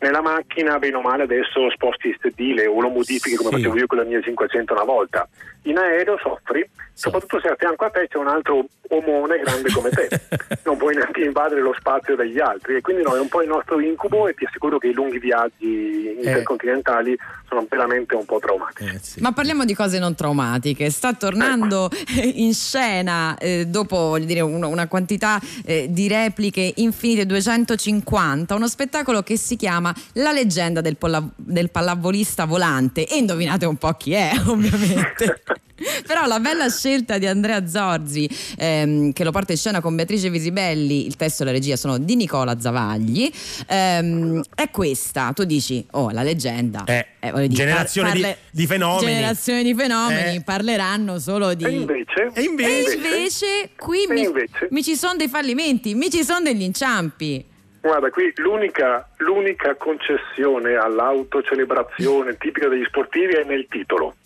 Nella 0.00 0.22
macchina, 0.22 0.78
bene 0.78 0.96
o 0.96 1.02
male, 1.02 1.24
adesso 1.24 1.70
sposti 1.70 2.08
il 2.08 2.18
sedile 2.20 2.66
o 2.66 2.80
lo 2.80 2.88
modifichi 2.88 3.36
come 3.36 3.50
Sì. 3.50 3.56
facevo 3.56 3.76
io 3.76 3.86
con 3.86 3.98
la 3.98 4.04
mia 4.04 4.20
500 4.20 4.72
una 4.72 4.84
volta. 4.84 5.28
In 5.64 5.76
aereo 5.76 6.16
soffri, 6.22 6.66
soprattutto 6.94 7.38
se 7.38 7.48
a 7.48 7.54
fianco 7.58 7.84
a 7.84 7.90
te 7.90 8.08
c'è 8.08 8.16
un 8.16 8.28
altro 8.28 8.64
omone 8.88 9.38
grande 9.40 9.70
come 9.70 9.90
te. 9.90 10.08
non 10.64 10.78
puoi 10.78 10.94
neanche 10.94 11.20
invadere 11.22 11.60
lo 11.60 11.74
spazio 11.78 12.16
degli 12.16 12.38
altri 12.40 12.76
e 12.76 12.80
quindi 12.80 13.02
no, 13.02 13.14
è 13.14 13.20
un 13.20 13.28
po' 13.28 13.42
il 13.42 13.48
nostro 13.48 13.78
incubo 13.78 14.26
e 14.26 14.34
ti 14.34 14.46
assicuro 14.46 14.78
che 14.78 14.86
i 14.88 14.92
lunghi 14.94 15.18
viaggi 15.18 16.16
intercontinentali 16.16 17.16
sono 17.48 17.66
veramente 17.68 18.14
un 18.14 18.24
po' 18.24 18.38
traumatici. 18.38 18.94
Eh, 18.94 18.98
sì. 19.00 19.20
Ma 19.20 19.32
parliamo 19.32 19.64
di 19.64 19.74
cose 19.74 19.98
non 19.98 20.14
traumatiche. 20.14 20.88
Sta 20.90 21.12
tornando 21.12 21.90
in 22.34 22.54
scena 22.54 23.36
eh, 23.38 23.66
dopo 23.66 23.96
voglio 23.96 24.24
dire, 24.24 24.40
una, 24.40 24.66
una 24.66 24.88
quantità 24.88 25.38
eh, 25.64 25.86
di 25.90 26.08
repliche 26.08 26.72
infinite, 26.76 27.26
250, 27.26 28.54
uno 28.54 28.68
spettacolo 28.68 29.22
che 29.22 29.36
si 29.36 29.56
chiama 29.56 29.89
La 30.14 30.32
leggenda 30.32 30.80
del, 30.80 30.96
polla- 30.96 31.28
del 31.36 31.70
pallavolista 31.70 32.44
volante. 32.44 33.06
E 33.06 33.16
indovinate 33.16 33.66
un 33.66 33.76
po' 33.76 33.92
chi 33.94 34.12
è, 34.12 34.30
ovviamente. 34.46 35.42
Però 36.06 36.26
la 36.26 36.40
bella 36.40 36.68
scelta 36.68 37.16
di 37.16 37.26
Andrea 37.26 37.66
Zorzi, 37.66 38.28
ehm, 38.58 39.12
che 39.14 39.24
lo 39.24 39.30
porta 39.30 39.52
in 39.52 39.58
scena 39.58 39.80
con 39.80 39.94
Beatrice 39.94 40.28
Visibelli, 40.28 41.06
il 41.06 41.16
testo 41.16 41.42
e 41.42 41.46
la 41.46 41.52
regia 41.52 41.74
sono 41.76 41.96
di 41.96 42.16
Nicola 42.16 42.60
Zavagli, 42.60 43.30
ehm, 43.66 44.42
è 44.54 44.68
questa. 44.70 45.32
Tu 45.34 45.44
dici, 45.44 45.82
oh, 45.92 46.10
la 46.10 46.22
leggenda. 46.22 46.84
Eh, 46.84 47.06
voglio 47.30 47.46
dire, 47.46 47.64
generazione 47.64 48.12
di- 48.12 48.34
di 48.50 48.66
fenomeni. 48.66 49.06
Generazione 49.12 49.62
di 49.62 49.74
fenomeni, 49.74 50.36
Eh. 50.36 50.42
parleranno 50.42 51.18
solo 51.18 51.54
di... 51.54 51.64
E 51.64 51.70
invece, 51.70 52.30
E 52.34 52.42
invece- 52.42 52.90
E 52.90 52.94
invece 52.96 53.46
qui 53.78 54.04
E 54.04 54.12
mi, 54.12 54.22
invece? 54.24 54.68
mi 54.70 54.82
ci 54.82 54.96
sono 54.96 55.16
dei 55.16 55.28
fallimenti, 55.28 55.94
mi 55.94 56.10
ci 56.10 56.22
sono 56.24 56.40
degli 56.42 56.62
inciampi. 56.62 57.42
Guarda, 57.80 58.10
qui 58.10 58.30
l'unica, 58.36 59.08
l'unica 59.18 59.74
concessione 59.74 60.74
all'autocelebrazione 60.74 62.36
tipica 62.36 62.68
degli 62.68 62.84
sportivi 62.84 63.32
è 63.32 63.44
nel 63.44 63.66
titolo. 63.68 64.16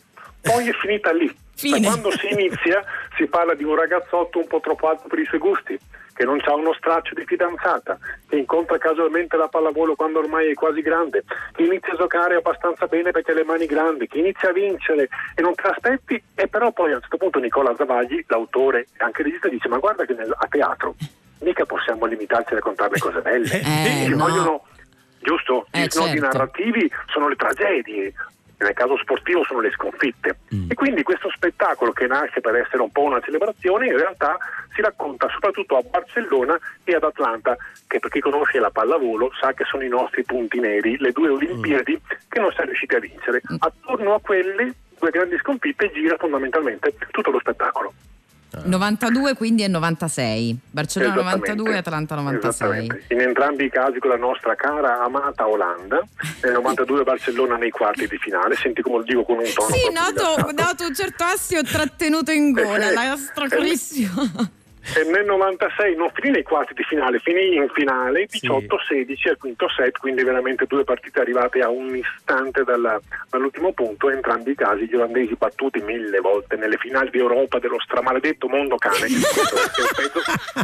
Poi 0.41 0.69
è 0.69 0.73
finita 0.73 1.13
lì. 1.13 1.33
Fine. 1.55 1.79
Da 1.79 1.87
quando 1.87 2.11
si 2.11 2.33
inizia 2.33 2.83
si 3.17 3.27
parla 3.27 3.55
di 3.55 3.63
un 3.63 3.77
ragazzotto 3.77 4.39
un 4.39 4.49
po' 4.49 4.59
troppo 4.59 4.89
alto 4.89 5.07
per 5.07 5.21
i 5.21 5.25
suoi 5.25 5.39
gusti, 5.39 5.79
che 6.13 6.25
non 6.25 6.41
ha 6.45 6.55
uno 6.55 6.75
straccio 6.75 7.15
di 7.15 7.25
fidanzata, 7.25 7.97
che 8.29 8.37
incontra 8.37 8.77
casualmente 8.77 9.37
la 9.37 9.47
pallavolo 9.47 9.95
quando 9.95 10.19
ormai 10.19 10.51
è 10.51 10.55
quasi 10.55 10.81
grande, 10.81 11.23
che 11.53 11.63
inizia 11.63 11.93
a 11.93 11.97
giocare 11.97 12.35
abbastanza 12.35 12.89
bene 12.89 13.13
perché 13.13 13.31
ha 13.31 13.35
le 13.35 13.45
mani 13.45 13.67
grandi, 13.67 14.09
che 14.09 14.19
inizia 14.19 14.49
a 14.49 14.53
vincere 14.53 15.09
e 15.37 15.43
non 15.43 15.55
te 15.55 15.63
l'aspetti, 15.63 16.21
e 16.35 16.49
però 16.49 16.73
poi 16.73 16.91
a 16.91 16.97
un 16.97 17.01
certo 17.03 17.19
punto 17.19 17.39
Nicola 17.39 17.73
Zavagli, 17.77 18.25
l'autore 18.27 18.81
e 18.81 19.05
anche 19.05 19.21
il 19.21 19.27
regista, 19.29 19.49
dice 19.49 19.69
ma 19.69 19.79
guarda 19.79 20.05
che 20.05 20.15
nel- 20.15 20.35
a 20.37 20.47
teatro 20.49 20.97
mica 21.41 21.65
possiamo 21.65 22.07
limitarci 22.07 22.53
a 22.53 22.57
raccontare 22.57 22.91
le 22.93 22.99
cose 22.99 23.21
belle. 23.21 23.61
Eh, 23.61 24.05
Ci 24.05 24.11
no. 24.11 24.17
vogliono, 24.17 24.65
giusto? 25.21 25.67
Eh, 25.71 25.91
snodi 25.91 26.19
certo. 26.19 26.39
narrativi 26.39 26.91
sono 27.07 27.29
le 27.29 27.37
tragedie, 27.37 28.13
nel 28.59 28.73
caso 28.73 28.97
sportivo 28.99 29.45
sono 29.45 29.61
le 29.61 29.71
sconfitte. 29.73 30.39
E 30.69 30.75
quindi 30.75 31.03
questo 31.03 31.29
spettacolo 31.31 31.93
che 31.93 32.07
nasce 32.07 32.41
per 32.41 32.55
essere 32.57 32.83
un 32.83 32.91
po' 32.91 33.03
una 33.03 33.21
celebrazione, 33.21 33.87
in 33.87 33.97
realtà 33.97 34.39
si 34.75 34.81
racconta 34.81 35.29
soprattutto 35.29 35.77
a 35.77 35.83
Barcellona 35.83 36.59
e 36.85 36.95
ad 36.95 37.05
Atlanta, 37.05 37.57
che 37.87 37.99
per 37.99 38.11
chi 38.11 38.21
conosce 38.21 38.59
la 38.59 38.71
pallavolo 38.71 39.31
sa 39.39 39.53
che 39.53 39.65
sono 39.65 39.83
i 39.83 39.89
nostri 39.89 40.25
punti 40.25 40.61
neri, 40.61 40.97
le 40.99 41.13
due 41.13 41.29
Olimpiadi 41.29 42.01
che 42.29 42.41
non 42.41 42.51
siamo 42.53 42.69
riusciti 42.71 42.95
a 42.95 43.01
vincere. 43.01 43.43
Attorno 43.59 44.15
a 44.15 44.21
quelle 44.21 44.73
due 44.99 45.11
grandi 45.11 45.37
sconfitte 45.39 45.91
gira 45.93 46.17
fondamentalmente 46.17 46.95
tutto 47.11 47.31
lo 47.31 47.41
spettacolo. 47.41 47.93
92 48.63 49.35
quindi 49.35 49.63
è 49.63 49.69
96. 49.69 50.59
Barcellona 50.71 51.13
Esattamente. 51.13 51.49
92 51.55 51.77
Atlanta 51.79 52.15
96. 52.15 52.49
Esattamente. 52.49 53.15
In 53.15 53.21
entrambi 53.21 53.65
i 53.65 53.71
casi 53.71 53.99
con 53.99 54.11
la 54.11 54.17
nostra 54.17 54.55
cara 54.55 55.03
amata 55.03 55.49
Olanda, 55.49 56.03
nel 56.43 56.53
92 56.53 57.03
Barcellona 57.03 57.57
nei 57.57 57.71
quarti 57.71 58.07
di 58.07 58.19
finale, 58.19 58.55
senti 58.57 58.83
come 58.83 58.99
lo 58.99 59.03
dico 59.03 59.25
con 59.25 59.39
un 59.39 59.51
tono 59.55 59.75
Sì, 59.75 59.91
noto, 59.93 60.51
noto 60.53 60.87
un 60.87 60.95
certo 60.95 61.25
astio 61.25 61.63
trattenuto 61.63 62.31
in 62.31 62.53
gola, 62.53 62.91
Eh, 62.91 62.93
la 62.95 63.05
eh, 63.05 63.09
nostra 63.09 63.49
carissima. 63.49 64.13
E 64.97 65.03
nel 65.11 65.25
96 65.25 65.97
non 65.97 66.11
finì 66.13 66.31
nei 66.31 66.43
quarti 66.43 66.75
di 66.75 66.83
finale, 66.83 67.19
finì 67.19 67.55
in 67.55 67.69
finale 67.73 68.27
18-16 68.27 69.29
al 69.31 69.39
quinto 69.39 69.69
set, 69.69 69.97
quindi 69.99 70.23
veramente 70.23 70.67
due 70.67 70.85
partite 70.85 71.21
arrivate 71.21 71.61
a 71.61 71.71
un 71.71 71.97
istante 71.97 72.65
dalla- 72.65 73.01
dall'ultimo 73.31 73.73
punto, 73.73 74.11
entrambi 74.11 74.51
i 74.51 74.55
casi 74.55 74.87
gli 74.87 74.95
olandesi 74.95 75.35
battuti 75.37 75.81
mille 75.81 76.21
volte 76.21 76.57
nelle 76.57 76.77
finali 76.77 77.11
di 77.11 77.19
Europa 77.19 77.59
dello 77.59 77.81
stramaledetto 77.81 78.47
mondo 78.47 78.77
cane. 78.77 79.07
È, 79.07 79.81
un 79.81 79.89
pezzo, 79.97 80.21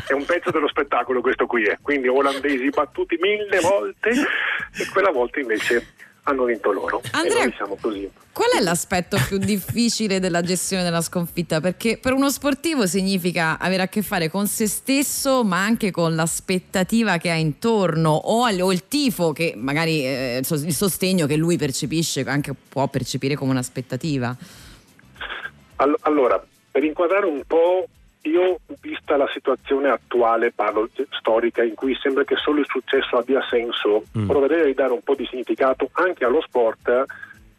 è 0.09 0.13
un 0.13 0.25
pezzo 0.25 0.51
dello 0.51 0.69
spettacolo 0.69 1.21
questo 1.21 1.47
qui 1.47 1.65
è, 1.65 1.79
quindi 1.81 2.09
olandesi 2.09 2.69
battuti 2.69 3.17
mille 3.21 3.59
volte 3.61 4.11
e 4.11 4.87
quella 4.93 5.11
volta 5.11 5.41
invece 5.41 6.09
hanno 6.25 6.45
vinto 6.45 6.73
loro. 6.73 7.01
Andrea- 7.13 7.51
così. 7.81 8.11
Qual 8.33 8.51
è 8.51 8.61
l'aspetto 8.61 9.19
più 9.27 9.39
difficile 9.39 10.21
della 10.21 10.41
gestione 10.41 10.83
della 10.83 11.01
sconfitta? 11.01 11.61
Perché 11.61 11.99
per 11.99 12.13
uno 12.13 12.31
sportivo 12.31 12.87
significa 12.87 13.59
avere 13.59 13.83
a 13.83 13.89
che 13.89 14.03
fare 14.03 14.31
con 14.31 14.47
se 14.47 14.67
stesso, 14.67 15.43
ma 15.45 15.63
anche 15.63 15.91
con 15.91 16.15
l'aspettativa 16.15 17.17
che 17.19 17.31
ha 17.31 17.35
intorno 17.35 18.11
o, 18.11 18.49
o 18.49 18.73
il 18.73 18.87
tifo 18.87 19.33
che 19.33 19.55
magari 19.57 20.05
eh, 20.05 20.43
il 20.43 20.75
sostegno 20.75 21.27
che 21.27 21.37
lui 21.37 21.57
percepisce, 21.57 22.23
anche 22.23 22.55
può 22.69 22.87
percepire 22.89 23.35
come 23.35 23.51
un'aspettativa. 23.51 24.35
All- 25.77 25.97
allora, 26.03 26.43
per 26.71 26.85
inquadrare 26.85 27.27
un 27.27 27.43
po', 27.47 27.89
io 28.23 28.59
vista 28.81 29.17
la 29.17 29.29
situazione 29.33 29.89
attuale, 29.89 30.53
parlo 30.53 30.89
storica, 31.11 31.63
in 31.63 31.75
cui 31.75 31.97
sembra 32.01 32.25
che 32.25 32.37
solo 32.37 32.61
il 32.61 32.67
successo 32.69 33.17
abbia 33.17 33.43
senso, 33.49 34.05
proverei 34.27 34.61
a 34.61 34.65
ridare 34.65 34.93
un 34.93 35.03
po' 35.03 35.15
di 35.15 35.27
significato 35.27 35.89
anche 35.93 36.25
allo 36.25 36.41
sport, 36.43 37.05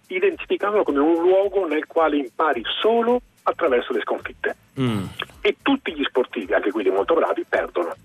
identificandolo 0.08 0.84
come 0.84 1.00
un 1.00 1.22
luogo 1.22 1.66
nel 1.66 1.88
quale 1.88 2.18
impari 2.18 2.62
solo 2.80 3.22
attraverso 3.44 3.94
le 3.94 4.02
sconfitte. 4.02 4.56
Mm. 4.80 5.06
E 5.42 5.58
tutti 5.62 5.94
gli 5.94 6.04
sportivi, 6.04 6.54
anche 6.54 6.72
quelli 6.72 6.90
molto 6.90 7.16
bravi, 7.16 7.46
perdono. 7.48 7.96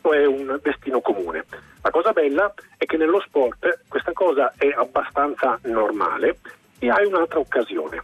È 0.00 0.24
un 0.24 0.60
destino 0.62 1.00
comune. 1.00 1.44
La 1.82 1.90
cosa 1.90 2.12
bella 2.12 2.52
è 2.76 2.84
che 2.84 2.96
nello 2.96 3.20
sport 3.20 3.80
questa 3.88 4.12
cosa 4.12 4.52
è 4.56 4.72
abbastanza 4.76 5.58
normale 5.64 6.38
e 6.78 6.88
hai 6.88 7.06
un'altra 7.06 7.40
occasione. 7.40 8.02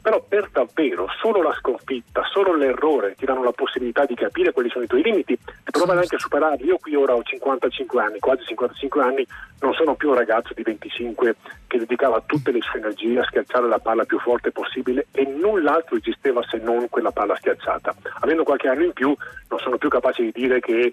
Però 0.00 0.22
per 0.26 0.48
davvero 0.50 1.06
solo 1.20 1.42
la 1.42 1.52
sconfitta, 1.52 2.22
solo 2.32 2.54
l'errore 2.54 3.14
ti 3.16 3.24
danno 3.24 3.42
la 3.42 3.52
possibilità 3.52 4.04
di 4.04 4.14
capire 4.14 4.52
quali 4.52 4.70
sono 4.70 4.84
i 4.84 4.86
tuoi 4.86 5.02
limiti 5.02 5.32
e 5.32 5.70
provare 5.70 6.00
anche 6.00 6.16
a 6.16 6.18
superarli. 6.18 6.66
Io 6.66 6.78
qui 6.78 6.94
ora 6.94 7.14
ho 7.14 7.22
55 7.22 8.02
anni, 8.02 8.18
quasi 8.18 8.44
55 8.44 9.02
anni, 9.02 9.26
non 9.60 9.72
sono 9.74 9.94
più 9.94 10.10
un 10.10 10.14
ragazzo 10.14 10.54
di 10.54 10.62
25 10.62 11.36
che 11.66 11.78
dedicava 11.78 12.22
tutte 12.24 12.52
le 12.52 12.60
sue 12.60 12.78
energie 12.78 13.18
a 13.18 13.24
schiacciare 13.24 13.68
la 13.68 13.78
palla 13.78 14.04
più 14.04 14.18
forte 14.18 14.50
possibile 14.50 15.06
e 15.12 15.24
null'altro 15.24 15.96
esisteva 15.96 16.42
se 16.48 16.58
non 16.58 16.88
quella 16.88 17.10
palla 17.10 17.36
schiacciata. 17.36 17.94
Avendo 18.20 18.44
qualche 18.44 18.68
anno 18.68 18.84
in 18.84 18.92
più 18.92 19.14
non 19.48 19.58
sono 19.58 19.78
più 19.78 19.88
capace 19.88 20.22
di 20.22 20.32
dire 20.32 20.60
che 20.60 20.92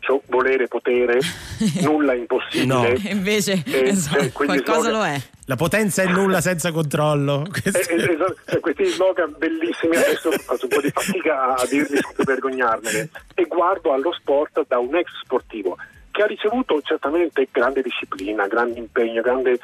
so, 0.00 0.22
volere, 0.26 0.66
potere, 0.68 1.18
nulla 1.82 2.12
è 2.12 2.16
impossibile. 2.16 2.64
No. 2.66 2.86
Invece 3.10 3.62
Eh, 3.66 3.88
esatto, 3.88 4.18
cioè, 4.20 4.32
qualcosa 4.32 4.80
slogan- 4.80 4.92
lo 4.92 5.04
è. 5.04 5.20
La 5.46 5.56
potenza 5.56 6.02
è 6.02 6.06
nulla 6.06 6.40
senza 6.40 6.72
controllo. 6.72 7.46
Questo- 7.50 7.78
Eh, 7.90 7.94
eh, 7.94 8.12
esatto, 8.12 8.36
cioè, 8.46 8.60
questi 8.60 8.84
slogan 8.86 9.34
bellissimi 9.38 9.96
adesso 9.96 10.30
faccio 10.32 10.64
un 10.64 10.68
po' 10.70 10.80
di 10.80 10.90
fatica 10.90 11.54
a 11.54 11.66
dirli 11.66 11.96
senza 11.96 12.22
vergognarmene 12.24 13.08
e 13.34 13.44
guardo 13.44 13.92
allo 13.92 14.12
sport 14.12 14.64
da 14.68 14.78
un 14.78 14.94
ex 14.94 15.06
sportivo 15.24 15.76
che 16.10 16.22
ha 16.22 16.26
ricevuto 16.26 16.80
certamente 16.82 17.48
grande 17.50 17.80
disciplina, 17.80 18.46
grande 18.46 18.78
impegno, 18.78 19.22
grande 19.22 19.58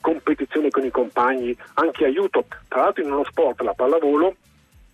competizione 0.00 0.70
con 0.70 0.84
i 0.84 0.90
compagni, 0.90 1.54
anche 1.74 2.04
aiuto. 2.06 2.46
Tra 2.66 2.80
l'altro 2.82 3.02
in 3.04 3.12
uno 3.12 3.24
sport, 3.24 3.60
la 3.60 3.74
pallavolo, 3.74 4.36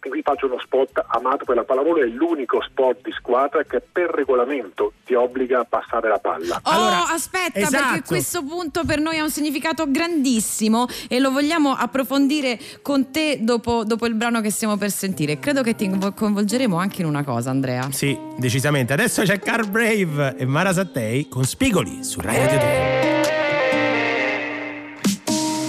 qui 0.09 0.23
faccio 0.23 0.47
uno 0.47 0.59
spot 0.61 1.05
amato 1.09 1.45
per 1.45 1.57
la 1.57 1.65
pallavolo, 1.65 2.03
è 2.03 2.07
l'unico 2.07 2.63
sport 2.63 3.01
di 3.03 3.13
squadra 3.13 3.63
che 3.65 3.81
per 3.81 4.11
regolamento 4.11 4.93
ti 5.05 5.15
obbliga 5.15 5.61
a 5.61 5.65
passare 5.65 6.09
la 6.09 6.19
palla. 6.19 6.61
Oh, 6.63 6.71
Allora, 6.71 7.09
aspetta, 7.11 7.59
esatto. 7.59 7.85
perché 7.93 8.03
questo 8.07 8.43
punto 8.45 8.85
per 8.85 9.01
noi 9.01 9.19
ha 9.19 9.23
un 9.23 9.31
significato 9.31 9.85
grandissimo 9.89 10.87
e 11.09 11.19
lo 11.21 11.31
vogliamo 11.31 11.73
approfondire 11.73 12.59
con 12.83 13.11
te 13.11 13.39
dopo, 13.41 13.85
dopo 13.85 14.07
il 14.07 14.15
brano 14.15 14.41
che 14.41 14.51
stiamo 14.51 14.77
per 14.77 14.91
sentire. 14.91 15.39
Credo 15.39 15.63
che 15.63 15.75
ti 15.75 15.91
coinvolgeremo 16.15 16.77
anche 16.77 17.03
in 17.03 17.07
una 17.07 17.25
cosa, 17.25 17.51
Andrea. 17.51 17.89
Sì, 17.91 18.19
decisamente. 18.37 18.93
Adesso 18.93 19.23
c'è 19.23 19.39
Car 19.39 19.69
Brave 19.69 20.37
e 20.37 20.45
Mara 20.47 20.73
Sattei 20.73 21.29
con 21.29 21.45
Spigoli 21.45 22.03
su 22.03 22.21
Rai 22.21 22.37
Radio 22.37 22.59
2. 22.59 23.13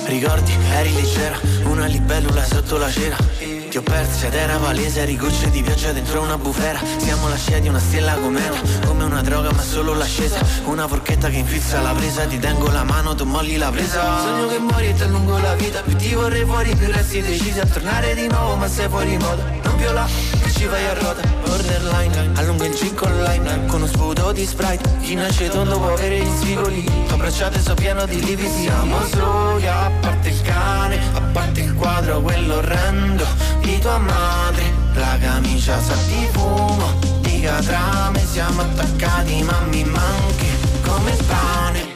Ricordi, 0.08 0.52
eri 0.72 0.94
leggera, 0.94 1.40
una 1.66 1.88
libellula 1.88 2.44
sotto 2.44 2.78
la 2.78 2.90
cera 2.90 3.18
Ti 3.76 3.82
ho 3.82 3.84
perso 3.84 4.28
ed 4.28 4.34
era 4.34 4.56
palese, 4.56 5.02
eri 5.02 5.18
gocce 5.18 5.50
di 5.50 5.62
pioggia 5.62 5.92
dentro 5.92 6.22
una 6.22 6.38
bufera. 6.38 6.80
Siamo 6.96 7.28
la 7.28 7.36
scia 7.36 7.60
di 7.60 7.68
una 7.68 7.80
stella 7.80 8.14
cometa, 8.14 8.58
come 8.86 9.04
una 9.04 9.22
droga 9.22 9.52
ma 9.52 9.62
solo 9.62 9.94
l'ascesa. 9.94 10.40
Una 10.64 10.88
forchetta 10.88 11.28
che 11.28 11.36
infilza 11.36 11.82
la 11.82 11.92
presa, 11.92 12.24
ti 12.24 12.40
tengo 12.40 12.70
la 12.70 12.86
mano, 12.86 13.16
tu 13.16 13.26
molli 13.26 13.58
la 13.58 13.70
presa. 13.72 14.22
Sogno 14.22 14.48
che 14.48 14.60
muori 14.60 14.88
e 14.88 14.94
ti 14.94 15.02
allungo 15.02 15.38
la 15.40 15.56
vita, 15.56 15.82
più 15.82 15.94
ti 15.98 16.14
vorrei 16.14 16.46
fuori, 16.46 16.74
più 16.74 16.88
resti 16.90 17.22
decisi 17.22 17.60
a 17.60 17.66
tornare 17.66 18.16
di 18.16 18.28
nuovo 18.28 18.56
ma 18.56 18.70
sei 18.70 18.88
fuori 18.88 19.18
moda. 19.18 19.44
Non 19.64 19.94
là, 19.94 20.08
che 20.42 20.52
ci 20.52 20.66
vai 20.68 20.86
a 20.86 20.94
ruota, 20.94 21.22
borderline, 21.44 22.32
allunga 22.36 22.66
il 22.66 22.76
gin 22.76 22.96
con 22.96 23.12
lime 23.24 23.66
Con 23.68 23.82
uno 23.82 23.88
sputo 23.88 24.32
di 24.32 24.46
sprite, 24.46 24.98
chi 25.02 25.16
nasce 25.16 25.50
tondo 25.50 25.78
può 25.78 25.94
avere 25.94 26.20
gli 26.20 26.38
spigoli 26.38 27.06
Abbracciate 27.10 27.60
so 27.60 27.74
pieno 27.74 28.06
di 28.06 28.24
lividi, 28.24 28.50
siamo 28.50 29.06
soli 29.06 29.68
a 29.68 29.92
parte 30.00 30.30
il 30.30 30.42
cane, 30.42 31.00
a 31.14 31.22
parte 31.34 31.60
il 31.60 31.74
quadro, 31.76 32.22
quello 32.22 32.56
orrendo 32.56 33.45
di 33.76 33.82
tua 33.82 33.98
madre. 33.98 34.74
La 34.94 35.18
camicia 35.20 35.80
sa 35.80 35.96
di 36.08 36.28
fumo, 36.32 36.94
di 37.20 37.42
catrame, 37.42 38.26
siamo 38.26 38.62
attaccati 38.62 39.44
ma 39.44 39.60
mi 39.70 39.84
manchi 39.84 40.48
come 40.82 41.12
il 41.12 41.24
pane. 41.26 41.95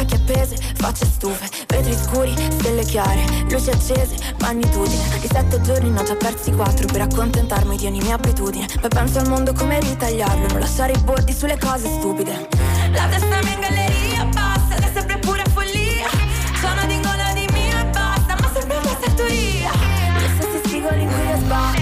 Specchi 0.00 0.14
appese, 0.14 0.56
facce 0.76 1.04
stufe, 1.04 1.48
vetri 1.68 1.92
scuri, 1.92 2.34
stelle 2.58 2.84
chiare, 2.84 3.22
luci 3.50 3.70
accese, 3.70 4.16
magnitudine. 4.40 5.18
Di 5.20 5.28
sette 5.30 5.60
giorni 5.60 5.90
ne 5.90 6.00
ho 6.00 6.04
già 6.04 6.14
persi 6.14 6.52
quattro 6.52 6.86
per 6.86 7.02
accontentarmi 7.02 7.76
di 7.76 7.86
ogni 7.86 8.00
mia 8.00 8.14
abitudine. 8.14 8.66
Poi 8.80 8.88
penso 8.88 9.18
al 9.18 9.28
mondo 9.28 9.52
come 9.52 9.78
ritagliarlo, 9.80 10.46
non 10.48 10.60
lasciare 10.60 10.92
i 10.92 10.98
bordi 10.98 11.32
sulle 11.32 11.58
cose 11.58 11.88
stupide. 11.88 12.48
La 12.92 13.06
testa 13.08 13.40
mia 13.42 13.52
in 13.52 13.60
galleria 13.60 14.28
passa 14.32 14.74
è 14.76 14.90
sempre 14.92 15.18
pura 15.18 15.44
follia 15.52 16.08
Sono 16.60 16.86
di 16.86 17.00
gola 17.00 17.32
di 17.34 17.46
mio 17.52 17.78
e 17.78 17.84
basta, 17.84 18.36
ma 18.40 18.50
sempre 18.52 18.78
una 18.78 18.96
fattoria 18.96 19.70
Gli 20.18 20.28
stessi 20.34 20.68
spigoli 20.68 21.02
in 21.02 21.08
cui 21.08 21.28
io 21.28 21.36
sbatto, 21.36 21.78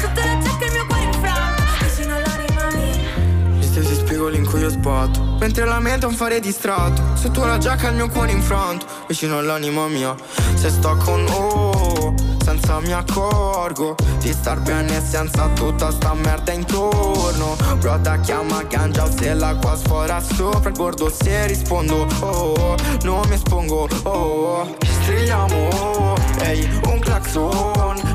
Sotto 0.00 0.20
la 0.20 0.38
giacca 0.38 0.64
il 0.64 0.72
mio 0.72 0.86
cuore 0.86 1.02
infranto 1.02 1.62
vicino 1.80 2.14
all'anima 2.14 2.66
mia. 2.74 3.58
Gli 3.58 3.64
stessi 3.64 3.94
spigoli 3.94 4.36
in 4.36 4.46
cui 4.46 4.60
io 4.60 4.68
sbatto 4.68 5.29
Mentre 5.40 5.64
la 5.64 5.80
mente 5.80 6.04
è 6.04 6.08
un 6.08 6.14
fare 6.14 6.38
distratto 6.38 7.02
Sotto 7.14 7.46
la 7.46 7.56
giacca 7.56 7.88
il 7.88 7.94
mio 7.94 8.08
cuore 8.08 8.30
infranto 8.30 8.84
Vicino 9.08 9.38
all'anima 9.38 9.88
mia 9.88 10.14
Se 10.54 10.68
sto 10.68 10.94
con 10.98 11.26
oh 11.30 12.14
Senza 12.44 12.78
mi 12.80 12.92
accorgo 12.92 13.96
Di 14.18 14.32
star 14.32 14.60
bene 14.60 15.00
senza 15.02 15.48
tutta 15.54 15.90
sta 15.90 16.14
merda 16.14 16.52
intorno. 16.52 17.56
Broda 17.78 18.18
chiama 18.20 18.62
ganja 18.64 19.10
se 19.10 19.34
l'acqua 19.34 19.76
sfora 19.76 20.20
sopra 20.20 20.68
il 20.68 20.76
bordo. 20.76 21.10
Se 21.10 21.46
rispondo 21.46 22.06
oh 22.20 22.76
Non 23.02 23.26
mi 23.28 23.34
espongo. 23.34 23.88
Oh 24.02 24.76
Strilliamo 25.02 25.68
oh 25.68 26.14
Ehi 26.40 26.68
un 26.86 26.98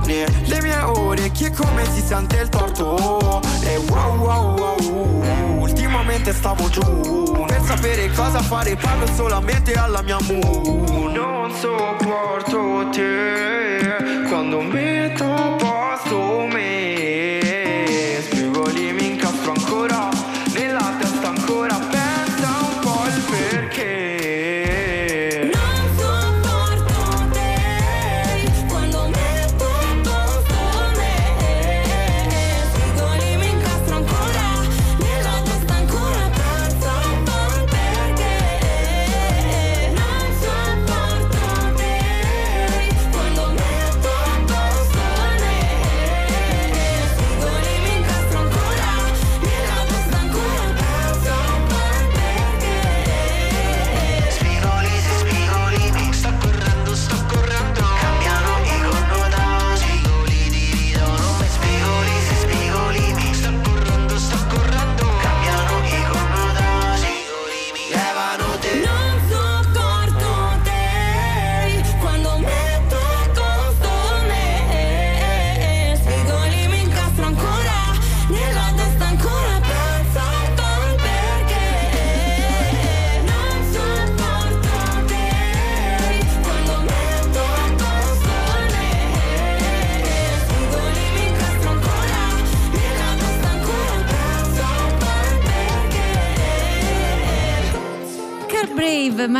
clacson 0.05 0.33
Nelle 0.41 0.61
mie 0.61 0.81
orecchie 0.81 1.51
come 1.51 1.83
si 1.91 2.01
sente 2.01 2.37
il 2.37 2.49
torto. 2.49 3.41
E 3.63 3.77
wow 3.89 4.17
wow 4.17 4.57
wow 4.57 5.59
Ultimamente 5.59 6.33
stavo 6.33 6.69
giù. 6.69 7.45
Per 7.47 7.61
sapere 7.63 8.09
cosa 8.11 8.41
fare 8.41 8.75
parlo 8.75 9.07
solamente 9.13 9.73
alla 9.73 10.01
mia 10.01 10.17
moon 10.21 11.11
Non 11.11 11.51
sopporto 11.51 12.89
te. 12.91 14.25
Quando 14.27 14.61
metto 14.61 15.23
a 15.23 15.55
posto 15.55 16.47
me 16.51 16.74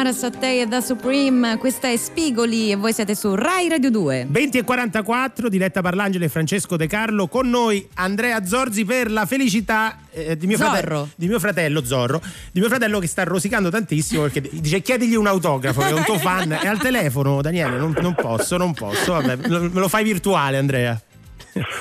Brave, 0.06 0.12
Mara 0.12 0.14
Sattei 0.14 0.62
e 0.62 0.68
Da 0.68 0.82
Supreme, 0.82 1.58
questa 1.58 1.90
è 1.90 1.98
Spigoli 1.98 2.70
e 2.70 2.76
voi 2.76 2.94
siete 2.94 3.16
su 3.16 3.34
Rai 3.34 3.68
Radio 3.70 3.90
2. 3.90 4.28
20 4.30 4.60
e 4.60 4.64
44, 4.64 5.50
diretta 5.50 5.82
Parlangelo 5.82 6.24
e 6.24 6.30
Francesco 6.30 6.78
De 6.78 6.86
Carlo. 6.86 7.28
Con 7.28 7.50
noi 7.50 7.88
Andrea 7.96 8.46
Zorzi 8.46 8.86
per 8.86 9.10
la 9.10 9.26
felicità 9.26 9.98
eh, 10.12 10.38
di, 10.38 10.46
mio 10.46 10.58
fratello, 10.58 11.10
di 11.16 11.28
mio 11.28 11.40
fratello 11.40 11.84
Zorro, 11.84 12.22
di 12.52 12.60
mio 12.60 12.70
fratello 12.70 13.00
che 13.00 13.08
sta 13.08 13.24
rosicando 13.24 13.70
tantissimo 13.70 14.24
perché 14.24 14.42
dice 14.52 14.82
chiedigli 14.82 15.16
un 15.16 15.28
autografo, 15.28 15.82
che 15.82 15.90
è 15.90 15.94
un 15.94 16.04
tuo 16.04 16.20
fan. 16.20 16.52
È 16.52 16.68
al 16.68 16.80
telefono, 16.80 17.42
Daniele, 17.42 17.78
non, 17.78 17.96
non 18.00 18.14
posso, 18.14 18.58
non 18.58 18.74
posso. 18.74 19.14
Vabbè, 19.14 19.48
me 19.48 19.70
lo 19.74 19.88
fai 19.88 20.04
virtuale, 20.04 20.58
Andrea. 20.58 21.02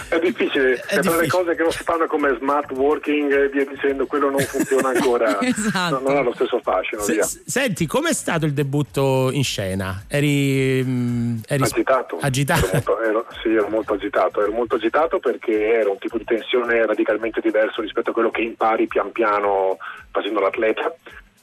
È 0.09 0.21
difficile, 0.21 0.75
è, 0.87 1.01
tra 1.01 1.17
le 1.17 1.27
cose 1.27 1.57
che 1.57 1.63
non 1.63 1.73
si 1.73 1.83
fanno 1.83 2.07
come 2.07 2.37
smart 2.39 2.71
working 2.71 3.33
e 3.33 3.49
via 3.49 3.65
dicendo, 3.67 4.07
quello 4.07 4.31
non 4.31 4.39
funziona 4.39 4.91
ancora, 4.91 5.39
Esatto. 5.43 6.01
non 6.01 6.17
ha 6.17 6.21
lo 6.21 6.33
stesso 6.33 6.61
fascino. 6.61 7.03
Se- 7.03 7.41
senti, 7.45 7.85
com'è 7.87 8.13
stato 8.13 8.47
il 8.47 8.53
debutto 8.53 9.31
in 9.33 9.43
scena? 9.43 10.05
Eri, 10.07 10.81
mm, 10.85 11.37
eri 11.49 11.63
agitato. 11.65 12.19
agitato? 12.21 12.67
Ero 12.67 12.73
molto, 12.73 13.01
ero- 13.03 13.27
sì, 13.43 13.49
ero 13.53 13.69
molto 13.69 13.95
agitato. 13.95 14.43
Ero 14.43 14.53
molto 14.53 14.77
agitato 14.77 15.19
perché 15.19 15.73
era 15.73 15.91
un 15.91 15.99
tipo 15.99 16.19
di 16.19 16.25
tensione 16.25 16.87
radicalmente 16.87 17.41
diverso 17.41 17.81
rispetto 17.81 18.11
a 18.11 18.13
quello 18.13 18.31
che 18.31 18.43
impari 18.43 18.87
pian 18.87 19.11
piano 19.11 19.79
facendo 20.13 20.39
l'atleta. 20.39 20.95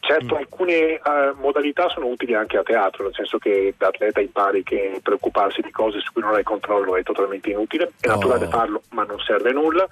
Certo, 0.03 0.35
alcune 0.35 0.73
eh, 0.95 0.99
modalità 1.39 1.87
sono 1.89 2.07
utili 2.07 2.33
anche 2.33 2.57
a 2.57 2.63
teatro, 2.63 3.03
nel 3.05 3.13
senso 3.13 3.37
che 3.37 3.73
da 3.77 3.87
atleta 3.87 4.19
impari 4.19 4.63
che 4.63 4.99
preoccuparsi 5.01 5.61
di 5.61 5.69
cose 5.71 5.99
su 5.99 6.11
cui 6.11 6.21
non 6.23 6.33
hai 6.33 6.43
controllo 6.43 6.95
è 6.97 7.03
totalmente 7.03 7.49
inutile, 7.51 7.91
è 7.99 8.07
Oh. 8.09 8.13
naturale 8.15 8.47
farlo 8.47 8.81
ma 8.89 9.03
non 9.03 9.19
serve 9.19 9.51
a 9.51 9.53
nulla 9.53 9.87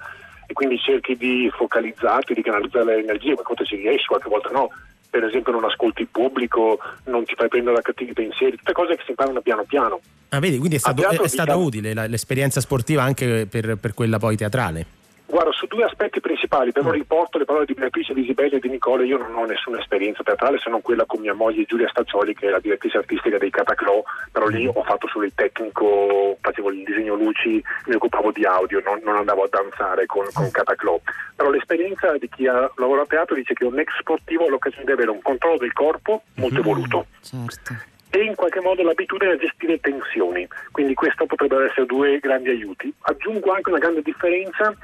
e 0.46 0.52
quindi 0.52 0.78
cerchi 0.78 1.16
di 1.16 1.48
focalizzarti, 1.54 2.34
di 2.34 2.42
canalizzare 2.42 2.84
le 2.86 2.98
energie, 2.98 3.34
qualche 3.34 3.54
volta 3.54 3.64
ci 3.64 3.76
riesci, 3.76 4.06
qualche 4.06 4.28
volta 4.28 4.50
no. 4.50 4.68
Per 5.08 5.24
esempio 5.24 5.52
non 5.52 5.64
ascolti 5.64 6.02
il 6.02 6.08
pubblico, 6.10 6.78
non 7.04 7.24
ti 7.24 7.34
fai 7.34 7.48
prendere 7.48 7.76
da 7.76 7.82
cattivi 7.82 8.12
pensieri, 8.12 8.56
tutte 8.56 8.72
cose 8.72 8.96
che 8.96 9.02
si 9.04 9.10
imparano 9.10 9.40
piano 9.40 9.62
piano. 9.64 10.00
Ah, 10.30 10.38
vedi, 10.40 10.58
quindi 10.58 10.76
è, 10.76 10.78
stato- 10.80 11.00
teatro 11.02 11.24
è 11.24 11.28
stata 11.28 11.44
diciamo- 11.52 11.64
utile 11.64 11.94
la- 11.94 12.06
l'esperienza 12.06 12.60
sportiva 12.60 13.02
anche 13.02 13.46
per, 13.50 13.76
per 13.76 13.94
quella 13.94 14.18
poi 14.18 14.36
teatrale. 14.36 14.86
Guarda, 15.30 15.52
su 15.52 15.66
due 15.66 15.84
aspetti 15.84 16.18
principali, 16.18 16.72
però 16.72 16.90
riporto 16.90 17.38
le 17.38 17.44
parole 17.44 17.64
di 17.64 17.74
Beatrice, 17.74 18.12
di 18.12 18.22
Isibelli 18.22 18.56
e 18.56 18.58
di 18.58 18.68
Nicole, 18.68 19.06
io 19.06 19.16
non 19.16 19.32
ho 19.36 19.44
nessuna 19.44 19.78
esperienza 19.78 20.24
teatrale 20.24 20.58
se 20.58 20.68
non 20.68 20.82
quella 20.82 21.04
con 21.06 21.20
mia 21.20 21.34
moglie 21.34 21.62
Giulia 21.66 21.88
Staccioli 21.88 22.34
che 22.34 22.48
è 22.48 22.50
la 22.50 22.58
direttrice 22.58 22.98
artistica 22.98 23.38
dei 23.38 23.48
Cataclò, 23.48 24.02
però 24.32 24.48
lì 24.48 24.66
ho 24.66 24.82
fatto 24.82 25.06
solo 25.06 25.26
il 25.26 25.32
tecnico, 25.32 26.36
facevo 26.40 26.72
il 26.72 26.82
disegno 26.82 27.14
luci, 27.14 27.62
mi 27.86 27.94
occupavo 27.94 28.32
di 28.32 28.44
audio, 28.44 28.82
non, 28.84 28.98
non 29.04 29.14
andavo 29.18 29.44
a 29.44 29.48
danzare 29.48 30.04
con, 30.06 30.26
con 30.32 30.50
Cataclò. 30.50 31.00
Però 31.36 31.48
l'esperienza 31.48 32.18
di 32.18 32.28
chi 32.28 32.48
ha 32.48 32.68
lavorato 32.74 33.02
a 33.02 33.06
teatro 33.06 33.36
dice 33.36 33.54
che 33.54 33.64
un 33.64 33.78
ex 33.78 34.00
sportivo 34.00 34.46
ha 34.46 34.50
l'occasione 34.50 34.84
di 34.84 34.90
avere 34.90 35.10
un 35.10 35.22
controllo 35.22 35.58
del 35.58 35.72
corpo 35.72 36.22
molto 36.34 36.58
evoluto 36.58 37.06
Certo. 37.22 37.76
e 38.10 38.24
in 38.24 38.34
qualche 38.34 38.60
modo 38.60 38.82
l'abitudine 38.82 39.30
a 39.30 39.36
gestire 39.36 39.78
tensioni. 39.78 40.48
Quindi 40.72 40.94
questo 40.94 41.24
potrebbero 41.26 41.66
essere 41.66 41.86
due 41.86 42.18
grandi 42.18 42.50
aiuti. 42.50 42.92
Aggiungo 43.02 43.52
anche 43.52 43.70
una 43.70 43.78
grande 43.78 44.02
differenza 44.02 44.74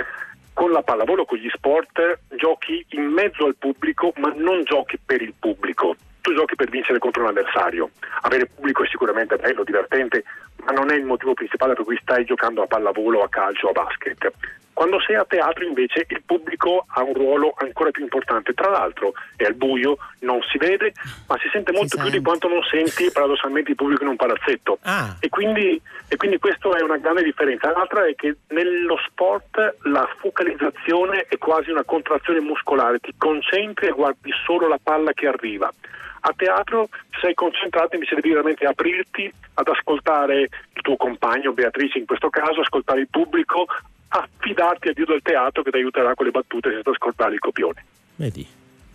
con 0.57 0.73
la 0.73 0.81
pallavolo, 0.81 1.27
con 1.27 1.37
gli 1.37 1.51
sport, 1.51 2.21
giochi 2.35 2.83
in 2.93 3.05
mezzo 3.05 3.45
al 3.45 3.57
pubblico, 3.57 4.15
ma 4.17 4.33
non 4.35 4.65
giochi 4.65 4.99
per 5.05 5.21
il 5.21 5.35
pubblico. 5.39 5.97
Tu 6.27 6.35
giochi 6.35 6.57
per 6.57 6.69
vincere 6.71 6.99
contro 6.99 7.23
un 7.23 7.29
avversario. 7.29 7.91
Avere 8.23 8.47
pubblico 8.47 8.83
è 8.83 8.89
sicuramente 8.89 9.37
bello, 9.37 9.63
divertente, 9.63 10.25
ma 10.65 10.73
non 10.73 10.91
è 10.91 10.97
il 10.97 11.05
motivo 11.05 11.35
principale 11.35 11.75
per 11.75 11.85
cui 11.85 11.97
stai 12.03 12.25
giocando 12.25 12.63
a 12.63 12.67
pallavolo, 12.67 13.23
a 13.23 13.29
calcio, 13.29 13.69
a 13.69 13.73
basket. 13.73 14.33
Quando 14.73 14.99
sei 15.01 15.15
a 15.15 15.25
teatro 15.25 15.65
invece 15.65 16.05
il 16.09 16.23
pubblico 16.27 16.85
ha 16.89 17.03
un 17.05 17.15
ruolo 17.15 17.55
ancora 17.59 17.93
più 17.93 18.03
importante, 18.03 18.55
tra 18.55 18.71
l'altro 18.71 19.13
è 19.37 19.45
al 19.45 19.55
buio, 19.55 19.99
non 20.23 20.41
si 20.51 20.59
vede, 20.59 20.95
ma 21.29 21.39
si 21.39 21.49
sente 21.53 21.71
molto 21.71 21.97
più 21.97 22.11
di 22.11 22.21
quanto 22.21 22.49
non 22.49 22.61
senti 22.65 23.09
paradossalmente 23.13 23.71
il 23.71 23.77
pubblico 23.77 24.03
in 24.03 24.09
un 24.09 24.17
palazzetto. 24.17 24.79
Ah. 24.83 25.15
E, 25.21 25.29
quindi, 25.29 25.81
e 26.09 26.17
quindi 26.17 26.39
questo 26.39 26.75
è 26.75 26.83
una 26.83 26.97
grande 26.97 27.23
differenza. 27.23 27.71
L'altra 27.71 28.05
è 28.05 28.17
che 28.17 28.39
nello 28.49 28.99
sport 29.07 29.77
la 29.83 30.13
focalizzazione 30.19 31.27
è 31.29 31.39
quasi 31.39 31.71
una 31.71 31.85
contrazione 31.85 32.41
muscolare, 32.41 32.99
ti 32.99 33.15
concentri 33.17 33.87
e 33.87 33.93
guardi 33.93 34.33
solo 34.45 34.67
la 34.67 34.81
palla 34.83 35.13
che 35.13 35.29
arriva. 35.29 35.73
A 36.21 36.33
teatro 36.37 36.89
sei 37.21 37.35
concentrato 37.35 37.95
invece 37.95 38.15
devi 38.17 38.31
veramente 38.31 38.65
aprirti 38.65 39.33
ad 39.55 39.69
ascoltare 39.69 40.41
il 40.43 40.83
tuo 40.83 40.97
compagno, 40.97 41.53
Beatrice 41.53 41.99
in 41.99 42.07
questo 42.07 42.31
caso, 42.31 42.61
ascoltare 42.61 43.01
il 43.01 43.09
pubblico, 43.09 43.67
affidarti 44.09 44.89
a 44.89 44.93
Dio 44.93 45.07
del 45.07 45.23
teatro 45.23 45.63
che 45.63 45.71
ti 45.71 45.77
aiuterà 45.77 46.15
con 46.15 46.27
le 46.27 46.33
battute 46.33 46.71
senza 46.71 46.93
scordare 46.95 47.35
il 47.35 47.41
copione. 47.41 47.85
Vedi? 48.17 48.47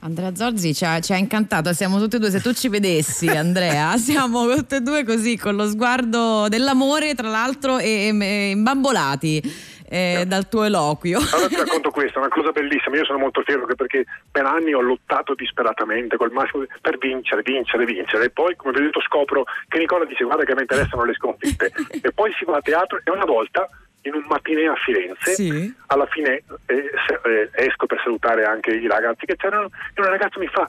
Andrea 0.03 0.33
Zorzi 0.33 0.73
ci 0.73 0.83
ha, 0.83 0.99
ci 0.99 1.13
ha 1.13 1.17
incantato, 1.17 1.73
siamo 1.73 1.99
tutti 1.99 2.15
e 2.15 2.19
due, 2.19 2.31
se 2.31 2.41
tu 2.41 2.53
ci 2.53 2.69
vedessi 2.69 3.27
Andrea, 3.27 3.97
siamo 4.01 4.51
tutti 4.51 4.75
e 4.75 4.81
due 4.81 5.03
così 5.03 5.37
con 5.37 5.55
lo 5.55 5.67
sguardo 5.67 6.47
dell'amore 6.49 7.13
tra 7.13 7.29
l'altro 7.29 7.77
e, 7.77 8.07
e 8.19 8.49
imbambolati 8.49 9.69
eh, 9.91 10.23
dal 10.25 10.47
tuo 10.47 10.63
eloquio. 10.63 11.19
Allora 11.33 11.47
ti 11.49 11.55
racconto 11.57 11.91
questo, 11.91 12.19
è 12.19 12.21
una 12.21 12.29
cosa 12.31 12.51
bellissima. 12.51 12.95
Io 12.95 13.03
sono 13.03 13.17
molto 13.19 13.41
fiero 13.41 13.65
che 13.65 13.75
perché 13.75 14.05
per 14.31 14.45
anni 14.45 14.73
ho 14.73 14.79
lottato 14.79 15.33
disperatamente 15.35 16.15
col 16.15 16.31
massimo 16.31 16.63
per 16.79 16.97
vincere, 16.97 17.41
vincere, 17.43 17.83
vincere. 17.83 18.25
E 18.25 18.29
poi, 18.29 18.55
come 18.55 18.71
vi 18.71 18.79
ho 18.79 18.83
detto, 18.83 19.01
scopro 19.01 19.43
che 19.67 19.77
Nicola 19.79 20.05
dice 20.05 20.23
guarda 20.23 20.45
che 20.45 20.55
mi 20.55 20.61
interessano 20.61 21.03
le 21.03 21.13
sconfitte. 21.13 21.71
e 22.01 22.11
poi 22.13 22.31
si 22.37 22.45
va 22.45 22.55
a 22.57 22.61
teatro 22.61 23.01
e 23.03 23.11
una 23.11 23.25
volta 23.25 23.67
in 24.03 24.13
un 24.15 24.23
mattineo 24.27 24.71
a 24.71 24.75
Firenze, 24.77 25.33
Sì. 25.33 25.73
alla 25.87 26.07
fine 26.07 26.41
eh, 26.65 26.89
se- 27.05 27.19
eh, 27.23 27.49
esco 27.53 27.85
per 27.85 27.99
salutare 28.01 28.45
anche 28.45 28.71
i 28.71 28.87
ragazzi 28.87 29.25
che 29.27 29.35
c'erano 29.35 29.69
e 29.93 30.01
un 30.01 30.07
ragazzo 30.07 30.39
mi 30.39 30.47
fa 30.47 30.67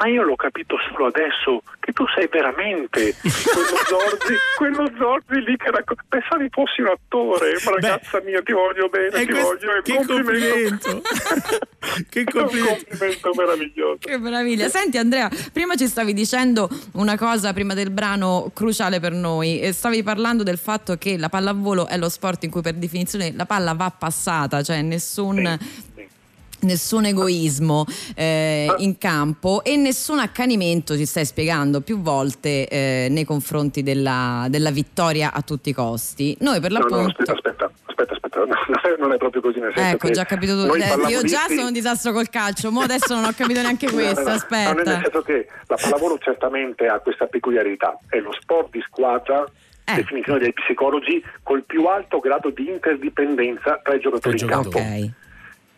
ma 0.00 0.06
io 0.08 0.22
l'ho 0.22 0.34
capito 0.34 0.76
solo 0.88 1.06
adesso 1.08 1.62
che 1.78 1.92
tu 1.92 2.04
sei 2.14 2.26
veramente 2.32 3.14
quello 3.20 3.76
Zorzi, 3.86 4.34
quello 4.56 4.90
Zorzi 4.96 5.40
lì 5.44 5.56
che 5.58 5.70
racconta. 5.70 6.02
Pensavi 6.08 6.48
fossi 6.50 6.80
un 6.80 6.86
attore, 6.88 7.52
ma 7.64 7.70
ragazza 7.72 8.22
mia, 8.24 8.40
ti 8.40 8.52
voglio 8.52 8.88
bene, 8.88 9.10
ti 9.10 9.26
questo- 9.26 9.44
voglio. 9.44 9.82
che 9.82 9.94
complimento. 10.06 10.88
complimento! 10.88 11.68
che 12.08 12.24
un 12.32 12.34
complimento 12.34 13.32
meraviglioso. 13.36 13.98
Che 14.00 14.18
meraviglia. 14.18 14.68
Senti 14.68 14.96
Andrea, 14.96 15.28
prima 15.52 15.74
ci 15.76 15.86
stavi 15.86 16.14
dicendo 16.14 16.70
una 16.92 17.18
cosa 17.18 17.52
prima 17.52 17.74
del 17.74 17.90
brano 17.90 18.50
cruciale 18.54 19.00
per 19.00 19.12
noi. 19.12 19.70
Stavi 19.70 20.02
parlando 20.02 20.42
del 20.42 20.58
fatto 20.58 20.96
che 20.96 21.18
la 21.18 21.28
pallavolo 21.28 21.86
è 21.86 21.98
lo 21.98 22.08
sport 22.08 22.44
in 22.44 22.50
cui 22.50 22.62
per 22.62 22.74
definizione 22.74 23.32
la 23.34 23.44
palla 23.44 23.74
va 23.74 23.90
passata, 23.90 24.62
cioè 24.62 24.80
nessun 24.80 25.58
nessun 26.62 27.04
egoismo 27.06 27.84
eh, 28.14 28.72
in 28.78 28.98
campo 28.98 29.62
e 29.64 29.76
nessun 29.76 30.18
accanimento, 30.18 30.96
ci 30.96 31.06
stai 31.06 31.24
spiegando 31.24 31.80
più 31.80 32.00
volte, 32.00 32.66
eh, 32.68 33.08
nei 33.10 33.24
confronti 33.24 33.82
della, 33.82 34.46
della 34.48 34.70
vittoria 34.70 35.32
a 35.32 35.42
tutti 35.42 35.70
i 35.70 35.72
costi. 35.72 36.36
Noi 36.40 36.60
per 36.60 36.70
No, 36.70 36.78
no, 36.78 36.86
l'appunto... 36.88 37.32
aspetta, 37.32 37.32
aspetta, 37.32 37.70
aspetta, 37.86 38.12
aspetta, 38.14 38.38
no, 38.40 38.44
no, 38.46 38.96
non 38.98 39.12
è 39.12 39.16
proprio 39.16 39.42
così 39.42 39.58
nel 39.58 39.72
senso 39.74 39.94
Ecco, 39.94 40.06
che 40.06 40.12
già 40.12 40.24
capito 40.24 40.52
tu. 40.60 40.66
noi 40.66 40.80
Eh, 40.80 40.84
io 40.84 40.88
già 40.88 40.96
pallavolisti- 40.96 41.54
sono 41.54 41.66
un 41.66 41.72
disastro 41.72 42.12
col 42.12 42.28
calcio, 42.28 42.70
mo 42.70 42.80
adesso 42.80 43.14
non 43.14 43.24
ho 43.24 43.32
capito 43.36 43.60
neanche 43.60 43.86
No, 43.90 43.92
no, 43.92 43.96
questo, 44.02 44.20
no, 44.22 44.28
no, 44.28 44.34
aspetta. 44.34 44.72
nel 44.74 45.00
senso 45.02 45.22
che 45.22 45.46
la 45.66 45.76
pallavolo 45.80 46.18
certamente 46.18 46.86
ha 46.86 46.98
questa 47.00 47.26
peculiarità, 47.26 47.98
è 48.08 48.18
lo 48.18 48.32
sport 48.38 48.70
di 48.70 48.80
squadra, 48.86 49.44
Eh. 49.84 49.94
definizione 49.94 50.38
dei 50.38 50.52
psicologi, 50.52 51.22
col 51.42 51.64
più 51.64 51.84
alto 51.86 52.18
grado 52.20 52.50
di 52.50 52.68
interdipendenza 52.68 53.80
tra 53.82 53.94
i 53.94 54.00
giocatori 54.00 54.38
in 54.40 54.46
campo. 54.46 54.78
Ok. 54.78 55.10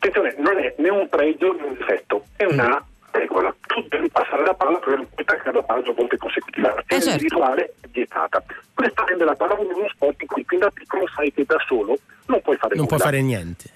Attenzione, 0.05 0.35
non 0.39 0.59
è 0.59 0.75
né 0.79 0.89
un 0.89 1.09
pregio 1.09 1.53
né 1.53 1.63
un 1.63 1.75
difetto, 1.77 2.25
è 2.35 2.45
una 2.45 2.85
regola. 3.13 3.55
Tu 3.69 3.87
devi 3.89 4.09
passare 4.11 4.45
la 4.45 4.53
palla 4.55 4.79
per 4.79 4.97
non 4.97 5.07
attaccare 5.15 5.53
la 5.53 5.63
palla 5.63 5.81
due 5.83 5.95
volte 5.95 6.17
consecutive. 6.17 6.75
È 6.87 6.95
Eh, 6.97 7.01
certo. 7.01 7.11
individuale 7.11 7.75
è 7.81 7.87
vietata. 7.89 8.43
Questa 8.75 9.05
rende 9.05 9.25
la 9.25 9.35
pallavolo 9.37 9.77
uno 9.77 9.89
sport 9.95 10.21
in 10.23 10.27
cui 10.27 10.45
fin 10.49 10.59
da 10.59 10.71
piccolo 10.71 11.07
sai 11.15 11.33
che 11.33 11.45
da 11.47 11.57
solo 11.69 11.97
non 12.27 12.41
puoi 12.43 12.57
fare 12.57 12.75
Non 12.75 12.85
nulla. 12.85 12.87
puoi 12.89 12.99
fare 12.99 13.23
niente. 13.23 13.71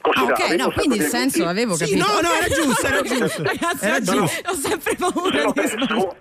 Ah, 0.00 0.22
ok, 0.24 0.50
no, 0.56 0.70
quindi 0.72 0.96
il 0.96 1.02
senso 1.04 1.44
l'avevo 1.44 1.74
Sì, 1.76 1.84
capito. 1.84 2.06
no, 2.06 2.20
no, 2.22 2.32
era 2.34 2.48
giusto, 2.54 2.86
era 2.86 3.02
giusto. 3.02 3.42
Ragazzi, 3.44 3.84
Era 3.84 4.00
giusto. 4.00 4.50
ho 4.50 4.54
sempre 4.54 4.94
paura 4.96 5.44
di 5.52 5.66
sbagliare. 5.68 6.16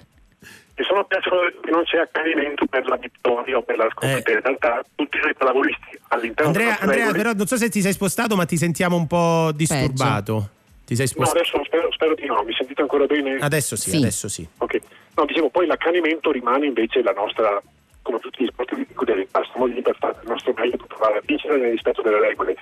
Ci 0.77 0.83
sono 0.83 1.03
persone 1.05 1.53
che 1.59 1.71
non 1.71 1.83
c'è 1.85 1.97
accanimento 1.97 2.67
per 2.67 2.85
la 2.85 2.97
vittoria 2.97 3.57
o 3.57 3.63
per 3.63 3.77
la 3.77 3.87
sconfitta. 3.89 4.29
Eh. 4.29 4.33
In 4.35 4.41
realtà 4.43 4.83
tutti 4.93 5.17
noi 5.19 5.33
pallavolisti 5.33 5.99
all'interno 6.09 6.51
Andrea, 6.51 6.77
Andrea, 6.79 7.11
però 7.11 7.33
non 7.33 7.47
so 7.47 7.57
se 7.57 7.67
ti 7.69 7.81
sei 7.81 7.93
spostato, 7.93 8.35
ma 8.35 8.45
ti 8.45 8.57
sentiamo 8.57 8.95
un 8.95 9.07
po' 9.07 9.51
disturbato. 9.55 10.49
Ti 10.85 10.95
sei 10.95 11.05
No, 11.15 11.25
spostato? 11.25 11.39
adesso 11.39 11.63
spero, 11.65 11.91
spero 11.91 12.13
di 12.13 12.25
no, 12.27 12.43
mi 12.43 12.53
sentite 12.53 12.81
ancora 12.81 13.05
bene? 13.07 13.37
Adesso 13.41 13.75
sì, 13.75 13.89
Sì. 13.89 13.97
adesso 13.97 14.29
sì. 14.29 14.47
Ok. 14.59 14.79
No, 15.15 15.25
dicevo, 15.25 15.49
poi 15.49 15.65
l'accanimento 15.65 16.31
rimane 16.31 16.67
invece 16.67 17.01
la 17.01 17.11
nostra, 17.11 17.59
come 18.03 18.19
tutti 18.19 18.43
gli 18.43 18.47
sport 18.47 18.75
di 18.75 18.85
quotidianità, 18.93 19.43
stiamo 19.45 19.65
lì 19.65 19.81
per 19.81 19.95
fare 19.97 20.15
il 20.21 20.29
nostro 20.29 20.53
meglio 20.55 20.77
per 20.77 20.85
provare 20.85 21.17
a 21.17 21.21
vincere 21.25 21.57
nel 21.57 21.71
rispetto 21.71 22.03
delle 22.03 22.19
regole. 22.19 22.55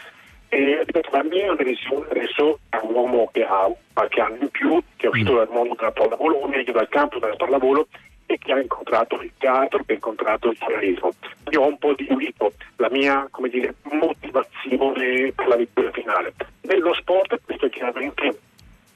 E 0.50 0.86
la 1.12 1.24
mia 1.24 1.54
visione 1.56 2.08
adesso 2.10 2.60
è 2.70 2.78
un 2.82 2.94
uomo 2.94 3.30
che 3.32 3.44
ha 3.44 3.70
qualche 3.94 4.22
anno 4.22 4.38
in 4.42 4.50
più, 4.50 4.82
che 4.96 5.08
è 5.08 5.10
uscito 5.10 5.36
dal 5.36 5.50
mondo 5.50 5.76
della 5.76 5.92
pallavolo, 5.92 6.48
meglio 6.48 6.72
dal 6.72 6.90
campo 6.90 7.20
della 7.20 7.36
pallavolo, 7.36 7.88
e 8.28 8.38
che 8.38 8.54
ha 8.54 8.60
incontrato 8.60 9.22
il 9.22 9.32
teatro, 9.38 9.84
che 9.86 9.94
ha 9.94 9.96
incontrato 9.96 10.50
il 10.50 10.58
giornalismo. 10.58 11.12
Io 11.52 11.62
ho 11.62 11.68
un 11.68 11.78
po' 11.78 11.94
diluito 11.94 12.54
la 12.78 12.90
mia, 12.90 13.28
come 13.30 13.50
dire, 13.50 13.76
motivazione 13.84 15.32
per 15.34 15.48
la 15.48 15.56
vittoria 15.56 15.92
finale. 15.92 16.34
Nello 16.62 16.94
sport 16.94 17.40
questo 17.46 17.66
è 17.68 17.70
chiaramente 17.70 18.40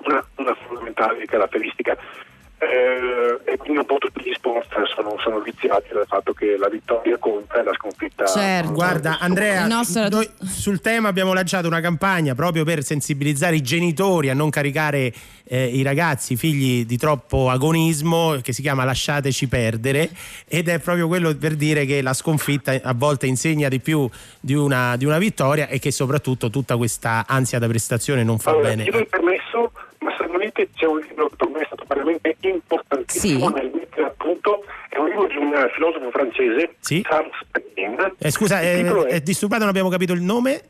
una, 0.06 0.26
una 0.36 0.56
fondamentale 0.56 1.26
caratteristica. 1.26 1.98
Eh, 2.62 3.52
e 3.54 3.58
quindi 3.58 3.80
un 3.80 3.86
po' 3.86 3.98
tutti 4.00 4.22
gli 4.22 4.34
sport 4.34 4.68
sono, 4.94 5.16
sono 5.20 5.40
viziati 5.40 5.94
dal 5.94 6.06
fatto 6.06 6.34
che 6.34 6.58
la 6.58 6.68
vittoria 6.68 7.18
conta 7.18 7.62
e 7.62 7.64
la 7.64 7.74
sconfitta. 7.74 8.26
Certo. 8.26 8.74
Guarda 8.74 9.18
Andrea, 9.20 9.62
Il 9.62 9.68
nostro 9.68 10.10
noi 10.10 10.30
sul 10.44 10.82
tema 10.82 11.08
abbiamo 11.08 11.34
lanciato 11.34 11.68
una 11.68 11.80
campagna 11.80 12.36
proprio 12.36 12.66
per 12.66 12.84
sensibilizzare 12.84 13.56
i 13.56 13.62
genitori 13.62 14.30
a 14.30 14.34
non 14.34 14.50
caricare 14.50 15.14
eh, 15.46 15.68
i 15.68 15.82
ragazzi 15.84 16.36
figli 16.36 16.86
di 16.86 16.98
troppo 16.98 17.50
agonismo 17.50 18.38
che 18.42 18.52
si 18.52 18.62
chiama 18.62 18.84
Lasciateci 18.84 19.48
perdere 19.48 20.10
ed 20.46 20.68
è 20.68 20.80
proprio 20.80 21.08
quello 21.08 21.34
per 21.36 21.56
dire 21.56 21.86
che 21.86 22.02
la 22.02 22.14
sconfitta 22.14 22.74
a 22.84 22.94
volte 22.94 23.26
insegna 23.26 23.70
di 23.70 23.80
più 23.80 24.08
di 24.40 24.54
una, 24.54 24.98
di 24.98 25.06
una 25.06 25.18
vittoria 25.18 25.70
e 25.70 25.80
che 25.80 25.92
soprattutto 25.92 26.50
tutta 26.50 26.76
questa 26.76 27.24
ansia 27.26 27.58
da 27.58 27.68
prestazione 27.68 28.24
non 28.24 28.38
fa 28.38 28.52
Allora, 28.52 28.68
bene. 28.68 28.84
chiedo 28.84 29.00
il 29.00 29.08
permesso, 29.08 29.72
ma 30.00 30.12
stranamente 30.14 30.70
c'è 30.76 30.86
un 30.86 31.00
libro 31.00 31.30
che 31.30 31.36
veramente 31.96 32.36
importantissimo 32.42 33.48
Sì. 33.48 33.54
nel 33.54 33.72
mettere 33.74 34.06
a 34.08 34.14
punto, 34.18 34.64
è 34.90 34.98
un 34.98 35.08
libro 35.08 35.28
di 35.28 35.38
un 35.38 35.54
eh, 35.54 35.70
filosofo 35.74 36.10
francese, 36.12 36.76
Sì. 36.80 37.02
Charles 37.02 37.32
Péguin. 37.52 38.14
Eh, 38.20 38.32
scusa, 38.32 38.62
Il 38.62 38.86
eh, 38.88 39.06
è 39.06 39.06
è 39.16 39.20
disturbato, 39.22 39.62
non 39.62 39.70
abbiamo 39.70 39.90
capito 39.90 40.14
il 40.14 40.22
nome? 40.22 40.62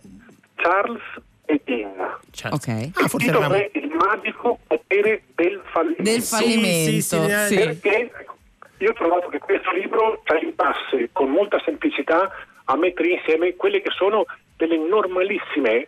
Charles 0.56 1.02
Péguin. 1.46 1.92
Cioè, 2.32 2.52
Ok. 2.54 2.68
Ah, 2.68 2.74
Il 2.80 2.92
forse 3.10 3.18
titolo 3.18 3.40
eravamo... 3.40 3.56
è 3.56 3.70
Il 3.74 3.90
magico 3.90 4.60
potere 4.68 5.24
del 5.36 5.62
fallimento. 5.72 6.04
Del 6.04 6.22
fallimento. 6.22 6.92
sì, 6.92 7.02
sì, 7.02 7.18
sì. 7.48 7.56
Perché 7.56 8.12
ecco, 8.20 8.38
io 8.80 8.90
ho 8.92 8.94
trovato 8.94 9.28
che 9.30 9.40
questo 9.40 9.72
libro 9.72 10.22
ci 10.26 10.34
aiutasse 10.34 11.10
con 11.12 11.30
molta 11.30 11.60
semplicità 11.66 12.30
a 12.66 12.76
mettere 12.78 13.10
insieme 13.10 13.56
quelle 13.56 13.82
che 13.82 13.90
sono 13.92 14.26
delle 14.58 14.78
normalissime 14.78 15.88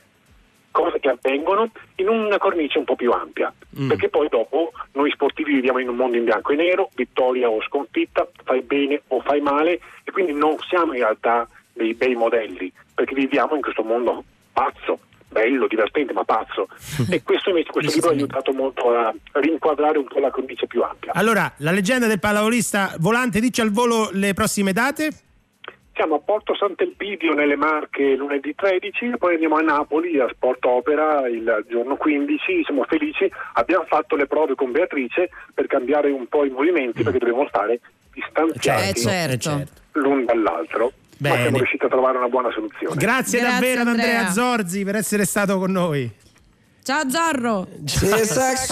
cose 0.72 1.00
che 1.00 1.10
avvengono 1.10 1.70
in 1.96 2.08
una 2.08 2.38
cornice 2.38 2.80
un 2.80 2.86
po' 2.86 2.96
più 2.96 3.12
ampia. 3.12 3.54
Mm. 3.80 3.90
Perché 3.90 4.10
poi 4.10 4.28
dopo 4.30 4.72
noi 4.94 5.12
sportivi 5.12 5.54
viviamo 5.54 5.80
in 5.80 5.90
un 5.90 5.96
mondo 5.96 6.18
in 6.18 6.24
bianco 6.24 6.52
e 6.52 6.56
nero, 6.56 6.90
vittoria 6.96 7.50
o 7.50 7.62
sconfitta, 7.62 8.28
fai 8.44 8.62
bene 8.62 9.02
o 9.08 9.22
fai 9.22 9.42
male 9.42 9.80
e 10.04 10.12
quindi 10.12 10.34
non 10.34 10.58
siamo 10.68 10.94
in 10.94 11.00
realtà 11.00 11.48
dei 11.74 11.94
bei 11.94 12.16
modelli, 12.16 12.72
perché 12.94 13.14
viviamo 13.14 13.56
in 13.56 13.62
questo 13.62 13.84
mondo 13.84 14.24
pazzo, 14.52 15.00
bello, 15.30 15.68
divertente 15.68 16.14
ma 16.14 16.24
pazzo. 16.24 16.68
e 17.10 17.22
questo 17.24 17.50
invece 17.50 17.72
questo 17.72 17.94
libro 17.94 18.10
ha 18.10 18.14
aiutato 18.14 18.52
molto 18.54 18.96
a 18.96 19.14
rinquadrare 19.34 19.98
un 19.98 20.06
po' 20.06 20.20
la 20.20 20.32
cornice 20.32 20.68
più 20.68 20.82
ampia. 20.82 21.12
Allora, 21.14 21.52
la 21.58 21.72
leggenda 21.72 22.08
del 22.08 22.20
pallavolista 22.20 22.96
volante, 23.00 23.40
dice 23.40 23.62
al 23.62 23.72
volo 23.72 24.10
le 24.12 24.34
prossime 24.34 24.74
date? 24.74 25.10
Siamo 25.94 26.16
a 26.16 26.20
Porto 26.20 26.56
Sant'Elpidio 26.56 27.34
nelle 27.34 27.56
Marche 27.56 28.16
lunedì 28.16 28.56
13 28.56 29.06
e 29.06 29.18
poi 29.18 29.34
andiamo 29.34 29.58
a 29.58 29.62
Napoli 29.62 30.20
a 30.20 30.28
Sport 30.34 30.64
Opera 30.66 31.28
il 31.28 31.66
giorno 31.70 31.96
15. 31.96 32.64
Siamo 32.64 32.84
felici, 32.86 33.30
abbiamo 33.54 33.86
fatto 33.88 34.16
le 34.16 34.26
prove 34.26 34.56
con 34.56 34.72
Beatrice 34.72 35.30
per 35.54 35.68
cambiare 35.68 36.10
un 36.10 36.28
po' 36.28 36.46
i 36.46 36.50
movimenti 36.50 37.04
perché 37.04 37.20
dobbiamo 37.20 37.46
stare 37.48 37.74
Eh 37.74 37.80
distanziati 38.14 39.00
certo. 39.00 39.64
l'un 39.94 40.26
dall'altro. 40.26 40.92
Bene. 41.18 41.36
Ma 41.36 41.42
siamo 41.42 41.58
riusciti 41.58 41.86
a 41.86 41.90
trovare 41.90 42.18
una 42.18 42.30
buona 42.30 42.52
soluzione. 42.52 42.96
Grazie, 42.96 43.40
Grazie, 43.40 43.42
davvero 43.42 43.82
ad 43.82 43.88
Andrea 43.88 44.20
Andrea. 44.20 44.32
Zorzi 44.32 44.84
per 44.84 44.96
essere 44.96 45.26
stato 45.26 45.60
con 45.60 45.72
noi. 45.72 46.10
Ciao 46.84 47.08
Zorro. 47.08 47.68
Tastes 47.86 48.72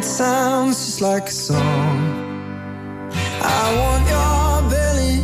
It 0.00 0.06
sounds 0.06 0.78
just 0.86 1.00
like 1.02 1.28
a 1.28 1.30
song. 1.30 1.98
I 3.42 3.76
want 3.76 4.08
your 4.08 4.62
belly 4.70 5.20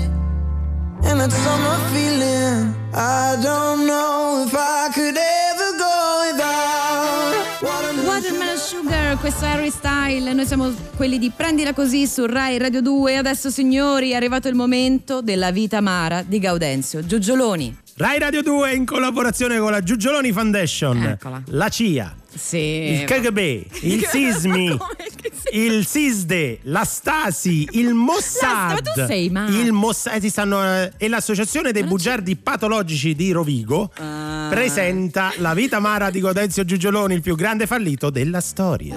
and 1.08 1.18
that 1.20 1.32
summer 1.32 1.78
feeling. 1.92 2.74
I 2.92 3.38
don't 3.42 3.86
know 3.86 4.44
if 4.46 4.54
I 4.54 4.90
could 4.92 5.16
ever 5.16 5.70
go 5.78 6.30
without 6.30 7.62
watermelon. 7.62 8.06
Watermelon 8.06 8.58
Sugar, 8.58 9.16
questo 9.18 9.46
è 9.46 9.48
Harry 9.48 9.70
Style, 9.70 10.32
noi 10.34 10.44
siamo 10.44 10.70
quelli 10.96 11.18
di 11.18 11.30
Prendila 11.34 11.72
Così 11.72 12.06
su 12.06 12.26
Rai 12.26 12.58
Radio 12.58 12.82
2 12.82 13.16
adesso 13.16 13.48
signori 13.48 14.10
è 14.10 14.14
arrivato 14.14 14.48
il 14.48 14.54
momento 14.54 15.22
della 15.22 15.52
vita 15.52 15.78
amara 15.78 16.22
di 16.22 16.38
Gaudenzio 16.38 17.04
Giugioloni. 17.04 17.74
Rai 17.96 18.18
Radio 18.18 18.42
2 18.42 18.74
in 18.74 18.84
collaborazione 18.84 19.58
con 19.58 19.70
la 19.70 19.80
Giugioloni 19.80 20.30
Foundation, 20.32 21.02
Eccola. 21.02 21.40
la 21.46 21.68
CIA, 21.70 22.14
Sì. 22.36 22.56
il 22.58 23.04
KGB, 23.04 23.38
il 23.82 24.04
SISMI, 24.10 24.76
il 25.52 25.86
SISDE, 25.86 26.58
la 26.62 26.84
Stasi, 26.84 27.68
il 27.72 27.94
Mossad, 27.94 28.72
Ma 28.72 28.92
tu 28.92 29.06
sei 29.06 29.28
matto. 29.30 29.52
il 29.52 29.72
Mossad 29.72 30.22
eh, 30.22 30.28
stanno, 30.28 30.62
eh, 30.62 30.92
e 30.96 31.08
l'associazione 31.08 31.72
dei 31.72 31.84
bugiardi 31.84 32.36
patologici 32.36 33.14
di 33.14 33.30
Rovigo 33.32 33.90
Ah. 33.98 34.48
presenta 34.50 35.32
la 35.38 35.54
vita 35.54 35.76
amara 35.78 36.10
di 36.10 36.20
Gaudenzio 36.20 36.64
Giugioloni, 36.64 37.14
il 37.14 37.22
più 37.22 37.34
grande 37.34 37.66
fallito 37.66 38.10
della 38.10 38.40
storia. 38.40 38.96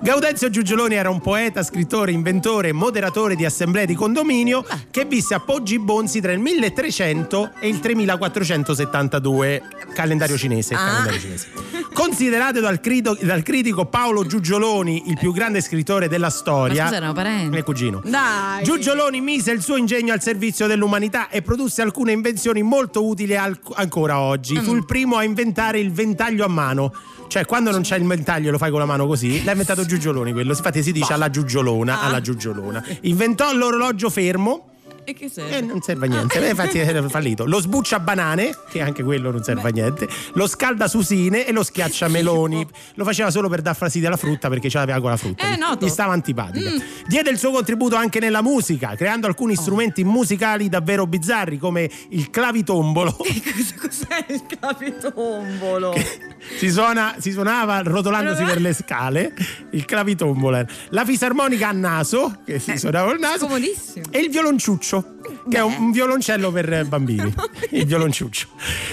Gaudenzio 0.00 0.48
Giugioloni 0.48 0.94
era 0.94 1.10
un 1.10 1.20
poeta, 1.20 1.62
scrittore, 1.64 2.12
inventore, 2.12 2.72
moderatore 2.72 3.34
di 3.34 3.44
assemblee 3.44 3.84
di 3.84 3.94
condominio 3.94 4.64
che 4.92 5.04
visse 5.04 5.34
a 5.34 5.40
Poggi 5.40 5.78
Bonzi 5.80 6.20
tra 6.20 6.30
il 6.32 6.38
1300 6.38 7.50
e 7.58 7.68
il 7.68 7.80
3472, 7.80 9.62
calendario 9.92 10.38
cinese. 10.38 10.74
Ah. 10.74 10.78
calendario 10.78 11.18
cinese. 11.20 11.48
Considerato 11.92 12.60
dal, 12.60 12.80
crido- 12.80 13.18
dal 13.20 13.42
critico 13.42 13.86
Paolo 13.86 14.24
Giugioloni 14.24 15.08
il 15.08 15.18
più 15.18 15.32
grande 15.32 15.60
scrittore 15.60 16.06
della 16.08 16.26
Ma 16.26 16.32
storia, 16.32 16.84
scusa 16.84 16.96
erano 16.96 17.12
parenti. 17.12 17.48
mio 17.48 17.64
cugino. 17.64 18.00
Dai. 18.04 18.62
Giugioloni 18.62 19.20
mise 19.20 19.50
il 19.50 19.60
suo 19.62 19.76
ingegno 19.76 20.12
al 20.12 20.22
servizio 20.22 20.68
dell'umanità 20.68 21.28
e 21.28 21.42
produsse 21.42 21.82
alcune 21.82 22.12
invenzioni 22.12 22.62
molto 22.62 23.04
utili 23.04 23.36
al- 23.36 23.58
ancora 23.74 24.20
oggi. 24.20 24.56
Mm. 24.58 24.62
Fu 24.62 24.74
il 24.76 24.84
primo 24.84 25.16
a 25.16 25.24
inventare 25.24 25.80
il 25.80 25.90
ventaglio 25.90 26.44
a 26.44 26.48
mano. 26.48 26.92
Cioè, 27.28 27.44
quando 27.44 27.70
non 27.70 27.82
c'è 27.82 27.98
il 27.98 28.06
ventaglio 28.06 28.48
e 28.48 28.52
lo 28.52 28.56
fai 28.58 28.70
con 28.70 28.78
la 28.78 28.86
mano 28.86 29.06
così, 29.06 29.44
l'ha 29.44 29.50
inventato 29.50 29.84
Giugioloni 29.88 30.32
quello. 30.32 30.52
Infatti 30.52 30.82
si 30.82 30.92
dice 30.92 31.12
alla 31.12 31.30
Giugiolona, 31.30 32.02
Ah. 32.02 32.06
alla 32.06 32.20
Giugiolona. 32.20 32.84
Inventò 33.02 33.52
l'orologio 33.52 34.10
fermo 34.10 34.66
E 35.08 35.14
che 35.14 35.30
serve? 35.30 35.56
E 35.56 35.60
non 35.62 35.80
serve 35.80 36.04
a 36.04 36.08
niente, 36.10 36.38
eh, 36.38 36.50
infatti 36.50 36.78
è 36.80 37.02
fallito. 37.08 37.46
Lo 37.46 37.60
sbuccia 37.60 37.98
banane, 37.98 38.54
che 38.68 38.82
anche 38.82 39.02
quello 39.02 39.30
non 39.30 39.42
serve 39.42 39.70
a 39.70 39.72
niente. 39.72 40.06
Lo 40.34 40.46
scalda 40.46 40.86
susine 40.86 41.46
e 41.46 41.52
lo 41.52 41.62
schiaccia 41.62 42.08
meloni. 42.08 42.66
Lo 42.92 43.04
faceva 43.04 43.30
solo 43.30 43.48
per 43.48 43.62
dar 43.62 43.74
fastidio 43.74 44.08
alla 44.08 44.18
frutta 44.18 44.50
perché 44.50 44.68
ce 44.68 44.76
l'aveva 44.76 45.00
con 45.00 45.08
la 45.08 45.16
frutta. 45.16 45.50
Eh, 45.50 45.56
noto. 45.56 45.86
Gli 45.86 45.88
stava 45.88 46.12
antipatica. 46.12 46.68
Mm. 46.68 46.76
Diede 47.06 47.30
il 47.30 47.38
suo 47.38 47.52
contributo 47.52 47.96
anche 47.96 48.20
nella 48.20 48.42
musica, 48.42 48.94
creando 48.96 49.26
alcuni 49.26 49.54
Oh. 49.56 49.60
strumenti 49.62 50.04
musicali 50.04 50.68
davvero 50.68 51.06
bizzarri 51.06 51.56
come 51.56 51.90
il 52.10 52.28
clavitombolo. 52.28 53.16
Cos'è 53.80 54.26
il 54.28 54.42
capitombolo? 54.60 55.94
si, 56.58 56.70
suona, 56.70 57.14
si 57.18 57.32
suonava 57.32 57.80
rotolandosi 57.80 58.44
per 58.44 58.60
le 58.60 58.74
scale, 58.74 59.34
il 59.70 59.86
clavitombolo. 59.86 60.66
La 60.90 61.06
fisarmonica 61.06 61.68
a 61.68 61.72
naso, 61.72 62.40
che 62.44 62.58
si 62.58 62.76
suonava 62.76 63.12
il 63.12 63.20
naso. 63.20 63.46
Comodissimo. 63.46 64.04
E 64.10 64.18
il 64.20 64.28
violonciuccio, 64.28 64.97
che 65.48 65.56
è 65.58 65.62
un, 65.62 65.90
violoncello 65.92 66.50
per 66.52 66.86
bambini. 66.86 67.32
il 67.70 67.86
violonciuccio. 67.86 68.48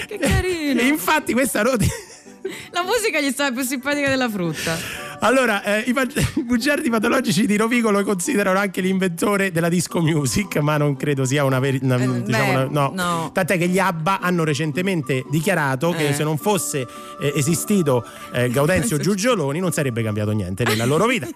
Che 0.06 0.18
carino. 0.18 0.80
E 0.80 0.86
infatti 0.86 1.32
questa 1.32 1.62
noti- 1.62 1.88
La 2.70 2.84
musica 2.84 3.20
gli 3.20 3.30
stava 3.30 3.52
più 3.54 3.64
simpatica 3.64 4.08
della 4.08 4.30
frutta. 4.30 4.78
Allora, 5.20 5.62
eh, 5.64 5.80
i, 5.80 5.94
i 6.36 6.42
bugiardi 6.44 6.88
patologici 6.90 7.44
di 7.46 7.56
Rovigo 7.56 7.90
lo 7.90 8.04
considerano 8.04 8.58
anche 8.58 8.80
l'inventore 8.80 9.50
della 9.50 9.68
disco 9.68 10.00
music, 10.00 10.56
ma 10.58 10.76
non 10.76 10.94
credo 10.94 11.24
sia 11.24 11.42
una 11.42 11.58
verità. 11.58 11.96
diciamo 11.96 12.22
beh, 12.22 12.50
una- 12.50 12.68
no. 12.70 12.92
no. 12.94 13.30
Tant'è 13.32 13.58
che 13.58 13.66
gli 13.66 13.78
ABBA 13.80 14.20
hanno 14.20 14.44
recentemente 14.44 15.24
dichiarato 15.30 15.90
che 15.90 16.08
Eh. 16.08 16.14
se 16.14 16.22
non 16.22 16.36
fosse 16.36 16.86
eh, 17.20 17.32
esistito 17.34 18.04
eh, 18.32 18.48
Gaudenzio 18.50 18.98
Giugioloni 18.98 19.58
non 19.58 19.72
sarebbe 19.72 20.02
cambiato 20.04 20.30
niente 20.32 20.62
nella 20.64 20.84
loro 20.84 21.06
vita. 21.06 21.26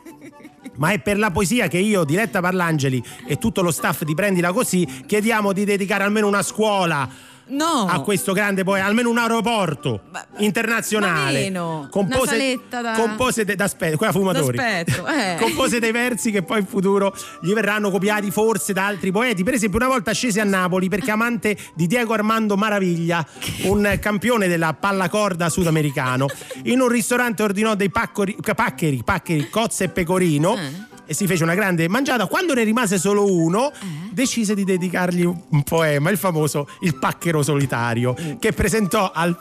Ma 0.76 0.90
è 0.90 1.00
per 1.00 1.18
la 1.18 1.30
poesia 1.30 1.68
che 1.68 1.78
io, 1.78 2.04
Diletta 2.04 2.40
Parlangeli 2.40 3.02
e 3.26 3.36
tutto 3.36 3.62
lo 3.62 3.70
staff 3.70 4.02
di 4.04 4.14
Prendila 4.14 4.52
Così 4.52 5.04
chiediamo 5.06 5.52
di 5.52 5.64
dedicare 5.64 6.04
almeno 6.04 6.26
una 6.26 6.42
scuola 6.42 7.08
No. 7.51 7.86
a 7.88 8.01
questo 8.01 8.32
grande 8.32 8.64
poeta, 8.64 8.86
almeno 8.86 9.11
un 9.11 9.18
aeroporto 9.18 10.01
internazionale. 10.38 11.51
ma. 11.51 11.88
Compose, 11.90 12.59
da- 12.68 12.92
compose 12.92 13.44
de- 13.44 13.55
da 13.57 13.68
spe- 13.68 13.96
quella 13.96 14.12
fumatori. 14.12 14.57
D'aspetto, 14.57 15.07
eh. 15.09 15.36
compose 15.40 15.78
dei 15.80 15.92
versi 15.92 16.30
che 16.30 16.42
poi 16.42 16.61
in 16.61 16.66
futuro 16.66 17.14
gli 17.40 17.53
verranno 17.53 17.90
copiati 17.90 18.30
forse 18.30 18.72
da 18.72 18.86
altri 18.86 19.11
poeti. 19.11 19.42
Per 19.44 19.55
esempio, 19.55 19.78
una 19.78 19.88
volta 19.88 20.12
scese 20.12 20.40
a 20.40 20.44
Napoli 20.44 20.88
perché 20.88 21.11
amante 21.11 21.57
di 21.74 21.86
Diego 21.86 22.12
Armando 22.12 22.57
Maraviglia, 22.57 23.26
un 23.64 23.98
campione 24.01 24.48
della 24.48 24.72
pallacorda 24.74 25.48
sudamericano, 25.48 26.26
in 26.64 26.80
un 26.80 26.88
ristorante 26.88 27.42
ordinò 27.42 27.74
dei 27.74 27.90
paccheri, 27.90 29.03
paccheri, 29.05 29.48
cozze 29.51 29.84
e 29.84 29.88
pecorino. 29.88 30.57
Eh. 30.57 30.88
E 31.11 31.14
si 31.14 31.26
fece 31.26 31.42
una 31.42 31.56
grande 31.56 31.88
mangiata. 31.88 32.26
Quando 32.26 32.54
ne 32.54 32.62
rimase 32.62 32.96
solo 32.96 33.24
uno, 33.34 33.72
decise 34.12 34.54
di 34.54 34.62
dedicargli 34.62 35.24
un 35.24 35.62
poema, 35.64 36.08
il 36.11 36.16
famoso 36.16 36.68
Il 36.82 37.00
pacchero 37.00 37.42
solitario, 37.42 38.14
che 38.38 38.52
presentò 38.52 39.11
al, 39.12 39.36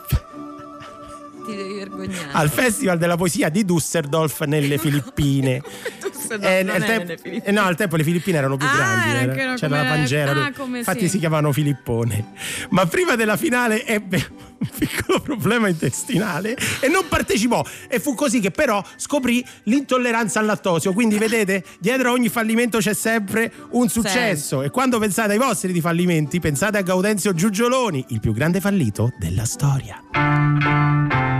devi 1.46 1.74
vergognare. 1.74 2.28
al 2.32 2.50
Festival 2.50 2.98
della 2.98 3.16
Poesia 3.16 3.50
di 3.50 3.64
Düsseldorf 3.64 4.42
nelle 4.46 4.78
Filippine. 4.82 5.62
Eh, 6.30 6.62
non 6.62 6.78
tempo- 6.78 7.06
Filippine. 7.20 7.44
eh, 7.44 7.50
no, 7.50 7.62
al 7.62 7.74
tempo 7.74 7.96
le 7.96 8.04
Filippine 8.04 8.38
erano 8.38 8.56
più 8.56 8.64
Ah, 8.68 8.76
grandi, 8.76 9.32
era 9.40 9.54
c'era 9.54 9.68
la 9.74 9.80
era- 9.80 9.88
Pangera, 9.88 10.30
ah, 10.44 10.76
infatti 10.76 11.00
sì. 11.00 11.08
si 11.08 11.18
chiamavano 11.18 11.50
Filippone. 11.52 12.32
Ma 12.68 12.86
prima 12.86 13.16
della 13.16 13.36
finale 13.36 13.84
ebbe 13.84 14.24
un 14.60 14.68
piccolo 14.78 15.20
problema 15.20 15.68
intestinale 15.68 16.56
e 16.80 16.88
non 16.88 17.06
partecipò. 17.08 17.64
E 17.88 17.98
fu 17.98 18.14
così 18.14 18.40
che 18.40 18.50
però 18.50 18.82
scoprì 18.96 19.44
l'intolleranza 19.64 20.40
al 20.40 20.46
lattosio. 20.46 20.92
Quindi 20.92 21.18
vedete, 21.18 21.64
dietro 21.78 22.12
ogni 22.12 22.28
fallimento 22.28 22.78
c'è 22.78 22.94
sempre 22.94 23.52
un 23.70 23.88
successo. 23.88 24.62
E 24.62 24.70
quando 24.70 24.98
pensate 24.98 25.32
ai 25.32 25.38
vostri 25.38 25.72
di 25.72 25.80
fallimenti, 25.80 26.40
pensate 26.40 26.78
a 26.78 26.82
Gaudenzio 26.82 27.34
Giugioloni, 27.34 28.04
il 28.08 28.20
più 28.20 28.32
grande 28.32 28.60
fallito 28.60 29.12
della 29.18 29.44
storia. 29.44 31.39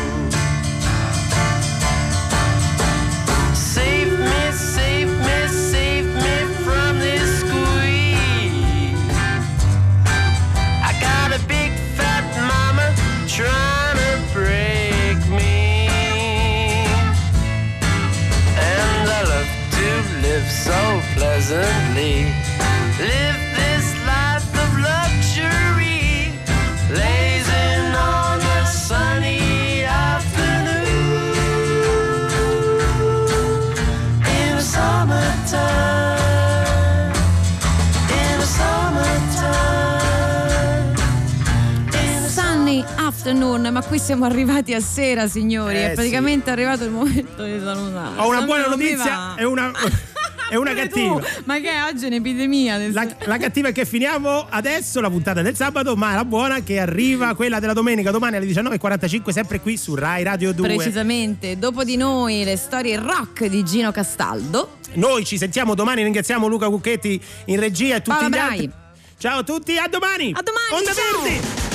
Qui 43.91 43.99
siamo 43.99 44.23
arrivati 44.23 44.73
a 44.73 44.79
sera, 44.79 45.27
signori. 45.27 45.75
Eh, 45.75 45.91
è 45.91 45.93
praticamente 45.95 46.49
arrivato 46.49 46.85
il 46.85 46.91
momento 46.91 47.43
di 47.43 47.59
salutare. 47.61 48.21
Ho 48.21 48.29
una 48.29 48.43
buona 48.43 48.67
Non 48.67 48.79
mi 48.79 48.89
notizia 48.89 49.35
e 49.35 49.43
una, 49.43 49.69
e 50.49 50.55
una 50.55 50.73
cattiva. 50.73 51.19
tu, 51.19 51.25
ma 51.43 51.59
che 51.59 51.71
oggi 51.89 52.05
è 52.05 52.07
un'epidemia. 52.07 52.75
adesso. 52.75 52.93
La, 52.93 53.15
la 53.25 53.37
cattiva 53.37 53.67
è 53.67 53.71
che 53.73 53.83
finiamo 53.83 54.47
adesso 54.49 55.01
la 55.01 55.09
puntata 55.09 55.41
del 55.41 55.57
sabato, 55.57 55.97
ma 55.97 56.15
la 56.15 56.23
buona 56.23 56.55
è 56.55 56.63
che 56.63 56.79
arriva 56.79 57.35
quella 57.35 57.59
della 57.59 57.73
domenica, 57.73 58.11
domani 58.11 58.37
alle 58.37 58.45
19.45, 58.45 59.29
sempre 59.31 59.59
qui 59.59 59.75
su 59.75 59.93
Rai 59.93 60.23
Radio 60.23 60.53
2. 60.53 60.67
Precisamente, 60.67 61.57
dopo 61.57 61.83
di 61.83 61.97
noi 61.97 62.45
le 62.45 62.55
storie 62.55 62.95
rock 62.95 63.47
di 63.47 63.61
Gino 63.65 63.91
Castaldo. 63.91 64.77
Noi 64.93 65.25
ci 65.25 65.37
sentiamo 65.37 65.75
domani, 65.75 66.01
ringraziamo 66.03 66.47
Luca 66.47 66.69
Cucchetti 66.69 67.21
in 67.47 67.59
regia 67.59 67.97
e 67.97 68.01
tutti 68.01 68.17
Paola 68.17 68.29
gli 68.29 68.39
altri. 68.39 68.71
Ciao 69.17 69.39
a 69.39 69.43
tutti, 69.43 69.77
a 69.77 69.89
domani! 69.89 70.31
A 70.33 70.41
domani, 70.41 70.71
Onda 70.71 70.93
ciao! 70.93 71.21
Verde! 71.21 71.70